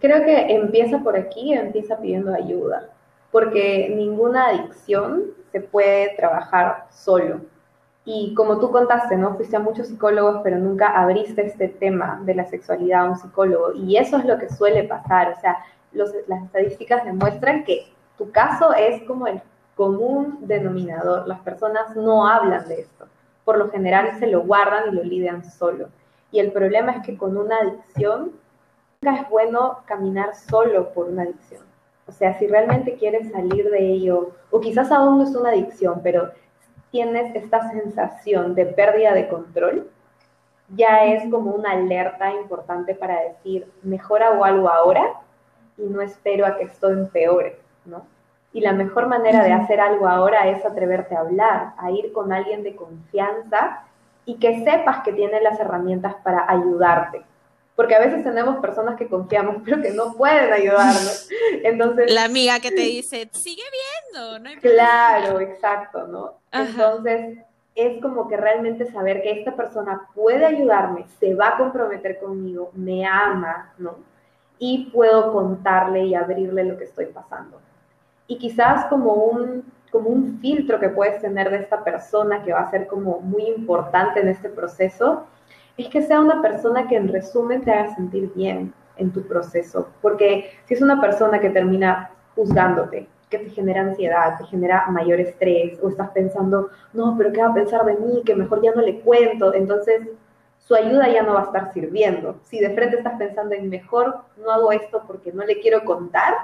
Creo 0.00 0.24
que 0.24 0.54
empieza 0.54 0.98
por 0.98 1.16
aquí, 1.16 1.52
empieza 1.52 1.98
pidiendo 1.98 2.34
ayuda, 2.34 2.90
porque 3.30 3.92
ninguna 3.96 4.48
adicción 4.48 5.24
se 5.52 5.60
puede 5.60 6.14
trabajar 6.16 6.86
solo. 6.90 7.40
Y 8.04 8.34
como 8.34 8.60
tú 8.60 8.70
contaste, 8.70 9.16
¿no? 9.16 9.34
Fuiste 9.34 9.56
a 9.56 9.60
muchos 9.60 9.88
psicólogos, 9.88 10.40
pero 10.44 10.58
nunca 10.58 10.88
abriste 10.88 11.44
este 11.44 11.68
tema 11.68 12.20
de 12.24 12.36
la 12.36 12.44
sexualidad 12.44 13.00
a 13.06 13.10
un 13.10 13.16
psicólogo. 13.16 13.72
Y 13.72 13.96
eso 13.96 14.16
es 14.18 14.24
lo 14.24 14.38
que 14.38 14.48
suele 14.48 14.84
pasar. 14.84 15.34
O 15.36 15.40
sea, 15.40 15.56
las 15.92 16.44
estadísticas 16.44 17.04
demuestran 17.04 17.64
que 17.64 17.88
tu 18.16 18.30
caso 18.30 18.72
es 18.74 19.02
como 19.02 19.26
el 19.26 19.42
común 19.74 20.38
denominador. 20.42 21.26
Las 21.26 21.40
personas 21.40 21.96
no 21.96 22.28
hablan 22.28 22.68
de 22.68 22.82
esto. 22.82 23.06
Por 23.44 23.58
lo 23.58 23.70
general 23.70 24.18
se 24.20 24.28
lo 24.28 24.42
guardan 24.42 24.92
y 24.92 24.94
lo 24.94 25.02
lidian 25.02 25.44
solo. 25.44 25.88
Y 26.30 26.38
el 26.38 26.52
problema 26.52 26.92
es 26.92 27.06
que 27.06 27.16
con 27.16 27.36
una 27.36 27.56
adicción 27.58 28.32
es 29.14 29.28
bueno 29.28 29.78
caminar 29.86 30.34
solo 30.34 30.92
por 30.92 31.08
una 31.08 31.22
adicción. 31.22 31.62
O 32.06 32.12
sea, 32.12 32.38
si 32.38 32.46
realmente 32.46 32.94
quieres 32.94 33.30
salir 33.32 33.68
de 33.70 33.80
ello, 33.80 34.30
o 34.50 34.60
quizás 34.60 34.92
aún 34.92 35.18
no 35.18 35.24
es 35.24 35.34
una 35.34 35.50
adicción, 35.50 36.00
pero 36.02 36.30
tienes 36.90 37.34
esta 37.34 37.70
sensación 37.70 38.54
de 38.54 38.66
pérdida 38.66 39.12
de 39.12 39.28
control, 39.28 39.90
ya 40.68 41.04
es 41.04 41.30
como 41.30 41.52
una 41.52 41.72
alerta 41.72 42.32
importante 42.32 42.94
para 42.94 43.20
decir, 43.20 43.70
mejor 43.82 44.22
hago 44.22 44.44
algo 44.44 44.68
ahora 44.68 45.20
y 45.76 45.82
no 45.82 46.00
espero 46.00 46.46
a 46.46 46.56
que 46.56 46.64
esto 46.64 46.90
empeore, 46.90 47.58
¿no? 47.84 48.06
Y 48.52 48.60
la 48.60 48.72
mejor 48.72 49.06
manera 49.06 49.44
de 49.44 49.52
hacer 49.52 49.80
algo 49.80 50.08
ahora 50.08 50.48
es 50.48 50.64
atreverte 50.64 51.14
a 51.14 51.20
hablar, 51.20 51.74
a 51.76 51.90
ir 51.90 52.12
con 52.12 52.32
alguien 52.32 52.62
de 52.62 52.74
confianza 52.74 53.82
y 54.24 54.36
que 54.36 54.64
sepas 54.64 55.02
que 55.02 55.12
tiene 55.12 55.40
las 55.40 55.60
herramientas 55.60 56.14
para 56.24 56.50
ayudarte. 56.50 57.22
Porque 57.76 57.94
a 57.94 58.00
veces 58.00 58.24
tenemos 58.24 58.58
personas 58.58 58.96
que 58.96 59.06
confiamos, 59.06 59.58
pero 59.64 59.80
que 59.80 59.90
no 59.90 60.14
pueden 60.14 60.52
ayudarnos. 60.52 61.28
Entonces, 61.62 62.12
la 62.12 62.24
amiga 62.24 62.58
que 62.58 62.70
te 62.70 62.80
dice, 62.80 63.28
sigue 63.32 63.62
viendo, 64.12 64.38
no 64.40 64.60
Claro, 64.60 65.40
exacto, 65.40 66.08
¿no? 66.08 66.40
Entonces, 66.50 67.38
es 67.76 68.00
como 68.00 68.26
que 68.26 68.38
realmente 68.38 68.90
saber 68.90 69.22
que 69.22 69.30
esta 69.32 69.54
persona 69.54 70.08
puede 70.14 70.46
ayudarme, 70.46 71.04
se 71.20 71.34
va 71.34 71.48
a 71.48 71.56
comprometer 71.58 72.18
conmigo, 72.18 72.70
me 72.74 73.04
ama, 73.04 73.72
¿no? 73.76 73.96
Y 74.58 74.90
puedo 74.90 75.30
contarle 75.32 76.06
y 76.06 76.14
abrirle 76.14 76.64
lo 76.64 76.78
que 76.78 76.84
estoy 76.84 77.06
pasando. 77.06 77.60
Y 78.26 78.38
quizás 78.38 78.86
como 78.86 79.12
un, 79.12 79.70
como 79.90 80.08
un 80.08 80.38
filtro 80.40 80.80
que 80.80 80.88
puedes 80.88 81.20
tener 81.20 81.50
de 81.50 81.58
esta 81.58 81.84
persona 81.84 82.42
que 82.42 82.54
va 82.54 82.60
a 82.60 82.70
ser 82.70 82.86
como 82.86 83.20
muy 83.20 83.44
importante 83.44 84.20
en 84.20 84.28
este 84.28 84.48
proceso, 84.48 85.26
es 85.76 85.88
que 85.88 86.02
sea 86.02 86.20
una 86.20 86.40
persona 86.42 86.88
que 86.88 86.96
en 86.96 87.08
resumen 87.08 87.62
te 87.62 87.72
haga 87.72 87.94
sentir 87.94 88.32
bien 88.34 88.72
en 88.96 89.12
tu 89.12 89.22
proceso. 89.26 89.88
Porque 90.00 90.50
si 90.64 90.74
es 90.74 90.82
una 90.82 91.00
persona 91.00 91.40
que 91.40 91.50
termina 91.50 92.10
juzgándote, 92.34 93.08
que 93.28 93.38
te 93.38 93.50
genera 93.50 93.82
ansiedad, 93.82 94.38
te 94.38 94.44
genera 94.44 94.86
mayor 94.88 95.20
estrés, 95.20 95.78
o 95.82 95.88
estás 95.88 96.10
pensando, 96.10 96.70
no, 96.92 97.14
pero 97.18 97.32
¿qué 97.32 97.42
va 97.42 97.48
a 97.48 97.54
pensar 97.54 97.84
de 97.84 97.96
mí? 97.96 98.22
Que 98.24 98.36
mejor 98.36 98.62
ya 98.62 98.72
no 98.72 98.82
le 98.82 99.00
cuento. 99.00 99.52
Entonces, 99.52 100.08
su 100.58 100.74
ayuda 100.74 101.08
ya 101.08 101.22
no 101.22 101.34
va 101.34 101.40
a 101.40 101.44
estar 101.44 101.72
sirviendo. 101.72 102.40
Si 102.42 102.58
de 102.58 102.70
frente 102.70 102.96
estás 102.96 103.18
pensando 103.18 103.54
en 103.54 103.68
mejor 103.68 104.20
no 104.36 104.50
hago 104.50 104.72
esto 104.72 105.04
porque 105.06 105.32
no 105.32 105.44
le 105.44 105.60
quiero 105.60 105.84
contar, 105.84 106.34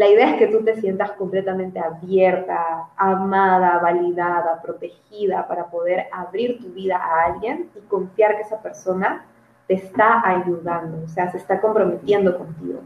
la 0.00 0.08
idea 0.08 0.30
es 0.30 0.38
que 0.38 0.46
tú 0.46 0.64
te 0.64 0.80
sientas 0.80 1.12
completamente 1.12 1.78
abierta, 1.78 2.88
amada, 2.96 3.78
validada, 3.78 4.60
protegida 4.62 5.46
para 5.46 5.66
poder 5.66 6.06
abrir 6.12 6.58
tu 6.60 6.68
vida 6.68 6.96
a 6.96 7.26
alguien 7.26 7.70
y 7.74 7.80
confiar 7.80 8.36
que 8.36 8.42
esa 8.42 8.62
persona 8.62 9.26
te 9.66 9.74
está 9.74 10.22
ayudando, 10.26 11.04
o 11.04 11.08
sea, 11.08 11.30
se 11.30 11.38
está 11.38 11.60
comprometiendo 11.60 12.36
contigo 12.36 12.80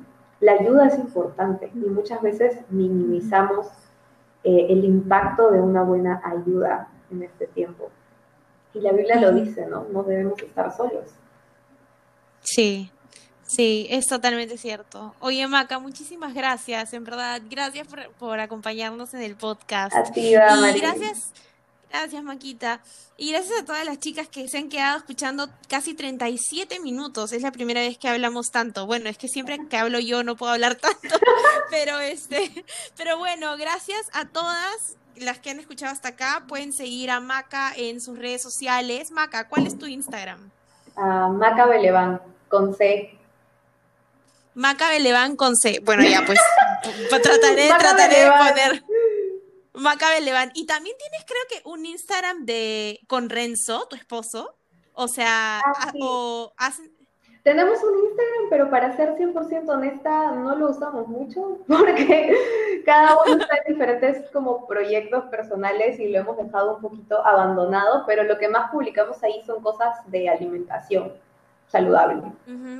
la 0.44 0.52
ayuda 0.52 0.88
es 0.88 0.98
importante 0.98 1.70
y 1.74 1.78
muchas 1.78 2.20
veces 2.20 2.58
minimizamos 2.68 3.66
eh, 4.42 4.66
el 4.68 4.84
impacto 4.84 5.50
de 5.50 5.60
una 5.60 5.82
buena 5.82 6.20
ayuda 6.22 6.88
en 7.10 7.22
este 7.22 7.46
tiempo. 7.46 7.90
Y 8.74 8.80
la 8.80 8.92
Biblia 8.92 9.20
lo 9.20 9.32
dice, 9.32 9.66
¿no? 9.66 9.86
No 9.90 10.02
debemos 10.02 10.42
estar 10.42 10.70
solos. 10.76 11.14
Sí, 12.40 12.90
sí, 13.46 13.86
es 13.90 14.06
totalmente 14.06 14.58
cierto. 14.58 15.14
Oye, 15.20 15.46
Maca, 15.46 15.78
muchísimas 15.78 16.34
gracias, 16.34 16.92
en 16.92 17.04
verdad. 17.04 17.40
Gracias 17.48 17.86
por, 18.18 18.40
acompañarnos 18.40 19.14
en 19.14 19.22
el 19.22 19.36
podcast. 19.36 19.94
A 19.94 20.04
ti, 20.04 20.28
y 20.28 20.32
gracias 20.32 21.32
Gracias, 21.94 22.24
Maquita. 22.24 22.80
Y 23.16 23.30
gracias 23.30 23.60
a 23.60 23.64
todas 23.64 23.84
las 23.84 24.00
chicas 24.00 24.26
que 24.26 24.48
se 24.48 24.58
han 24.58 24.68
quedado 24.68 24.98
escuchando 24.98 25.48
casi 25.68 25.94
37 25.94 26.80
minutos. 26.80 27.32
Es 27.32 27.42
la 27.42 27.52
primera 27.52 27.80
vez 27.82 27.98
que 27.98 28.08
hablamos 28.08 28.50
tanto. 28.50 28.84
Bueno, 28.84 29.08
es 29.08 29.16
que 29.16 29.28
siempre 29.28 29.60
que 29.70 29.76
hablo 29.76 30.00
yo 30.00 30.24
no 30.24 30.34
puedo 30.34 30.50
hablar 30.50 30.74
tanto, 30.74 30.98
pero 31.70 32.00
este, 32.00 32.64
pero 32.96 33.16
bueno, 33.16 33.56
gracias 33.56 34.10
a 34.12 34.24
todas 34.24 34.96
las 35.14 35.38
que 35.38 35.50
han 35.50 35.60
escuchado 35.60 35.92
hasta 35.92 36.08
acá. 36.08 36.42
Pueden 36.48 36.72
seguir 36.72 37.12
a 37.12 37.20
Maca 37.20 37.72
en 37.76 38.00
sus 38.00 38.18
redes 38.18 38.42
sociales. 38.42 39.12
Maca, 39.12 39.48
¿cuál 39.48 39.68
es 39.68 39.78
tu 39.78 39.86
Instagram? 39.86 40.50
Uh, 40.96 41.28
Maca 41.28 41.66
Beleván, 41.66 42.20
con 42.48 42.74
C. 42.74 43.16
Maca 44.54 44.88
Beleván 44.90 45.36
con 45.36 45.56
C. 45.56 45.80
Bueno, 45.84 46.04
ya 46.04 46.24
pues 46.24 46.38
trataré, 47.22 47.68
trataré 47.68 48.24
de 48.24 48.30
poner 48.30 48.84
Macabe 49.74 50.20
Levan. 50.20 50.50
Y 50.54 50.66
también 50.66 50.96
tienes, 50.98 51.24
creo 51.26 51.42
que, 51.48 51.68
un 51.68 51.84
Instagram 51.84 52.44
de 52.44 53.00
con 53.08 53.28
Renzo, 53.28 53.86
tu 53.88 53.96
esposo. 53.96 54.56
O 54.92 55.08
sea, 55.08 55.60
ah, 55.64 55.92
o 56.00 56.52
hacen... 56.56 56.92
Tenemos 57.42 57.82
un 57.82 58.04
Instagram, 58.04 58.48
pero 58.48 58.70
para 58.70 58.96
ser 58.96 59.16
100% 59.16 59.68
honesta, 59.68 60.30
no 60.32 60.54
lo 60.54 60.70
usamos 60.70 61.08
mucho 61.08 61.58
porque 61.68 62.34
cada 62.86 63.18
uno 63.22 63.42
está 63.42 63.56
en 63.66 63.74
diferentes 63.74 64.30
como 64.30 64.66
proyectos 64.66 65.24
personales 65.24 65.98
y 65.98 66.08
lo 66.08 66.20
hemos 66.20 66.36
dejado 66.38 66.76
un 66.76 66.80
poquito 66.80 67.26
abandonado, 67.26 68.04
pero 68.06 68.22
lo 68.22 68.38
que 68.38 68.48
más 68.48 68.70
publicamos 68.70 69.22
ahí 69.22 69.42
son 69.44 69.60
cosas 69.62 70.10
de 70.10 70.28
alimentación 70.30 71.12
saludable. 71.68 72.22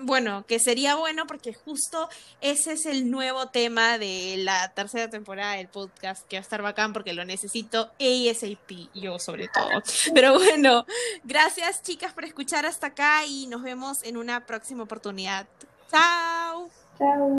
Bueno, 0.02 0.44
que 0.46 0.58
sería 0.58 0.96
bueno 0.96 1.26
porque 1.26 1.52
justo 1.52 2.08
ese 2.40 2.72
es 2.72 2.86
el 2.86 3.10
nuevo 3.10 3.46
tema 3.48 3.98
de 3.98 4.36
la 4.38 4.68
tercera 4.72 5.10
temporada 5.10 5.54
del 5.54 5.68
podcast, 5.68 6.26
que 6.28 6.36
va 6.36 6.40
a 6.40 6.42
estar 6.42 6.62
bacán 6.62 6.92
porque 6.92 7.12
lo 7.12 7.24
necesito 7.24 7.90
ASAP, 7.98 8.88
yo 8.94 9.18
sobre 9.18 9.48
todo. 9.48 9.82
Pero 10.14 10.34
bueno, 10.34 10.86
gracias 11.24 11.82
chicas 11.82 12.12
por 12.12 12.24
escuchar 12.24 12.66
hasta 12.66 12.88
acá 12.88 13.24
y 13.26 13.46
nos 13.46 13.62
vemos 13.62 14.02
en 14.04 14.16
una 14.16 14.46
próxima 14.46 14.84
oportunidad. 14.84 15.46
Chao. 15.90 16.68
Chao. 16.98 17.32